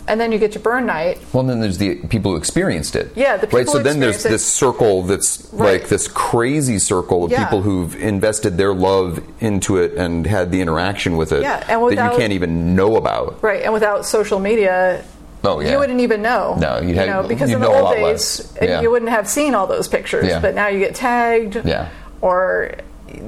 [0.07, 1.19] And then you get your burn night.
[1.31, 3.11] Well, then there's the people who experienced it.
[3.15, 3.59] Yeah, the right.
[3.61, 4.29] people So who then there's it.
[4.29, 5.79] this circle that's Right.
[5.81, 7.45] like this crazy circle of Yeah.
[7.45, 11.69] people who've invested their love into it and had the interaction with it Yeah, and
[11.69, 13.37] that without- you can't even know about.
[13.41, 15.01] Right, and without social media,
[15.45, 15.71] Oh yeah.
[15.71, 16.55] you wouldn't even know.
[16.59, 18.81] No, you'd you know, because you'd in the know old days, Yeah.
[18.81, 20.27] you wouldn't have seen all those pictures.
[20.27, 20.39] Yeah.
[20.39, 21.87] But now you get tagged, Yeah.
[22.21, 22.71] or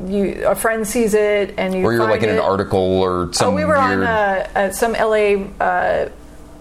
[0.08, 1.86] you a friend sees it and you.
[1.86, 4.00] or you're like in an article or some Oh, we were weird.
[4.00, 6.10] on uh, uh, some LA uh,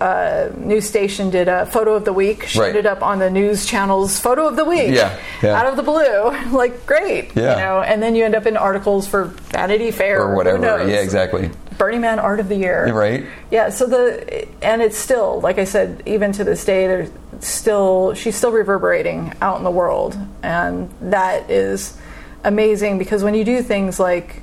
[0.04, 2.44] uh, news station did a photo of the week.
[2.44, 2.68] She Right.
[2.68, 4.90] ended up on the news channel's photo of the week.
[4.94, 5.58] Yeah, yeah.
[5.58, 7.30] out of the blue, like great.
[7.34, 7.52] Yeah.
[7.52, 10.62] you know, and then you end up in articles for Vanity Fair or whatever.
[10.86, 11.50] Yeah, exactly.
[11.78, 12.92] Burning Man Art of the Year.
[12.92, 13.24] Right.
[13.50, 17.10] Yeah, so the and it's still like I said, even to this day, there's
[17.40, 21.96] still she's still reverberating out in the world, and that is
[22.44, 24.42] amazing because when you do things like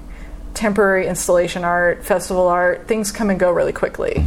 [0.55, 4.25] temporary installation art, festival art, things come and go really quickly.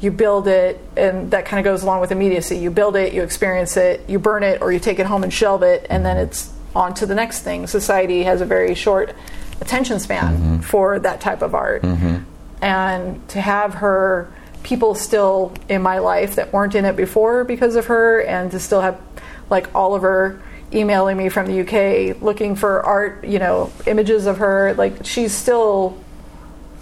[0.00, 2.58] You build it, and that kind of goes along with immediacy.
[2.58, 5.32] You build it, you experience it, you burn it, or you take it home and
[5.32, 7.66] shelve it, and then it's on to the next thing.
[7.66, 9.14] Society has a very short
[9.60, 10.60] attention span mm-hmm.
[10.60, 11.82] for that type of art.
[11.82, 12.18] Mm-hmm.
[12.62, 14.32] And to have her,
[14.62, 18.60] people still in my life that weren't in it before because of her, and to
[18.60, 19.00] still have
[19.48, 20.42] like Oliver
[20.72, 25.32] emailing me from the UK looking for art, you know, images of her, like she's
[25.32, 25.96] still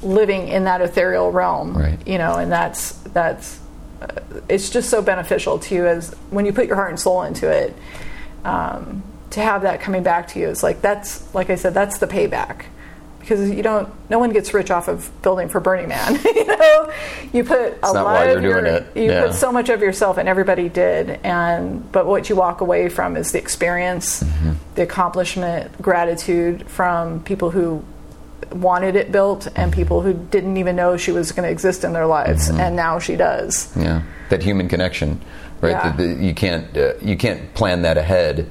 [0.04, 1.98] living in that ethereal realm, Right.
[2.06, 3.58] you know, and that's that's
[4.02, 4.06] uh,
[4.48, 7.48] it's just so beneficial to you as when you put your heart and soul into
[7.50, 7.74] it.
[8.44, 11.98] Um, to have that coming back to you is like that's like I said, that's
[11.98, 12.66] the payback
[13.18, 13.88] because you don't.
[14.10, 16.20] No one gets rich off of building for Burning Man.
[16.24, 16.92] you know,
[17.32, 18.64] you put a not lot of your.
[18.94, 19.26] You Yeah.
[19.26, 21.18] put so much of yourself, and everybody did.
[21.24, 24.52] And but what you walk away from is the experience, Mm-hmm.
[24.74, 27.82] the accomplishment, gratitude from people who
[28.52, 31.92] wanted it built and people who didn't even know she was going to exist in
[31.92, 32.60] their lives, Mm-hmm.
[32.60, 33.74] and now she does.
[33.76, 35.20] Yeah, that human connection,
[35.60, 35.70] right?
[35.70, 35.92] Yeah.
[35.92, 38.50] The- the- you can't uh, you can't plan that ahead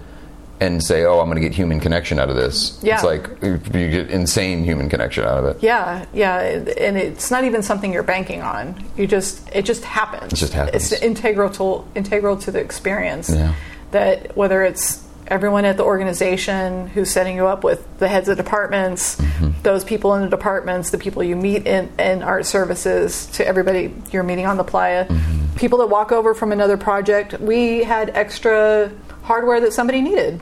[0.60, 2.95] and say, "Oh, I'm going to get human connection out of this." Yeah.
[2.95, 3.57] It's like you
[3.90, 5.64] get insane human connection out of it.
[5.64, 8.82] Yeah, yeah, and it's not even something you're banking on.
[8.95, 10.32] You just it just happens.
[10.32, 10.91] It just happens.
[10.91, 13.30] It's integral to integral to the experience.
[13.30, 13.53] Yeah.
[13.91, 18.37] That whether it's everyone at the organization who's setting you up with the heads of
[18.37, 19.61] departments, Mm-hmm.
[19.63, 23.93] those people in the departments, the people you meet in, in art services, to everybody
[24.11, 25.55] you're meeting on the playa, Mm-hmm.
[25.55, 27.39] people that walk over from another project.
[27.39, 28.91] We had extra
[29.23, 30.41] hardware that somebody needed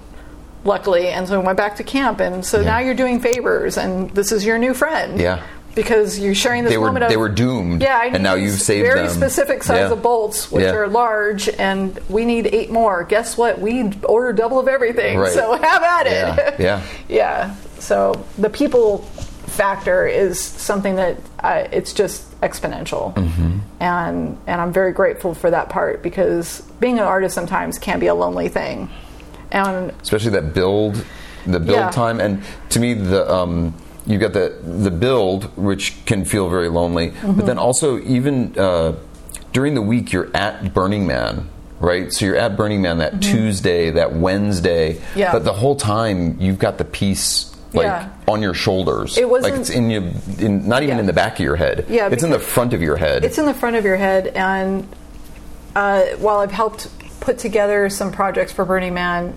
[0.63, 2.65] luckily and so we went back to camp and so Yeah.
[2.65, 5.41] now you're doing favors and this is your new friend Yeah.
[5.76, 7.81] Because you're sharing this They were moment of they were doomed.
[7.81, 8.93] yeah I and now you've saved them.
[8.95, 9.15] very them.
[9.18, 9.91] specific size Yeah.
[9.93, 10.73] of bolts which Yeah.
[10.76, 15.31] are large and we need eight more guess what we order double of everything Right.
[15.31, 16.81] so have at it Yeah, yeah.
[17.07, 18.99] yeah so the people
[19.48, 23.57] factor is something that uh, it's just exponential Mm-hmm.
[23.80, 28.07] and and I'm very grateful for that part because being an artist sometimes can be
[28.07, 28.89] a lonely thing
[29.52, 31.03] and especially that build,
[31.45, 31.89] the build Yeah.
[31.91, 33.73] time, and to me the um,
[34.06, 37.34] you got the the build, which can feel very lonely, Mm-hmm.
[37.34, 38.95] but then also even uh,
[39.53, 41.48] during the week you're at Burning Man.
[41.80, 45.19] Right, so you're at Burning Man that Tuesday, that Wednesday, Mm-hmm.
[45.19, 45.32] Yeah.
[45.32, 48.10] but the whole time you've got the piece like Yeah.
[48.28, 49.18] on your shoulders.
[49.18, 50.99] It wasn't- like it's in you, in, not even Yeah.
[51.02, 51.86] in the back of your head.
[51.90, 53.23] Yeah, it's in the front of your head.
[53.26, 54.88] It's in the front of your head, and
[55.76, 56.88] uh, while I've helped
[57.19, 59.34] put together some projects for Burning Man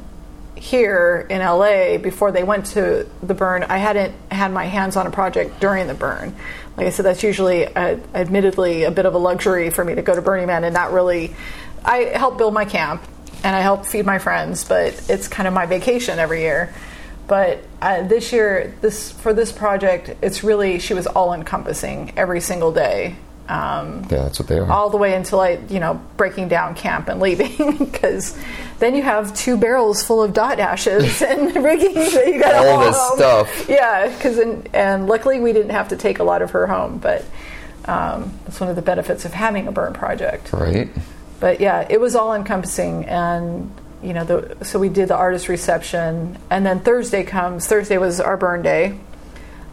[0.65, 5.07] here in LA before they went to the burn, I hadn't had my hands on
[5.07, 6.35] a project during the burn.
[6.79, 10.01] Like I said, that's usually, uh, admittedly, a bit of a luxury for me to
[10.01, 11.37] go to Burning Man and not really.
[11.85, 13.03] I help build my camp
[13.45, 16.73] and I help feed my friends, but it's kind of my vacation every year.
[17.27, 22.41] But uh, this year, this for this project, it's really she was all encompassing every
[22.41, 23.17] single day.
[23.49, 24.71] Um, yeah, that's what they are.
[24.71, 28.39] all the way until I, you know, breaking down camp and leaving, because
[28.79, 32.81] then you have two barrels full of dot ashes and rigging that you got All
[32.81, 33.67] this stuff.
[33.69, 36.99] Yeah, because and and luckily we didn't have to take a lot of her home,
[36.99, 37.25] but
[37.85, 40.53] um, that's one of the benefits of having a burn project.
[40.53, 40.89] right?
[41.41, 43.71] But yeah, it was all encompassing, and
[44.03, 47.67] you know, the, so we did the artist reception, and then Thursday comes.
[47.67, 48.99] Thursday was our burn day,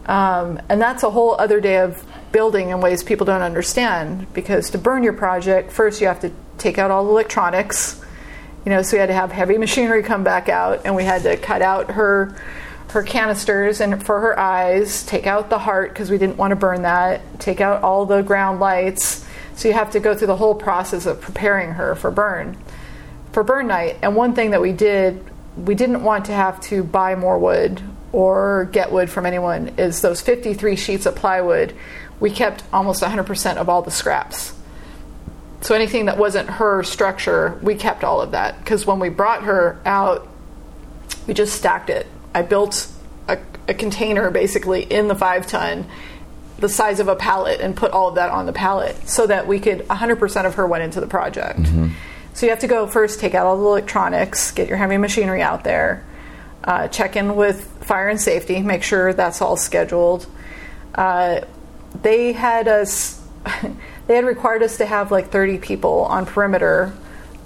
[0.04, 4.32] um, and that's a whole other day of building in ways people don't understand.
[4.32, 8.00] Because to burn your project, first you have to take out all the electronics.
[8.64, 11.22] You know, so we had to have heavy machinery come back out, and we had
[11.22, 12.36] to cut out her
[12.90, 16.56] her canisters and for her eyes, take out the heart because we didn't want to
[16.56, 19.24] burn that, take out all the ground lights.
[19.56, 22.58] So you have to go through the whole process of preparing her for burn
[23.32, 23.98] for burn night.
[24.02, 25.24] And one thing that we did,
[25.56, 27.82] we didn't want to have to buy more wood
[28.12, 31.74] or get wood from anyone, is those 53 sheets of plywood.
[32.22, 34.54] We kept almost 100% of all the scraps.
[35.60, 38.60] So anything that wasn't her structure, we kept all of that.
[38.60, 40.28] Because when we brought her out,
[41.26, 42.06] we just stacked it.
[42.32, 42.86] I built
[43.26, 45.84] a, a container basically in the five ton,
[46.58, 49.48] the size of a pallet, and put all of that on the pallet so that
[49.48, 51.66] we could 100% of her went into the project.
[52.34, 55.42] So you have to go first, take out all the electronics, get your heavy machinery
[55.42, 56.06] out there,
[56.62, 60.28] uh, check in with fire and safety, make sure that's all scheduled.
[60.94, 61.40] Uh,
[62.00, 63.22] they had us,
[64.06, 66.92] they had required us to have like 30 people on perimeter.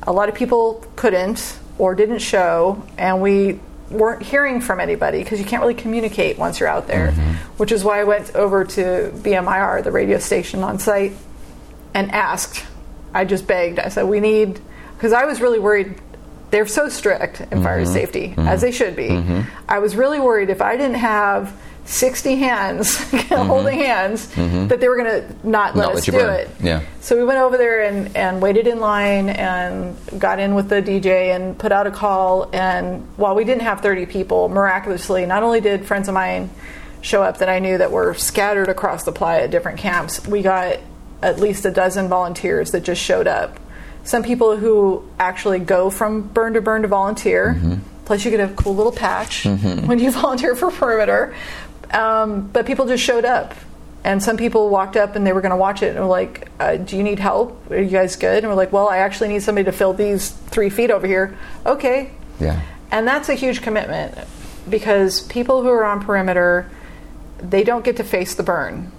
[0.02, 3.60] A lot of people couldn't or didn't show, and we
[3.90, 7.32] weren't hearing from anybody because you can't really communicate once you're out there, mm-hmm.
[7.56, 8.81] which is why I went over to
[9.14, 11.12] BMIR, the radio station on site,
[11.94, 12.64] and asked.
[13.14, 13.78] I just begged.
[13.78, 14.60] I said, "We need,"
[14.97, 16.01] because I was really worried.
[16.51, 17.93] They're so strict in fire mm-hmm.
[17.93, 18.60] safety, as mm-hmm.
[18.60, 19.44] they should be.
[19.68, 21.52] I was really worried if I didn't have
[21.86, 22.98] 60 hands
[23.28, 25.88] holding hands that they were going to not let Mm-hmm.
[25.88, 26.40] Not us let do burn.
[26.40, 26.50] it.
[26.60, 26.82] Yeah.
[27.00, 30.82] So we went over there and, and waited in line and got in with the
[30.82, 32.50] DJ and put out a call.
[32.52, 36.50] And while we didn't have 30 people, miraculously, not only did friends of mine
[37.02, 40.42] show up that I knew that were scattered across the playa at different camps, we
[40.42, 40.78] got
[41.22, 43.60] at least a dozen volunteers that just showed up.
[44.02, 47.54] Some people who actually go from burn to burn to volunteer.
[47.56, 47.74] Mm-hmm.
[48.06, 51.34] Plus, you get a cool little patch when you volunteer for perimeter.
[51.92, 53.54] Um, but people just showed up
[54.04, 56.48] and some people walked up and they were going to watch it and were like,
[56.60, 57.70] uh, "Do you need help?
[57.70, 60.30] Are you guys good?" And we're like, "Well, I actually need somebody to fill these
[60.30, 62.60] three feet over here." Okay, Yeah.
[62.90, 64.16] and that's a huge commitment
[64.68, 66.68] because people who are on perimeter,
[67.38, 68.92] they don't get to face the burn.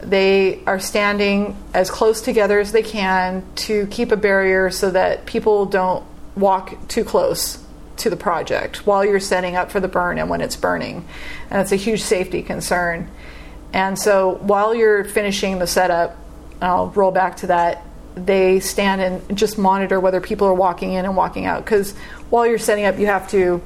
[0.00, 5.24] They are standing as close together as they can to keep a barrier so that
[5.24, 6.04] people don't
[6.36, 7.56] walk too close
[7.98, 11.06] to the project while you're setting up for the burn and when it's burning.
[11.50, 13.10] And it's a huge safety concern.
[13.72, 16.16] And so while you're finishing the setup,
[16.60, 17.84] I'll roll back to that,
[18.14, 21.64] they stand and just monitor whether people are walking in and walking out.
[21.64, 21.92] Because
[22.30, 23.60] while you're setting up, you have to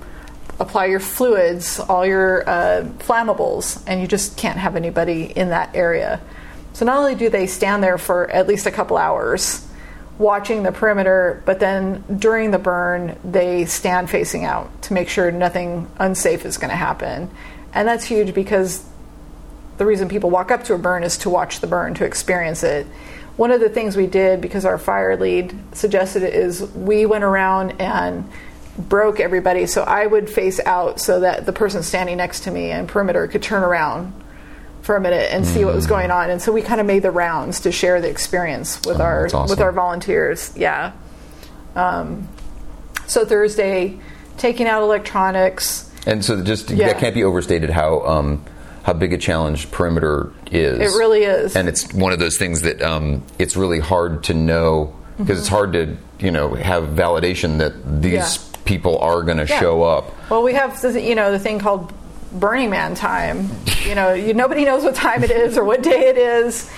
[0.58, 5.74] apply your fluids, all your uh, flammables, and you just can't have anybody in that
[5.74, 6.20] area.
[6.72, 9.67] So not only do they stand there for at least a couple hours
[10.18, 15.30] watching the perimeter, but then during the burn, they stand facing out to make sure
[15.30, 17.30] nothing unsafe is going to happen.
[17.72, 18.84] And that's huge because
[19.78, 22.64] the reason people walk up to a burn is to watch the burn, to experience
[22.64, 22.86] it.
[23.36, 27.22] One of the things we did because our fire lead suggested it is we went
[27.22, 28.28] around and
[28.76, 32.70] broke everybody so I would face out so that the person standing next to me
[32.70, 34.12] and perimeter could turn around
[34.88, 36.30] for a minute and see what was going on.
[36.30, 39.46] And so we kind of made the rounds to share the experience with our awesome.
[39.50, 40.50] with our volunteers.
[40.56, 40.92] Yeah.
[41.76, 42.26] Um,
[43.06, 43.98] so Thursday,
[44.38, 45.90] taking out electronics.
[46.06, 46.86] And so just Yeah.
[46.86, 48.42] that can't be overstated how um,
[48.84, 50.78] how big a challenge perimeter is.
[50.80, 51.54] It really is.
[51.54, 55.48] and it's one of those things that um, it's really hard to know because it's
[55.48, 58.58] hard to you know have validation that these Yeah.
[58.64, 59.60] people are going to Yeah.
[59.60, 60.14] show up.
[60.30, 61.92] Well, we have you know the thing called
[62.32, 63.50] Burning Man time.
[63.86, 66.70] You know, you, nobody knows what time it is or what day it is.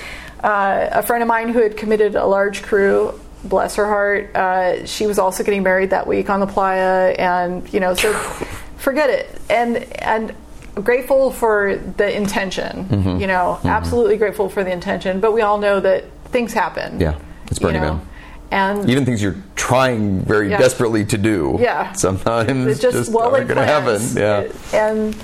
[0.43, 4.87] Uh, a friend of mine who had committed a large crew, bless her heart, uh,
[4.87, 8.13] she was also getting married that week on the playa, and you know, so
[8.77, 9.41] forget it.
[9.51, 10.35] And and
[10.75, 12.87] grateful for the intention.
[12.87, 13.21] Mm-hmm.
[13.21, 15.21] You know, absolutely grateful for the intention.
[15.21, 17.01] But we all know that things happen.
[17.01, 17.95] Yeah, it's you Burning know?
[17.95, 18.07] Man.
[18.51, 20.59] And Even things you're trying very Yeah.
[20.59, 21.57] desperately to do.
[21.61, 21.93] Yeah.
[21.93, 24.03] sometimes it's just, just well aren't going to happen.
[24.17, 24.49] Yeah.
[24.73, 25.17] and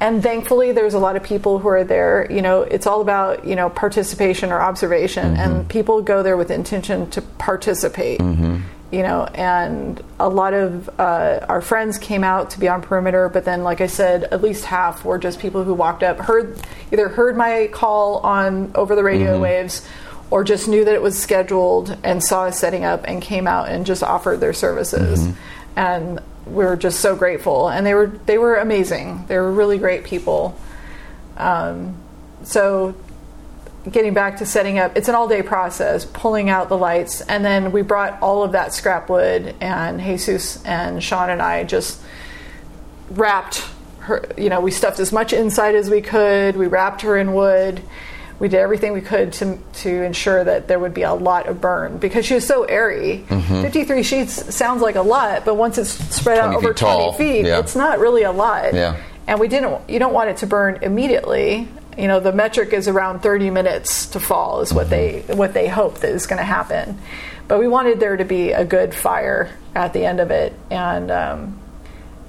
[0.00, 3.46] and thankfully there's a lot of people who are there you know it's all about
[3.46, 5.40] you know participation or observation Mm-hmm.
[5.40, 8.56] and people go there with intention to participate Mm-hmm.
[8.92, 13.30] you know and a lot of uh, our friends came out to be on perimeter
[13.30, 16.58] but then like i said at least half were just people who walked up heard
[16.92, 19.42] either heard my call on over the radio Mm-hmm.
[19.42, 19.86] waves
[20.30, 23.68] or just knew that it was scheduled and saw us setting up and came out
[23.68, 25.20] and just offered their services.
[25.20, 25.78] Mm-hmm.
[25.78, 27.68] and we were just so grateful.
[27.68, 29.24] And they were they were amazing.
[29.26, 30.58] They were really great people.
[31.36, 31.96] Um,
[32.44, 32.94] so
[33.90, 37.20] getting back to setting up it's an all day process pulling out the lights.
[37.20, 41.62] And then we brought all of that scrap wood and jesus and sean and i
[41.62, 42.00] just
[43.10, 43.64] wrapped
[44.00, 46.56] her you know we stuffed as much inside as we could.
[46.56, 47.82] We wrapped her in wood
[48.38, 51.60] we did everything we could to to ensure that there would be a lot of
[51.60, 53.24] burn because she was so airy.
[53.28, 53.62] Mm-hmm.
[53.62, 57.18] 53 sheets sounds like a lot, but once it's spread out over feet tall, 20
[57.18, 57.58] feet, yeah.
[57.58, 58.74] it's not really a lot.
[58.74, 59.02] Yeah.
[59.26, 61.68] And we didn't you don't want it to burn immediately.
[61.96, 65.68] You know, the metric is around 30 minutes to fall is what they what they
[65.68, 66.98] hope that is going to happen.
[67.48, 71.10] But we wanted there to be a good fire at the end of it and
[71.10, 71.58] um,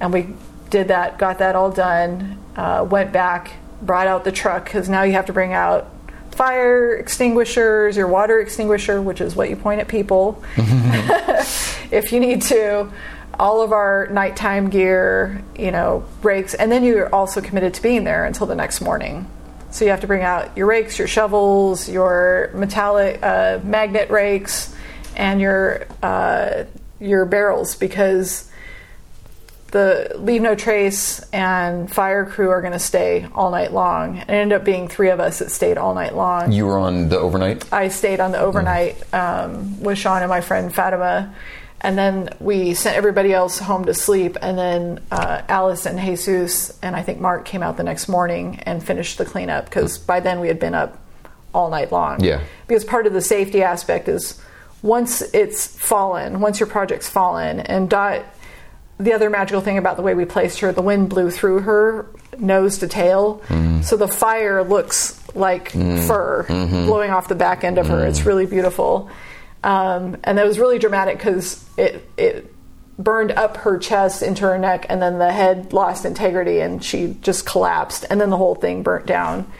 [0.00, 0.28] and we
[0.70, 3.52] did that, got that all done, uh, went back,
[3.82, 5.90] brought out the truck because now you have to bring out
[6.38, 10.40] fire extinguishers, your water extinguisher, which is what you point at people
[11.90, 12.88] if you need to.
[13.40, 18.04] All of our nighttime gear, you know, rakes, and then you're also committed to being
[18.04, 19.28] there until the next morning.
[19.70, 24.74] So you have to bring out your rakes, your shovels, your metallic uh, magnet rakes,
[25.16, 26.64] and your uh,
[27.00, 28.48] your barrels because
[29.70, 34.18] the leave no trace and fire crew are going to stay all night long.
[34.18, 36.52] It ended up being three of us that stayed all night long.
[36.52, 37.70] You were on the overnight.
[37.72, 41.34] I stayed on the overnight um, with Sean and my friend Fatima.
[41.80, 44.36] And then we sent everybody else home to sleep.
[44.40, 48.60] And then uh, Alice and Jesus and I think Mark came out the next morning
[48.64, 50.98] and finished the cleanup because by then we had been up
[51.54, 52.22] all night long.
[52.24, 52.40] Yeah.
[52.66, 54.40] Because part of the safety aspect is
[54.82, 58.24] once it's fallen, once your project's fallen, and Dot
[58.98, 62.10] the other magical thing about the way we placed her, the wind blew through her
[62.38, 63.84] nose to tail, mm.
[63.84, 66.06] so the fire looks like mm.
[66.06, 66.86] fur mm-hmm.
[66.86, 68.04] blowing off the back end of her.
[68.06, 68.26] It's mm.
[68.26, 69.08] really beautiful,
[69.62, 72.54] um, and that was really dramatic because it it
[72.98, 77.16] burned up her chest into her neck, and then the head lost integrity, and she
[77.20, 79.50] just collapsed, and then the whole thing burnt down.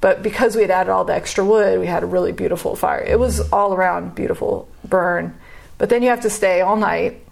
[0.00, 3.02] But because we had added all the extra wood, we had a really beautiful fire.
[3.02, 5.36] It was all around beautiful burn.
[5.78, 7.25] But then you have to stay all night.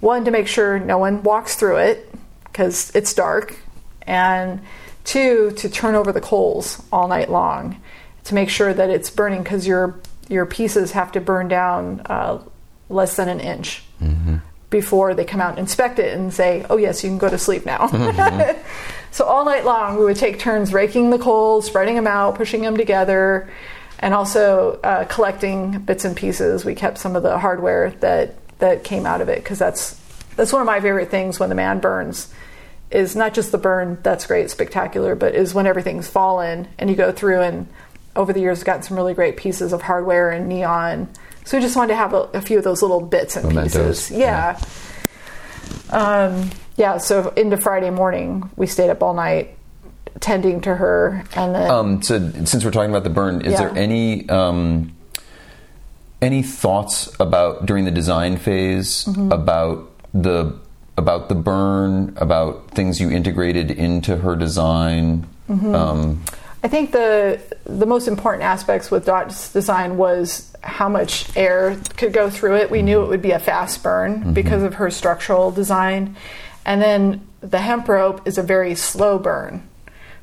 [0.00, 2.12] One, to make sure no one walks through it
[2.44, 3.56] because it's dark.
[4.02, 4.60] And
[5.04, 7.80] two, to turn over the coals all night long
[8.24, 9.98] to make sure that it's burning because your,
[10.28, 12.42] your pieces have to burn down uh,
[12.88, 13.82] less than an inch
[14.70, 17.38] before they come out and inspect it and say, oh, yes, you can go to
[17.38, 17.86] sleep now.
[19.10, 22.62] so all night long, we would take turns raking the coals, spreading them out, pushing
[22.62, 23.50] them together,
[23.98, 26.64] and also uh, collecting bits and pieces.
[26.64, 30.00] We kept some of the hardware that, that came out of it because that's,
[30.36, 32.32] that's one of my favorite things when the man burns
[32.90, 36.96] is not just the burn that's great spectacular but is when everything's fallen and you
[36.96, 37.66] go through and
[38.16, 41.08] over the years gotten some really great pieces of hardware and neon.
[41.44, 44.08] So we just wanted to have a, a few of those little bits and Mementos,
[44.08, 44.10] pieces.
[44.18, 44.60] yeah.
[45.90, 49.56] Um, yeah so into friday morning we stayed up all night
[50.20, 53.68] tending to her and then Um, so since we're talking about the burn, is Yeah.
[53.68, 54.92] there any um,
[56.22, 59.32] any thoughts about during the design phase Mm-hmm.
[59.32, 60.58] about the
[60.96, 65.26] about the burn, about things you integrated into her design?
[65.48, 65.74] Mm-hmm.
[65.74, 66.22] Um,
[66.62, 72.12] I think the the most important aspects with Dot's design was how much air could
[72.12, 72.70] go through it.
[72.70, 76.16] We knew it would be a fast burn because of her structural design,
[76.66, 79.66] and then the hemp rope is a very slow burn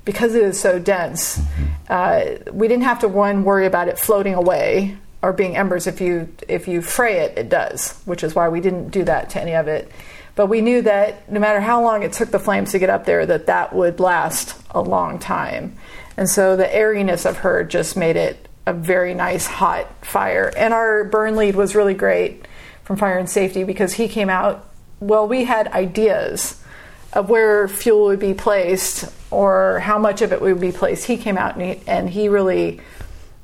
[0.06, 1.42] because it is so dense.
[1.90, 5.88] Uh, we didn't have to one worry about it floating away or being embers.
[5.88, 9.30] If you if you fray it, it does, which is why we didn't do that
[9.32, 9.92] to any of it.
[10.36, 13.06] But we knew that no matter how long it took the flames to get up
[13.06, 15.76] there, that that would last a long time.
[16.16, 20.54] And so the airiness of her just made it a very nice hot fire.
[20.56, 22.46] And our burn lead was really great
[22.84, 24.70] from Fire and Safety because he came out.
[25.00, 26.62] Well, we had ideas
[27.14, 31.06] of where fuel would be placed or how much of it would be placed.
[31.06, 32.82] He came out and he, and he really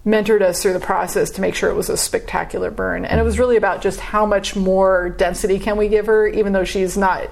[0.05, 3.05] mentored us through the process to make sure it was a spectacular burn.
[3.05, 6.51] And it was really about just how much more density can we give her, even
[6.51, 7.29] though she's not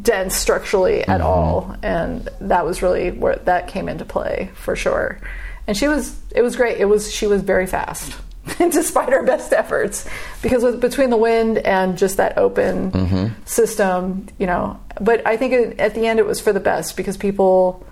[0.00, 1.26] dense structurally at mm-hmm.
[1.26, 1.76] all.
[1.82, 5.20] And that was really where that came into play for sure.
[5.66, 6.78] And she was, it was great.
[6.78, 8.16] It was, she was very fast.
[8.58, 10.08] Despite our best efforts,
[10.40, 13.44] because with, between the wind and just that open mm-hmm.
[13.44, 14.80] system, you know.
[15.00, 17.84] But I think it, at the end it was for the best because people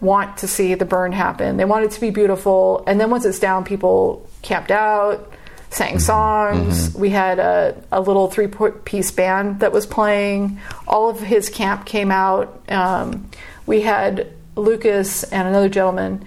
[0.00, 1.56] want to see the burn happen.
[1.56, 2.84] They want it to be beautiful.
[2.86, 5.32] And then once it's down, people camped out,
[5.70, 5.98] sang mm-hmm.
[5.98, 6.90] songs.
[6.90, 7.00] Mm-hmm.
[7.00, 8.48] We had a, a little three
[8.84, 10.60] piece band that was playing.
[10.86, 12.62] All of his camp came out.
[12.70, 13.30] Um,
[13.66, 16.26] we had Lucas and another gentleman.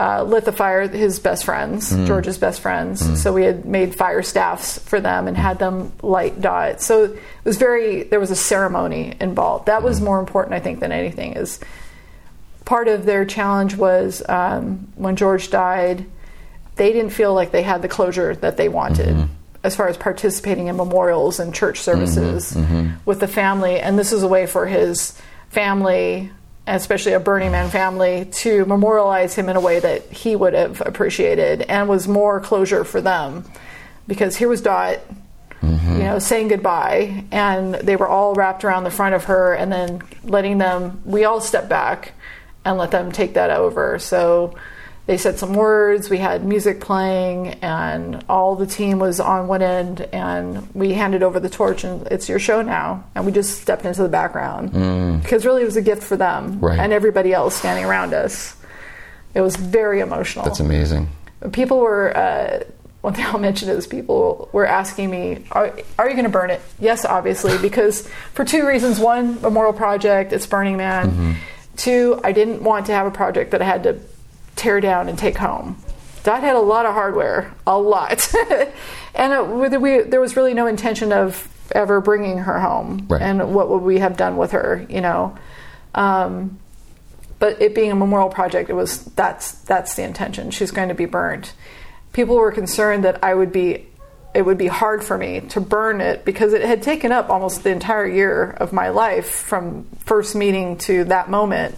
[0.00, 2.06] Uh, lit the fire, his best friends, mm.
[2.06, 3.02] George's best friends.
[3.02, 3.16] Mm.
[3.16, 6.80] So we had made fire staffs for them and had them light dot.
[6.80, 9.66] So it was very, there was a ceremony involved.
[9.66, 10.04] That was mm.
[10.04, 11.34] more important, I think, than anything.
[11.34, 11.60] Is
[12.72, 16.06] part of their challenge was um, when George died,
[16.76, 19.32] they didn't feel like they had the closure that they wanted mm-hmm.
[19.62, 22.74] as far as participating in memorials and church services mm-hmm.
[22.74, 22.96] Mm-hmm.
[23.04, 23.78] with the family.
[23.78, 25.20] And this is a way for his
[25.50, 26.30] family,
[26.66, 30.80] especially a Burning Man family, to memorialize him in a way that he would have
[30.80, 33.44] appreciated and was more closure for them.
[34.06, 34.98] Because here was Dot
[35.62, 39.70] you know, saying goodbye, and they were all wrapped around the front of her, and
[39.70, 41.00] then letting them.
[41.04, 42.14] We all stepped back
[42.64, 43.98] and let them take that over.
[43.98, 44.54] So
[45.06, 46.08] they said some words.
[46.08, 51.22] We had music playing, and all the team was on one end, and we handed
[51.24, 53.04] over the torch, and it's your show now.
[53.16, 54.70] And we just stepped into the background
[55.22, 56.78] because really it was a gift for them Right.
[56.78, 58.54] and everybody else standing around us.
[59.34, 61.08] It was very emotional that's amazing.
[61.52, 62.60] people were uh,
[63.00, 66.50] one thing I'll mention is people were asking me, "Are, are you going to burn
[66.50, 71.36] it?" Yes, obviously, because for two reasons: one, Memorial Project, it's Burning Man.
[71.76, 74.00] Two, I didn't want to have a project that I had to
[74.56, 75.82] tear down and take home.
[76.22, 78.32] Dot had a lot of hardware, a lot,
[79.14, 83.06] and it, we, there was really no intention of ever bringing her home.
[83.08, 83.20] Right.
[83.20, 84.86] And what would we have done with her?
[84.88, 85.36] You know.
[85.94, 86.58] Um,
[87.42, 90.52] but it being a memorial project, it was that's that's the intention.
[90.52, 91.50] She's going to be burned.
[92.12, 93.88] People were concerned that I would be,
[94.34, 97.62] it would be hard for me to burn it because it had taken up almost
[97.62, 101.74] the entire year of my life from first meeting to that moment.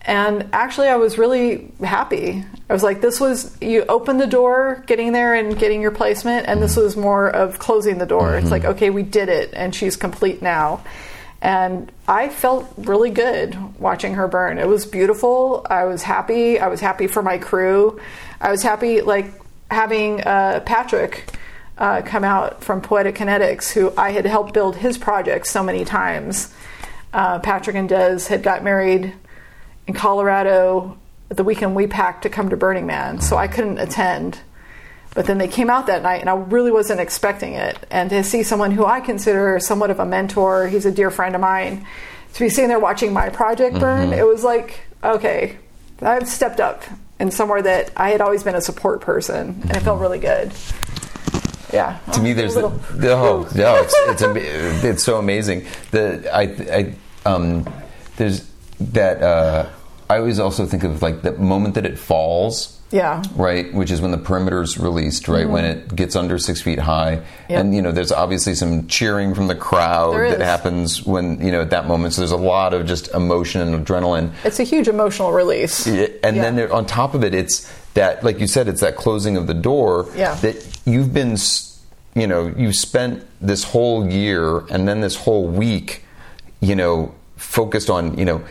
[0.00, 2.44] And actually, I was really happy.
[2.68, 6.46] I was like, this was, you open the door, getting there and getting your placement,
[6.48, 8.36] and this was more of closing the door.
[8.36, 10.82] It's like, okay, we did it, and she's complete now.
[11.42, 14.58] And I felt really good watching her burn.
[14.58, 15.66] It was beautiful.
[15.68, 16.58] I was happy.
[16.58, 18.00] I was happy for my crew.
[18.40, 19.26] I was happy, like
[19.70, 21.30] having uh, Patrick
[21.78, 25.84] uh, come out from Poetic Kinetics, who I had helped build his project so many
[25.84, 26.52] times.
[27.12, 29.14] Uh, Patrick and Des had got married
[29.86, 30.98] in Colorado
[31.28, 34.40] the weekend we packed to come to Burning Man, so I couldn't attend.
[35.14, 37.76] But then they came out that night, and I really wasn't expecting it.
[37.90, 41.34] And to see someone who I consider somewhat of a mentor, he's a dear friend
[41.34, 41.86] of mine,
[42.34, 45.56] to be sitting there watching my project burn, it was like, okay,
[46.00, 46.84] I've stepped up
[47.18, 50.52] in somewhere that I had always been a support person, and it felt really good.
[51.72, 51.98] Yeah.
[52.12, 56.42] to me there's the, the oh no it's it's, it's so amazing the I,
[56.78, 56.94] I
[57.30, 57.68] um
[58.16, 58.48] there's
[58.80, 59.68] that uh
[60.10, 63.22] I always also think of like the moment that it falls yeah.
[63.36, 67.16] right which is when the perimeter's released right when it gets under six feet high
[67.16, 67.52] Mm-hmm.
[67.52, 67.60] Yep.
[67.60, 71.60] and you know there's obviously some cheering from the crowd that happens when you know
[71.60, 74.88] at that moment so there's a lot of just emotion and adrenaline It's a huge
[74.88, 75.86] emotional release.
[75.86, 76.42] Yeah, and Yeah.
[76.42, 79.46] then there, on top of it, it's that, like you said, it's that closing of
[79.48, 80.08] the door.
[80.14, 80.34] Yeah.
[80.36, 81.36] That you've been,
[82.14, 86.04] you know, you spent this whole year and then this whole week,
[86.60, 88.44] you know, focused on, you know,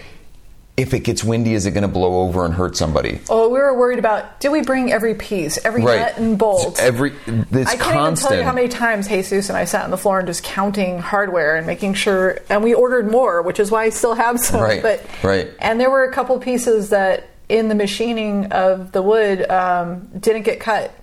[0.76, 3.20] if it gets windy, is it going to blow over and hurt somebody?
[3.30, 6.02] Oh, we were worried about did we bring every piece, every Right.
[6.02, 6.78] nut and bolt?
[6.80, 7.14] Every
[7.50, 8.04] this I can't constant.
[8.10, 10.44] even tell you how many times Jesus and I sat on the floor and just
[10.44, 12.40] counting hardware and making sure.
[12.50, 14.60] And we ordered more, which is why I still have some.
[14.62, 15.50] Right, But right.
[15.60, 20.44] And there were a couple pieces that in the machining of the wood um, didn't
[20.44, 20.94] get cut.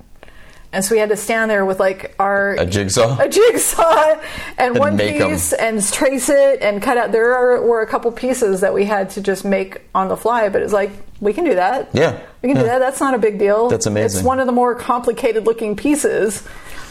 [0.73, 3.17] And so we had to stand there with like our A jigsaw?
[3.21, 4.21] a jigsaw,
[4.59, 7.13] and, one piece, and trace it and cut out.
[7.13, 10.49] There are, were a couple pieces that we had to just make on the fly,
[10.49, 10.91] but it's like
[11.21, 11.91] we can do that.
[11.93, 12.81] Yeah, we can do that.
[12.81, 13.69] That's not a big deal.
[13.69, 14.19] That's amazing.
[14.19, 16.43] It's one of the more complicated looking pieces,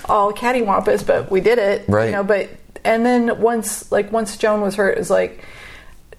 [0.06, 1.84] all cattywampus, but we did it.
[1.90, 2.06] Right.
[2.06, 2.50] You know, but
[2.86, 5.44] and then once like once Joan was hurt, it was like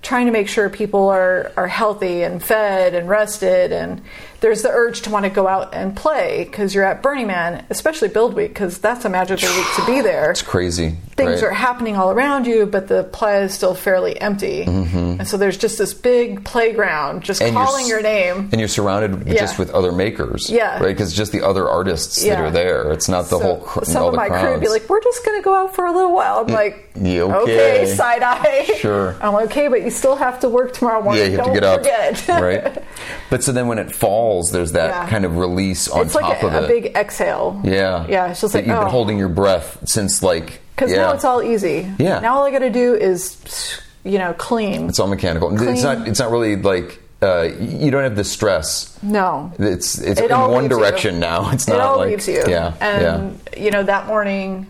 [0.04, 4.00] trying to make sure people are are healthy and fed and rested and
[4.44, 7.64] there's the urge to want to go out and play because you're at Burning Man,
[7.70, 10.96] especially Build Week, because that's a magical week to be there It's crazy.
[11.16, 11.44] things right?
[11.44, 14.62] are happening all around you, but the playa is still fairly empty.
[14.64, 17.56] And so there's just this big playground just Mm-hmm.
[17.56, 18.50] And calling your name.
[18.52, 19.40] And you're surrounded Yeah.
[19.40, 20.74] just with other makers, Yeah.
[20.78, 20.88] right?
[20.88, 22.92] Because just the other artists that are there.
[22.92, 24.42] It's not the So whole cr- some of the my crowds.
[24.42, 26.52] crew would be like, "We're just going to go out for a little while." I'm
[26.52, 27.86] like, yeah, okay.
[27.94, 29.16] side eye." Sure.
[29.22, 31.22] I'm like, "Okay, but you still have to work tomorrow morning.
[31.22, 32.84] Yeah, you have Don't to get up, forget." right?
[33.30, 35.08] But so then when it falls, there's that Yeah.
[35.08, 37.60] kind of release on it's top like a, of a big exhale.
[37.64, 38.30] yeah, yeah.
[38.30, 38.80] It's just That like you've oh.
[38.82, 40.98] been holding your breath since like because yeah.
[40.98, 41.90] now it's all easy.
[41.98, 42.18] Yeah.
[42.20, 44.88] Now all I got to do is, you know, clean.
[44.88, 45.52] It's all mechanical.
[45.68, 46.08] It's not.
[46.08, 48.98] It's not really like uh, you don't have the stress.
[49.02, 50.78] no, It's it's It in one leaves you.
[50.78, 51.50] direction now.
[51.52, 52.42] It's not it all like leaves you.
[52.48, 54.66] yeah, And you know that morning,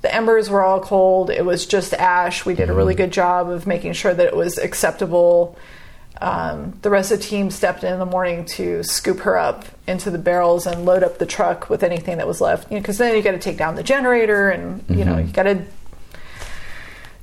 [0.00, 1.28] the embers were all cold.
[1.30, 2.46] It was just ash.
[2.46, 2.76] We did a Mm-hmm.
[2.78, 5.58] really good job of making sure that it was acceptable.
[6.20, 9.64] Um, the rest of the team stepped in in the morning to scoop her up
[9.86, 12.70] into the barrels and load up the truck with anything that was left.
[12.70, 15.10] You know, because then you got to take down the generator and you Mm-hmm.
[15.10, 15.64] know you got to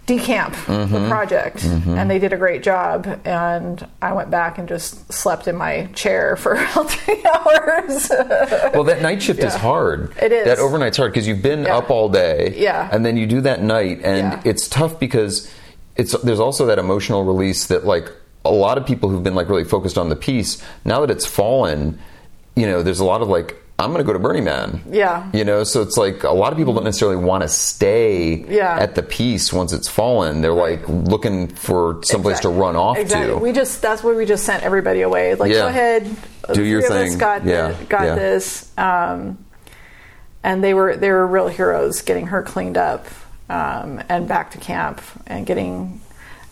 [0.07, 0.93] decamp Mm-hmm.
[0.93, 5.47] the project and they did a great job and i went back and just slept
[5.47, 8.09] in my chair for three hours.
[8.73, 10.11] Well, that night shift is hard.
[10.21, 10.45] It is.
[10.45, 11.77] That overnight's hard because you've been Yeah.
[11.77, 12.53] up all day.
[12.57, 12.89] Yeah.
[12.91, 14.41] And then you do that night, and Yeah.
[14.43, 15.49] it's tough because
[15.95, 18.11] it's there's also that emotional release that like
[18.45, 21.25] a lot of people who've been like really focused on the piece now that it's
[21.25, 21.99] fallen,
[22.55, 23.55] you know, there's a lot of like.
[23.79, 24.83] I'm going to go to Burning Man.
[24.91, 25.27] Yeah.
[25.33, 28.77] You know, so it's like a lot of people don't necessarily want to stay Yeah.
[28.79, 30.41] at the piece once it's fallen.
[30.41, 32.53] They're like looking for someplace Exactly.
[32.53, 33.31] to run off exactly.
[33.33, 33.37] to.
[33.39, 35.33] We just that's where we just sent everybody away.
[35.33, 35.61] Like, Yeah.
[35.61, 36.15] go ahead,
[36.53, 37.17] Do your three of us thing.
[37.17, 37.71] got Yeah.
[37.71, 38.15] thi- got Yeah.
[38.15, 38.69] this.
[38.77, 39.39] Um,
[40.43, 43.07] and they were they were real heroes getting her cleaned up
[43.49, 46.01] um, and back to camp and getting.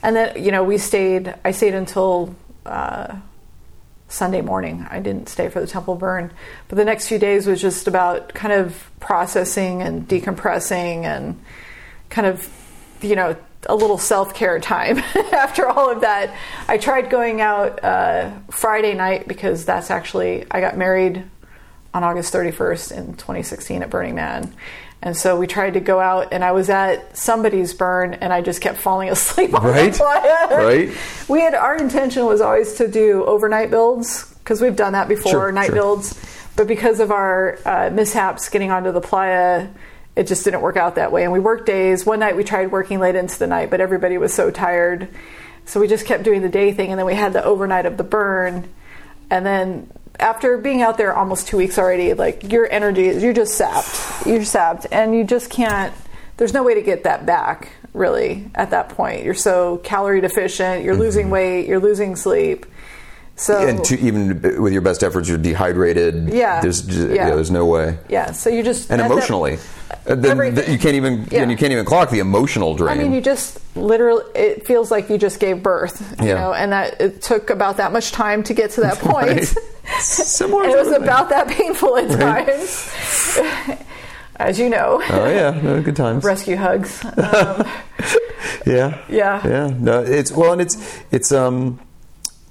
[0.01, 1.33] And then you know we stayed.
[1.43, 2.35] I stayed until.
[2.65, 3.17] Uh,
[4.09, 4.87] Sunday morning.
[4.89, 6.31] I didn't stay for the temple burn,
[6.67, 11.39] but the next few days was just about kind of processing and decompressing and
[12.09, 12.49] kind of,
[13.01, 14.97] you know, a little self care time
[15.31, 16.35] after all of that.
[16.67, 21.23] I tried going out uh, Friday night because that's actually, I got married
[21.93, 24.53] on August 31st in 2016 at Burning Man.
[25.01, 28.41] And so we tried to go out, and I was at somebody's burn, and I
[28.41, 29.93] just kept falling asleep on Right.
[29.93, 30.57] the playa.
[30.65, 30.97] Right.
[31.29, 35.31] We had our intention was always to do overnight builds because we've done that before,
[35.31, 35.75] Sure, night sure.
[35.75, 36.19] builds.
[36.57, 39.67] But because of our uh, mishaps getting onto the playa,
[40.17, 41.23] it just didn't work out that way.
[41.23, 42.05] And we worked days.
[42.05, 45.07] One night we tried working late into the night, but everybody was so tired,
[45.63, 46.89] so we just kept doing the day thing.
[46.89, 48.67] And then we had the overnight of the burn,
[49.29, 49.89] and then
[50.19, 54.25] after being out there almost two weeks already, like your energy is you're just sapped.
[54.25, 55.93] You're sapped, and you just can't.
[56.37, 57.71] There's no way to get that back.
[57.93, 59.23] really at that point.
[59.23, 60.83] You're so calorie deficient.
[60.83, 61.33] You're losing mm-hmm.
[61.33, 61.67] weight.
[61.67, 62.65] You're losing sleep.
[63.39, 63.57] So.
[63.65, 66.27] And to, even with your best efforts, you're dehydrated.
[66.27, 66.59] Yeah.
[66.59, 67.29] There's just, Yeah.
[67.29, 67.35] yeah.
[67.35, 67.97] There's no way.
[68.09, 69.57] yeah, so you just And that- emotionally,
[70.05, 70.69] Uh, then everything.
[70.71, 71.41] you can't even Yeah.
[71.43, 72.99] and you can't even clock the emotional drain.
[72.99, 76.33] I mean, you just literally, it feels like you just gave birth, you Yeah.
[76.41, 79.55] know, and that it took about that much time to get to that point.
[79.89, 80.01] Right.
[80.01, 80.63] Similar.
[80.65, 81.03] it was sort of thing.
[81.03, 82.45] about that painful at Right.
[82.45, 82.91] times,
[84.35, 85.01] as you know.
[85.09, 86.23] Oh yeah, no, good times.
[86.23, 87.03] Rescue hugs.
[87.05, 87.65] Um,
[88.65, 88.97] Yeah.
[89.09, 89.41] Yeah.
[89.47, 89.71] Yeah.
[89.79, 90.77] No, it's well, and it's
[91.11, 91.79] it's um,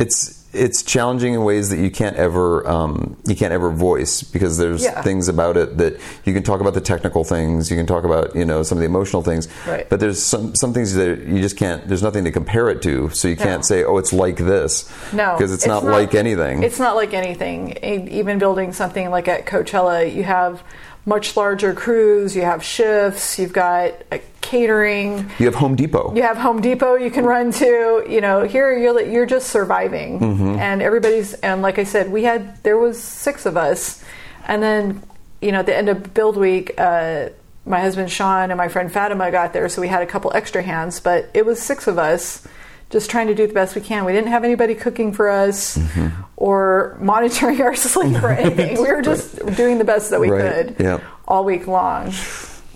[0.00, 4.56] it's it's challenging in ways that you can't ever um, you can't ever voice because
[4.56, 5.02] there's Yeah.
[5.02, 8.34] things about it that you can talk about the technical things, you can talk about
[8.34, 9.86] you know some of the emotional things, Right.
[9.90, 11.86] but there's some some things that you just can't.
[11.86, 15.34] There's nothing to compare it to, so you can't say, oh, it's like this, No,
[15.36, 16.62] because it's, not, like anything.
[16.62, 17.76] It's not like anything.
[17.84, 20.62] Even building something like at Coachella, you have
[21.08, 26.14] much larger crews, you have shifts, you've got uh, catering, you have Home Depot.
[26.14, 28.04] you have Home Depot you can run to.
[28.08, 30.58] You know, here you're you're just surviving, Mm-hmm.
[30.58, 34.04] and everybody's and like I said, we had there was six of us,
[34.46, 35.02] and then
[35.40, 36.74] you know at the end of build week.
[36.78, 37.30] Uh,
[37.66, 40.62] my husband Sean and my friend Fatima got there, so we had a couple extra
[40.62, 42.46] hands, but it was six of us
[42.90, 44.04] just trying to do the best we can.
[44.04, 46.22] We didn't have anybody cooking for us Mm-hmm.
[46.36, 48.80] or monitoring our sleep or anything.
[48.82, 50.66] We were just doing the best that we Right.
[50.68, 51.00] could Yeah.
[51.26, 52.12] all week long.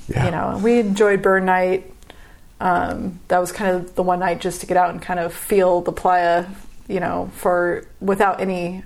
[0.08, 0.24] Yeah.
[0.26, 1.88] You know, we enjoyed burn night.
[2.60, 5.32] Um, that was kind of the one night just to get out and kind of
[5.32, 6.46] feel the playa,
[6.88, 8.84] you know, for without any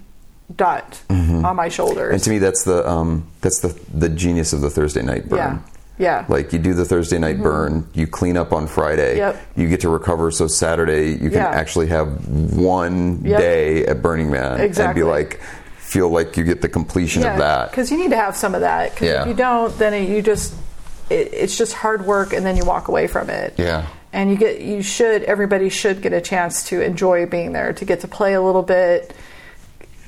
[0.55, 2.05] dot on my shoulders.
[2.07, 2.15] Mm-hmm.
[2.15, 5.39] And to me, that's the um, that's the the genius of the Thursday night burn.
[5.39, 5.59] yeah,
[5.98, 9.36] yeah, Like you do the Thursday night burn, you clean up on Friday, Mm-hmm.
[9.39, 9.47] Yep.
[9.56, 10.31] you get to recover.
[10.31, 11.48] So Saturday you can Yeah.
[11.48, 13.39] actually have one Yep.
[13.40, 15.40] day at Burning Man and be like,
[15.78, 17.70] feel like you get the completion of that.
[17.70, 18.93] because you need to have some of that.
[18.94, 19.23] Because Yeah.
[19.23, 20.52] if you don't, then it, you just
[21.09, 23.55] it, it's just hard work, and then you walk away from it.
[23.56, 23.86] Yeah.
[24.12, 27.85] and you get you should everybody should get a chance to enjoy being there to
[27.85, 29.12] get to play a little bit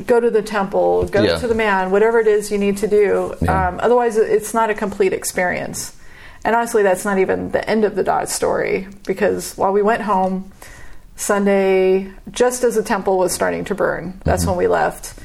[0.07, 1.39] go to the temple go Yeah.
[1.39, 3.35] to the man whatever it is you need to do.
[3.43, 3.69] Yeah.
[3.69, 5.95] um, otherwise it's not a complete experience.
[6.45, 10.03] And honestly that's not even the end of the dot story because while we went
[10.03, 10.53] home
[11.17, 15.19] sunday just as the temple was starting to burn that's when we left.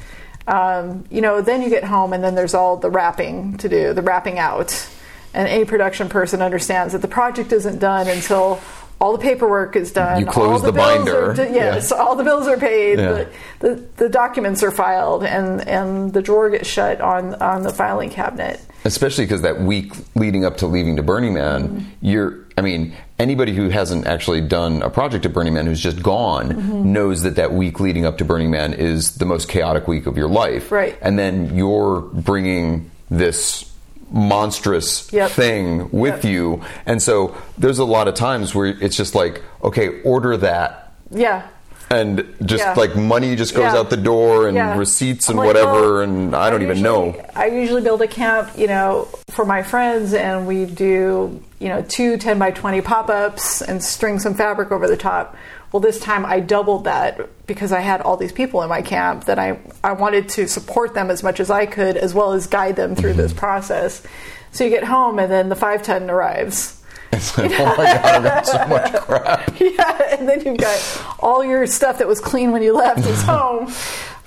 [0.46, 3.94] Um, you know then you get home and then there's all the wrapping to do
[3.94, 4.88] the wrapping out.
[5.32, 8.60] And any production person understands that the project isn't done until
[9.00, 10.20] all the paperwork is done.
[10.20, 11.30] You close all the bills binder.
[11.32, 12.98] Are, yes, all the bills are paid.
[12.98, 13.12] Yeah.
[13.12, 17.70] The, the, the documents are filed, and, and the drawer gets shut on on the
[17.72, 18.60] filing cabinet.
[18.84, 21.88] Especially because that week leading up to leaving to Burning Man, Mm-hmm.
[22.02, 26.02] you're, I mean, anybody who hasn't actually done a project at Burning Man who's just
[26.02, 26.92] gone Mm-hmm.
[26.92, 30.16] knows that that week leading up to Burning Man is the most chaotic week of
[30.18, 30.70] your life.
[30.70, 30.96] Right.
[31.00, 33.70] And then you're bringing this
[34.14, 35.30] monstrous Yep.
[35.32, 36.32] thing with Yep.
[36.32, 36.60] you.
[36.86, 41.42] And so there's a lot of times where it's just like, okay, order that Yeah.
[41.90, 42.74] and just Yeah.
[42.76, 43.78] like money just goes Yeah.
[43.80, 44.78] out the door and Yeah.
[44.78, 47.24] receipts and like, whatever well, and I don't even usually- know.
[47.34, 51.84] I usually build a camp, you know, for my friends, and we do, you know,
[51.86, 55.36] two 10 by 20 pop ups and string some fabric over the top.
[55.74, 59.24] Well, this time I doubled that because I had all these people in my camp
[59.24, 62.46] that I, I wanted to support them as much as I could, as well as
[62.46, 63.40] guide them through this mm-hmm.
[63.40, 64.00] process.
[64.52, 66.80] So you get home, and then the 5 ton arrives.
[67.10, 69.60] It's like, oh my god, I've got so much crap.
[69.60, 73.20] yeah, and then you've got all your stuff that was clean when you left is
[73.24, 73.30] mm-hmm.
[73.30, 73.74] home.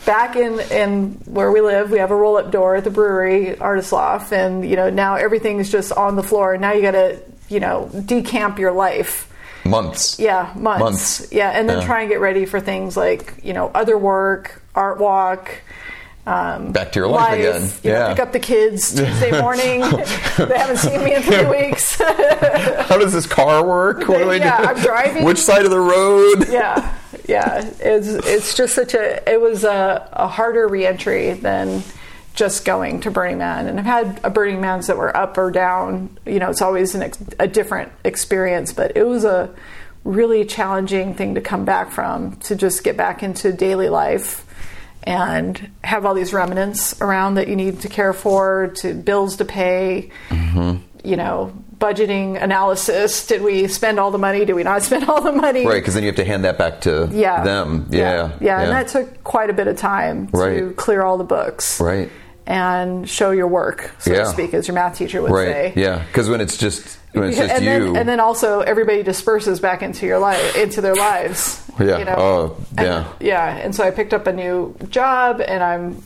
[0.05, 3.55] Back in, in where we live, we have a roll up door at the brewery,
[3.55, 6.55] Artisloff, and you know now everything's just on the floor.
[6.55, 9.33] And now you got to you know decamp your life.
[9.69, 10.19] Months.
[10.19, 10.79] Yeah, months.
[10.79, 11.27] Months.
[11.31, 11.85] Yeah, and then Yeah.
[11.85, 15.49] try and get ready for things like you know other work, art walk.
[16.25, 17.71] Um, Back to your life again.
[17.83, 18.09] You know, Yeah.
[18.09, 19.79] pick up the kids Tuesday morning.
[19.79, 21.95] they haven't seen me in three weeks.
[22.01, 24.07] How does this car work?
[24.09, 24.67] What do I Yeah, do?
[24.67, 25.23] I'm driving.
[25.23, 26.49] Which side of the road?
[26.49, 26.93] yeah,
[27.27, 27.63] yeah.
[27.79, 31.81] It's it's just such a it was a, a harder reentry than
[32.37, 33.67] just going to Burning Man.
[33.67, 36.17] And I've had a Burning Man's that were up or down.
[36.25, 39.53] You know, it's always an ex- a different experience, but it was a
[40.03, 44.45] really challenging thing to come back from to just get back into daily life
[45.03, 49.45] and have all these remnants around that you need to care for, to bills to
[49.45, 50.77] pay, mm-hmm.
[51.03, 53.25] you know, budgeting analysis.
[53.25, 54.45] Did we spend all the money?
[54.45, 55.65] Did we not spend all the money?
[55.65, 57.43] Right, because then you have to hand that back to yeah.
[57.43, 57.87] them.
[57.89, 58.37] Yeah.
[58.39, 58.61] yeah.
[58.61, 60.75] And that took quite a bit of time to Right.
[60.75, 61.81] clear all the books.
[61.81, 62.11] Right.
[62.49, 64.19] And show your work, so Yeah.
[64.19, 65.47] to speak, as your math teacher would Right.
[65.47, 65.73] say.
[65.75, 66.01] Yeah.
[66.07, 67.71] Because when it's just when it's just and you.
[67.87, 71.61] Then, and then also everybody disperses back into your life, into their lives.
[71.77, 71.97] Yeah.
[71.97, 72.15] You know?
[72.17, 73.03] Oh, And- yeah.
[73.19, 73.47] yeah.
[73.57, 76.01] And so I picked up a new job, and I'm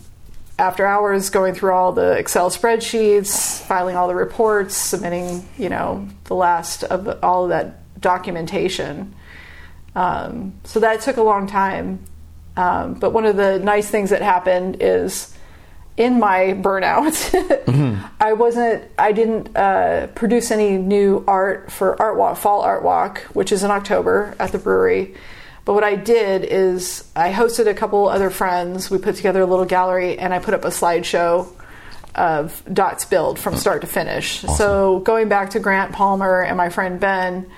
[0.57, 6.07] after hours going through all the Excel spreadsheets, filing all the reports, submitting, you know,
[6.25, 9.13] the last of the, all of that documentation.
[9.95, 11.99] Um, so that took a long time.
[12.57, 15.33] Um, but one of the nice things that happened is
[15.97, 22.37] in my burnout, I wasn't, I didn't uh, produce any new art for Art Walk,
[22.37, 25.15] Fall Art Walk, which is in October at the brewery.
[25.65, 28.89] But what I did is I hosted a couple other friends.
[28.89, 31.47] We put together a little gallery and I put up a slideshow
[32.15, 34.41] of Dot's build from start to finish.
[34.41, 37.49] So going back to Grant Palmer and my friend Ben,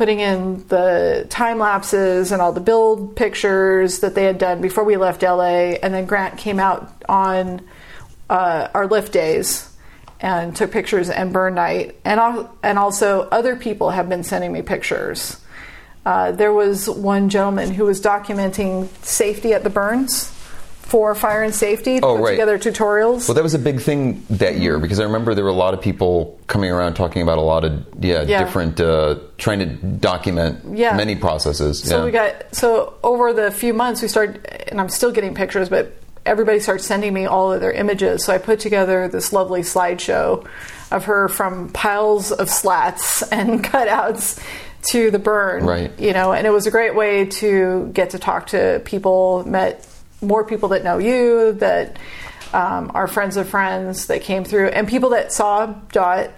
[0.00, 4.82] putting in the time lapses and all the build pictures that they had done before
[4.82, 7.60] we left LA, and then Grant came out on
[8.30, 9.70] uh, our lift days
[10.18, 14.50] and took pictures and burn night, and al- and also other people have been sending
[14.50, 15.38] me pictures.
[16.06, 20.34] Uh, there was one gentleman who was documenting safety at the burns
[20.90, 22.00] for fire and safety.
[22.02, 22.30] Oh, put right.
[22.32, 23.28] together tutorials.
[23.28, 25.72] Well, that was a big thing that year because I remember there were a lot
[25.72, 28.42] of people coming around talking about a lot of yeah, Yeah.
[28.44, 30.96] different uh, trying to document Yeah.
[30.96, 31.80] many processes.
[31.80, 32.04] So yeah.
[32.04, 35.94] we got so over the few months we started, and I'm still getting pictures, but
[36.26, 38.24] everybody started sending me all of their images.
[38.24, 40.44] So I put together this lovely slideshow
[40.90, 44.44] of her from piles of slats and cutouts
[44.90, 45.64] to the burn.
[45.64, 45.92] Right.
[46.00, 49.86] You know, and it was a great way to get to talk to people, met
[50.20, 51.98] more people that know you, that
[52.52, 56.30] um, are friends of friends that came through, and people that saw Dot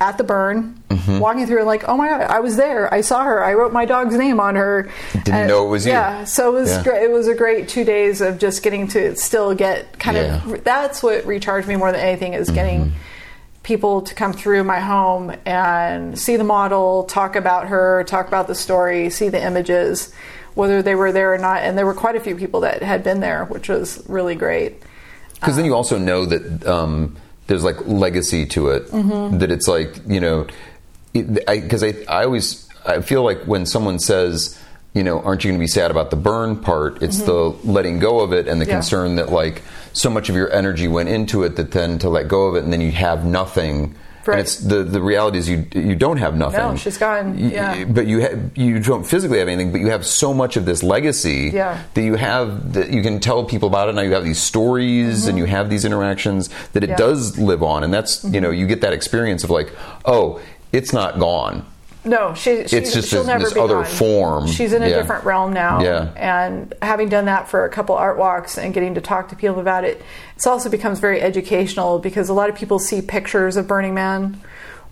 [0.00, 1.18] at the burn, Mm-hmm.
[1.20, 2.92] walking through, and like, oh my god, I was there.
[2.92, 3.44] I saw her.
[3.44, 4.90] I wrote my dog's name on her.
[5.24, 5.92] Didn't know it was you.
[5.92, 6.82] Yeah, so it was Yeah.
[6.82, 7.02] great.
[7.04, 10.42] It was a great two days of just getting to still get kind Yeah.
[10.44, 10.64] of.
[10.64, 12.86] That's what recharged me more than anything is getting.
[12.86, 12.94] Mm-hmm.
[13.62, 18.46] People to come through my home and see the model, talk about her, talk about
[18.48, 20.12] the story, see the images,
[20.60, 21.62] whether they were there or not.
[21.62, 24.82] And there were quite a few people that had been there, which was really great.
[25.34, 27.16] Because then you also know that um,
[27.46, 28.86] there's like legacy to it.
[28.88, 29.38] Mm-hmm.
[29.38, 30.46] That it's like you know,
[31.12, 34.58] because I, I always I feel like when someone says
[34.94, 37.02] you know aren't you going to be sad about the burn part?
[37.02, 37.34] It's the
[37.64, 38.70] letting go of it and the Mm-hmm.
[38.70, 38.76] Yeah.
[38.76, 39.62] concern that like
[39.92, 42.62] so much of your energy went into it that then to let go of it
[42.64, 43.94] and then you have nothing.
[44.26, 44.34] Right.
[44.38, 46.60] And it's the the reality is you you don't have nothing.
[46.60, 47.38] No, she's gone.
[47.38, 47.84] Yeah.
[47.84, 50.82] But you ha- you don't physically have anything, but you have so much of this
[50.82, 51.82] legacy Yeah.
[51.94, 55.26] that you have that you can tell people about it now you have these stories
[55.26, 57.00] and you have these interactions that it Mm-hmm.
[57.00, 57.06] Yeah.
[57.06, 57.14] Mm-hmm.
[57.14, 59.72] does live on and that's you know you get that experience of like
[60.04, 60.40] oh
[60.72, 61.64] it's not gone
[62.04, 63.84] No, she, she It's just she'll this- never this be other gone.
[63.84, 64.46] form.
[64.46, 64.96] She's in a Yeah.
[64.96, 65.82] different realm now.
[65.82, 66.08] Yeah.
[66.16, 69.60] And having done that for a couple art walks and getting to talk to people
[69.60, 70.00] about it,
[70.34, 74.40] it's also becomes very educational because a lot of people see pictures of Burning Man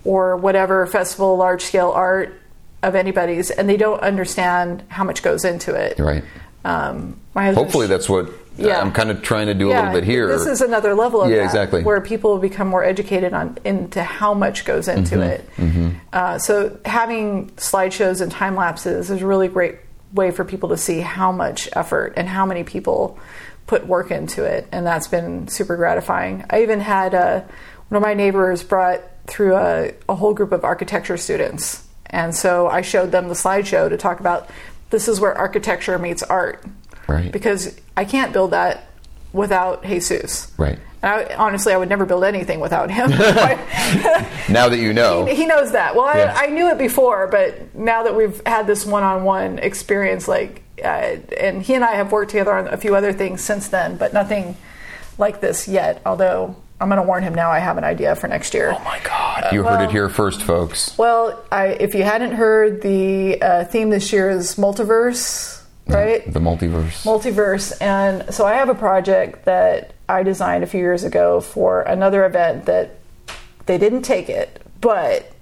[0.05, 2.35] or whatever festival, large scale art
[2.82, 5.98] of anybody's, and they don't understand how much goes into it.
[5.98, 6.22] right
[6.64, 8.28] Um, my hopefully that's what
[8.59, 8.80] Yeah.
[8.80, 11.30] i'm kind of trying to do a little bit here This is another level of
[11.30, 11.82] Yeah, that, exactly.
[11.85, 15.86] where people become more educated on into how much goes into Mm-hmm.
[15.86, 15.94] it.
[16.12, 19.76] Uh, so having slideshows and time lapses is a really great
[20.12, 23.18] way for people to see how much effort and how many people
[23.66, 26.44] put work into it, and that's been super gratifying.
[26.48, 27.43] I even had uh,
[27.89, 32.66] one of my neighbors brought through a, a whole group of architecture students, and so
[32.66, 34.48] I showed them the slideshow to talk about
[34.89, 36.64] this is where architecture meets art
[37.09, 37.32] Right.
[37.32, 38.86] because I can't build that
[39.32, 40.52] without Jesus.
[40.59, 40.78] Right.
[41.02, 43.10] And I, honestly, I would never build anything without him.
[44.48, 45.94] now that you know he, he knows that.
[45.94, 46.35] Well, Yeah.
[46.36, 51.16] I, I knew it before, but now that we've had this one-on-one experience, like, uh,
[51.39, 54.12] and he and I have worked together on a few other things since then, but
[54.12, 54.56] nothing
[55.18, 56.01] like this yet.
[56.06, 57.51] Although I'm going to warn him now.
[57.51, 58.72] I have an idea for next year.
[58.76, 62.82] oh my god you heard it here first folks Well, I, if you hadn't heard,
[62.82, 66.32] the uh, theme this year is multiverse, right?
[66.32, 71.05] the multiverse multiverse and so i have a project that i designed a few years
[71.05, 72.98] ago for another event that
[73.66, 75.32] they didn't take it but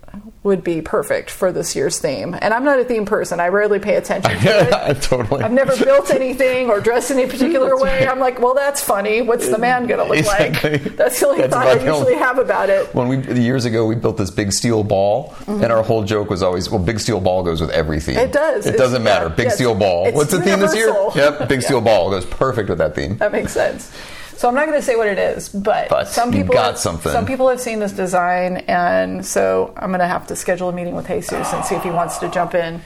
[0.42, 3.78] would be perfect for this year's theme and i'm not a theme person i rarely
[3.78, 8.06] pay attention to it totally I've never built anything or dressed any particular way.
[8.06, 9.22] I'm like, well, that's funny.
[9.22, 10.70] What's the man going to look Exactly.
[10.78, 10.96] like?
[10.96, 12.94] That's the only That's thought I about the only- usually have about it.
[12.94, 15.62] when we years ago we built this big steel ball Mm-hmm.
[15.62, 18.66] and our whole joke was always well big steel ball goes with everything It does.
[18.66, 19.54] it It's- doesn't matter yeah, big yes.
[19.56, 22.94] steel ball what's the theme this year yep big steel ball goes perfect with that
[22.94, 23.92] theme That makes sense.
[24.36, 26.78] So I'm not going to say what it is, but, But some people got have,
[26.78, 27.10] something.
[27.10, 30.72] Some people have seen this design, and so I'm going to have to schedule a
[30.72, 32.82] meeting with Jesus and see if he wants to jump in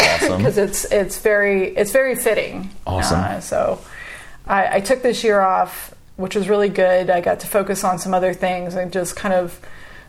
[0.00, 2.70] awesome because it's it's very it's very fitting.
[2.86, 3.20] Awesome.
[3.20, 3.80] Uh, so
[4.46, 7.10] I, I took this year off, which was really good.
[7.10, 9.60] I got to focus on some other things and just kind of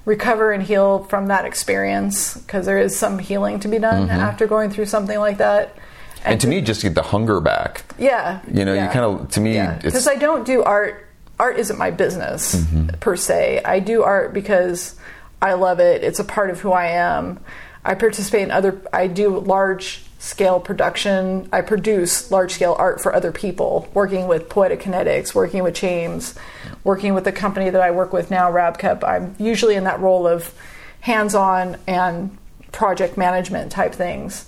[0.06, 4.48] recover and heal from that experience because there is some healing to be done after
[4.48, 5.76] going through something like that.
[6.22, 6.32] Mm-hmm.
[6.32, 8.40] and to me just to get the hunger back Yeah.
[8.52, 11.08] You know, you kinda- to me, it's- because I don't do art.
[11.40, 12.88] Art isn't my business Mm-hmm.
[13.00, 13.62] per se.
[13.66, 14.96] I do art because
[15.42, 16.04] I love it.
[16.04, 17.40] It's a part of who I am.
[17.84, 18.80] I participate in other.
[18.94, 21.50] I do large scale production.
[21.52, 26.36] I produce large scale art for other people, working with Poetic Kinetics, working with James,
[26.84, 29.04] working with the company that I work with now, Rabcup.
[29.04, 30.54] I'm usually in that role of
[31.00, 32.38] hands on and
[32.72, 34.46] project management type things.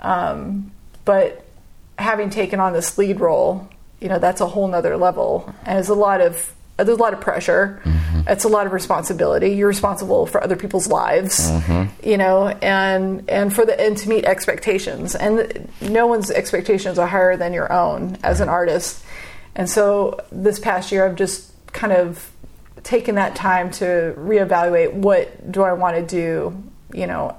[0.00, 0.72] Um,
[1.10, 1.44] but
[1.98, 3.68] having taken on this lead role,
[4.00, 5.52] you know, that's a whole nother level.
[5.66, 7.82] And it's a lot of there's a lot of pressure.
[7.82, 8.20] Mm-hmm.
[8.28, 9.48] It's a lot of responsibility.
[9.50, 12.08] You're responsible for other people's lives, mm-hmm.
[12.08, 15.16] you know, and and for the and to meet expectations.
[15.16, 19.04] And no one's expectations are higher than your own as an artist.
[19.56, 22.30] And so this past year, I've just kind of
[22.84, 26.62] taken that time to reevaluate what do I want to do,
[26.94, 27.36] you know,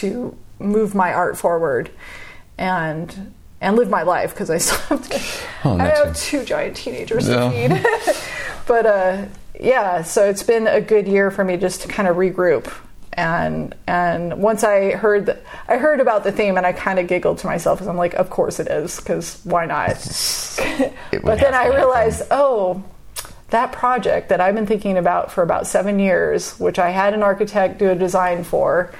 [0.00, 1.90] to move my art forward,
[2.62, 5.68] and and live my life because I still have to.
[5.68, 7.50] Oh, I have two giant teenagers yeah.
[7.50, 8.16] to feed.
[8.66, 9.26] but uh,
[9.58, 12.72] yeah, so it's been a good year for me just to kind of regroup.
[13.14, 17.08] And and once I heard that, I heard about the theme and I kind of
[17.08, 19.96] giggled to myself because I'm like, of course it is because why not?
[21.22, 22.82] but then I realized, oh,
[23.50, 27.22] that project that I've been thinking about for about seven years, which I had an
[27.22, 28.94] architect do a design for,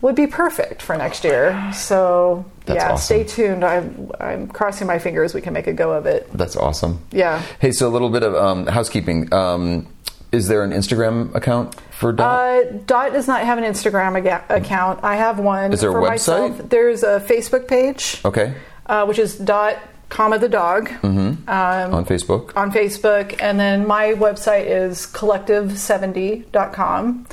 [0.00, 1.72] would be perfect for next year.
[1.74, 3.04] So That's yeah, awesome.
[3.04, 3.64] stay tuned.
[3.64, 6.30] I'm I'm crossing my fingers we can make a go of it.
[6.32, 7.02] That's awesome.
[7.10, 7.42] Yeah.
[7.60, 9.32] Hey, so a little bit of um, housekeeping.
[9.32, 9.86] Um,
[10.30, 12.40] is there an Instagram account for Dot?
[12.40, 15.02] Uh, Dot does not have an Instagram aga- account.
[15.02, 15.72] I have one.
[15.72, 16.50] Is there for a website?
[16.50, 16.68] Myself.
[16.68, 18.20] There's a Facebook page.
[18.24, 18.54] Okay.
[18.86, 21.48] Uh, which is Dot comma the dog mm-hmm.
[21.48, 22.56] um, on Facebook.
[22.56, 27.26] On Facebook, and then my website is collective70.com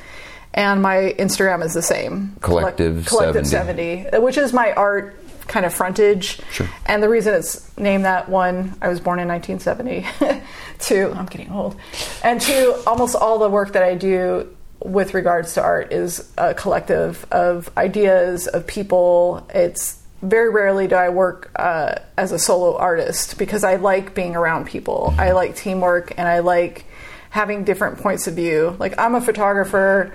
[0.55, 2.35] and my Instagram is the same.
[2.39, 4.03] Collective, Collective 70.
[4.03, 6.39] 70, which is my art kind of frontage.
[6.51, 6.67] Sure.
[6.85, 10.41] And the reason it's named that one, I was born in 1970.
[10.79, 11.75] two, I'm getting old.
[12.23, 14.49] And two, almost all the work that I do
[14.79, 19.45] with regards to art is a collective of ideas, of people.
[19.53, 24.37] It's very rarely do I work uh, as a solo artist because I like being
[24.37, 25.13] around people.
[25.17, 26.85] I like teamwork and I like
[27.29, 28.77] having different points of view.
[28.79, 30.13] Like, I'm a photographer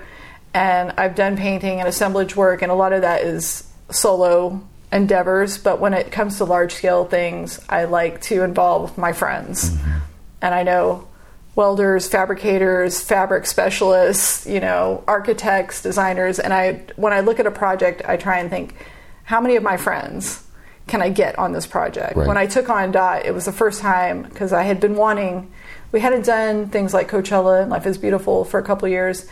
[0.53, 4.61] and I've done painting and assemblage work, and a lot of that is solo
[4.91, 5.57] endeavors.
[5.57, 9.69] But when it comes to large scale things, I like to involve my friends.
[9.69, 9.99] Mm-hmm.
[10.41, 11.07] And I know
[11.55, 16.39] welders, fabricators, fabric specialists, you know, architects, designers.
[16.39, 18.75] And I, when I look at a project, I try and think,
[19.23, 20.43] how many of my friends
[20.87, 22.15] can I get on this project?
[22.15, 22.27] Right.
[22.27, 25.51] When I took on Dot, it was the first time because I had been wanting.
[25.91, 29.27] We hadn't done things like Coachella and Life is Beautiful for a couple years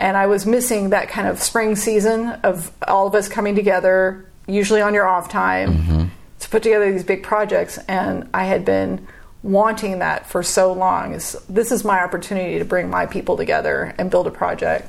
[0.00, 4.26] and I was missing that kind of spring season of all of us coming together,
[4.48, 6.04] usually on your off time, mm-hmm.
[6.40, 7.78] to put together these big projects.
[7.86, 9.06] And I had been
[9.42, 11.12] wanting that for so long.
[11.12, 14.88] this is my opportunity to bring my people together and build a project.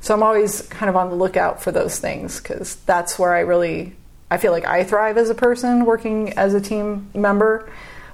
[0.00, 3.40] So I'm always kind of on the lookout for those things because that's where I
[3.40, 3.94] really
[4.32, 7.70] I feel like I thrive as a person working as a team member.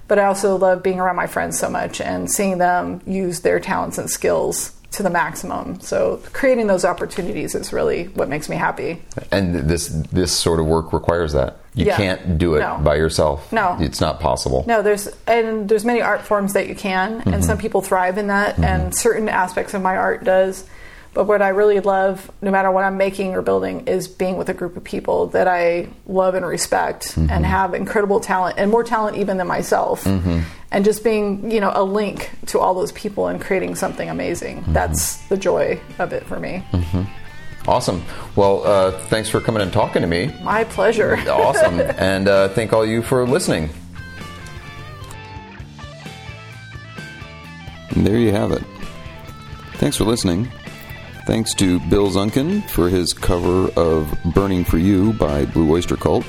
[0.09, 3.59] But I also love being around my friends so much and seeing them use their
[3.59, 5.79] talents and skills to the maximum.
[5.81, 9.03] So creating those opportunities is really what makes me happy.
[9.31, 11.59] And this this sort of work requires that.
[11.75, 11.97] You yeah.
[11.99, 12.79] can't do it no.
[12.83, 13.53] by yourself.
[13.53, 14.65] No, it's not possible.
[14.67, 17.35] No, there's and there's many art forms that you can, mm-hmm.
[17.35, 18.65] and some people thrive in that, mm-hmm.
[18.65, 20.65] and certain aspects of my art does.
[21.17, 24.51] But what I really love, no matter what I'm making or building, is being with
[24.51, 27.31] a group of people that I love and respect mm-hmm.
[27.31, 30.05] and have incredible talent and more talent even than myself.
[30.05, 30.41] Mm-hmm.
[30.71, 34.61] And just being, you know, a link to all those people and creating something amazing.
[34.61, 34.75] Mm-hmm.
[34.75, 36.63] That's the joy of it for me.
[36.73, 37.05] Mm-hmm.
[37.67, 38.05] Awesome.
[38.37, 40.35] Well, uh, thanks for coming and talking to me.
[40.43, 41.17] My pleasure.
[41.31, 41.81] awesome.
[41.97, 43.71] And uh, thank all you for listening.
[47.89, 48.63] And there you have it.
[49.79, 50.53] Thanks for listening.
[51.27, 56.25] Thanks to Bill Zsunkan for his cover of Burning for You by Blue Oyster Cult.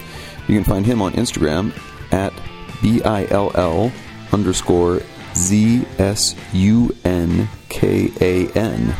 [0.47, 1.71] You can find him on Instagram
[2.11, 2.33] at
[2.81, 3.91] B I L L
[4.33, 5.03] underscore
[5.35, 8.95] Z S U N K A N.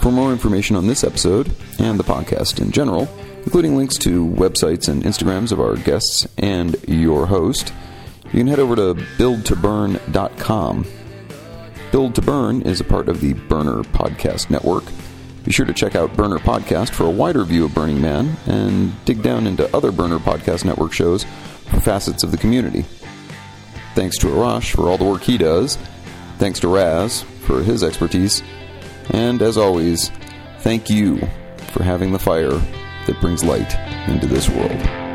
[0.00, 3.06] For more information on this episode and the podcast in general,
[3.44, 7.74] including links to websites and Instagrams of our guests and your host,
[8.32, 10.86] you can head over to buildtoburn.com.
[11.92, 14.84] Build to Burn is a part of the Burner Podcast Network.
[15.44, 18.92] Be sure to check out Burner Podcast for a wider view of Burning Man and
[19.04, 21.24] dig down into other Burner Podcast Network shows
[21.68, 22.86] for facets of the community.
[23.94, 25.76] Thanks to Arash for all the work he does.
[26.38, 28.42] Thanks to Raz for his expertise.
[29.10, 30.08] And as always,
[30.60, 31.18] thank you
[31.72, 32.58] for having the fire
[33.06, 33.74] that brings light
[34.08, 35.11] into this world.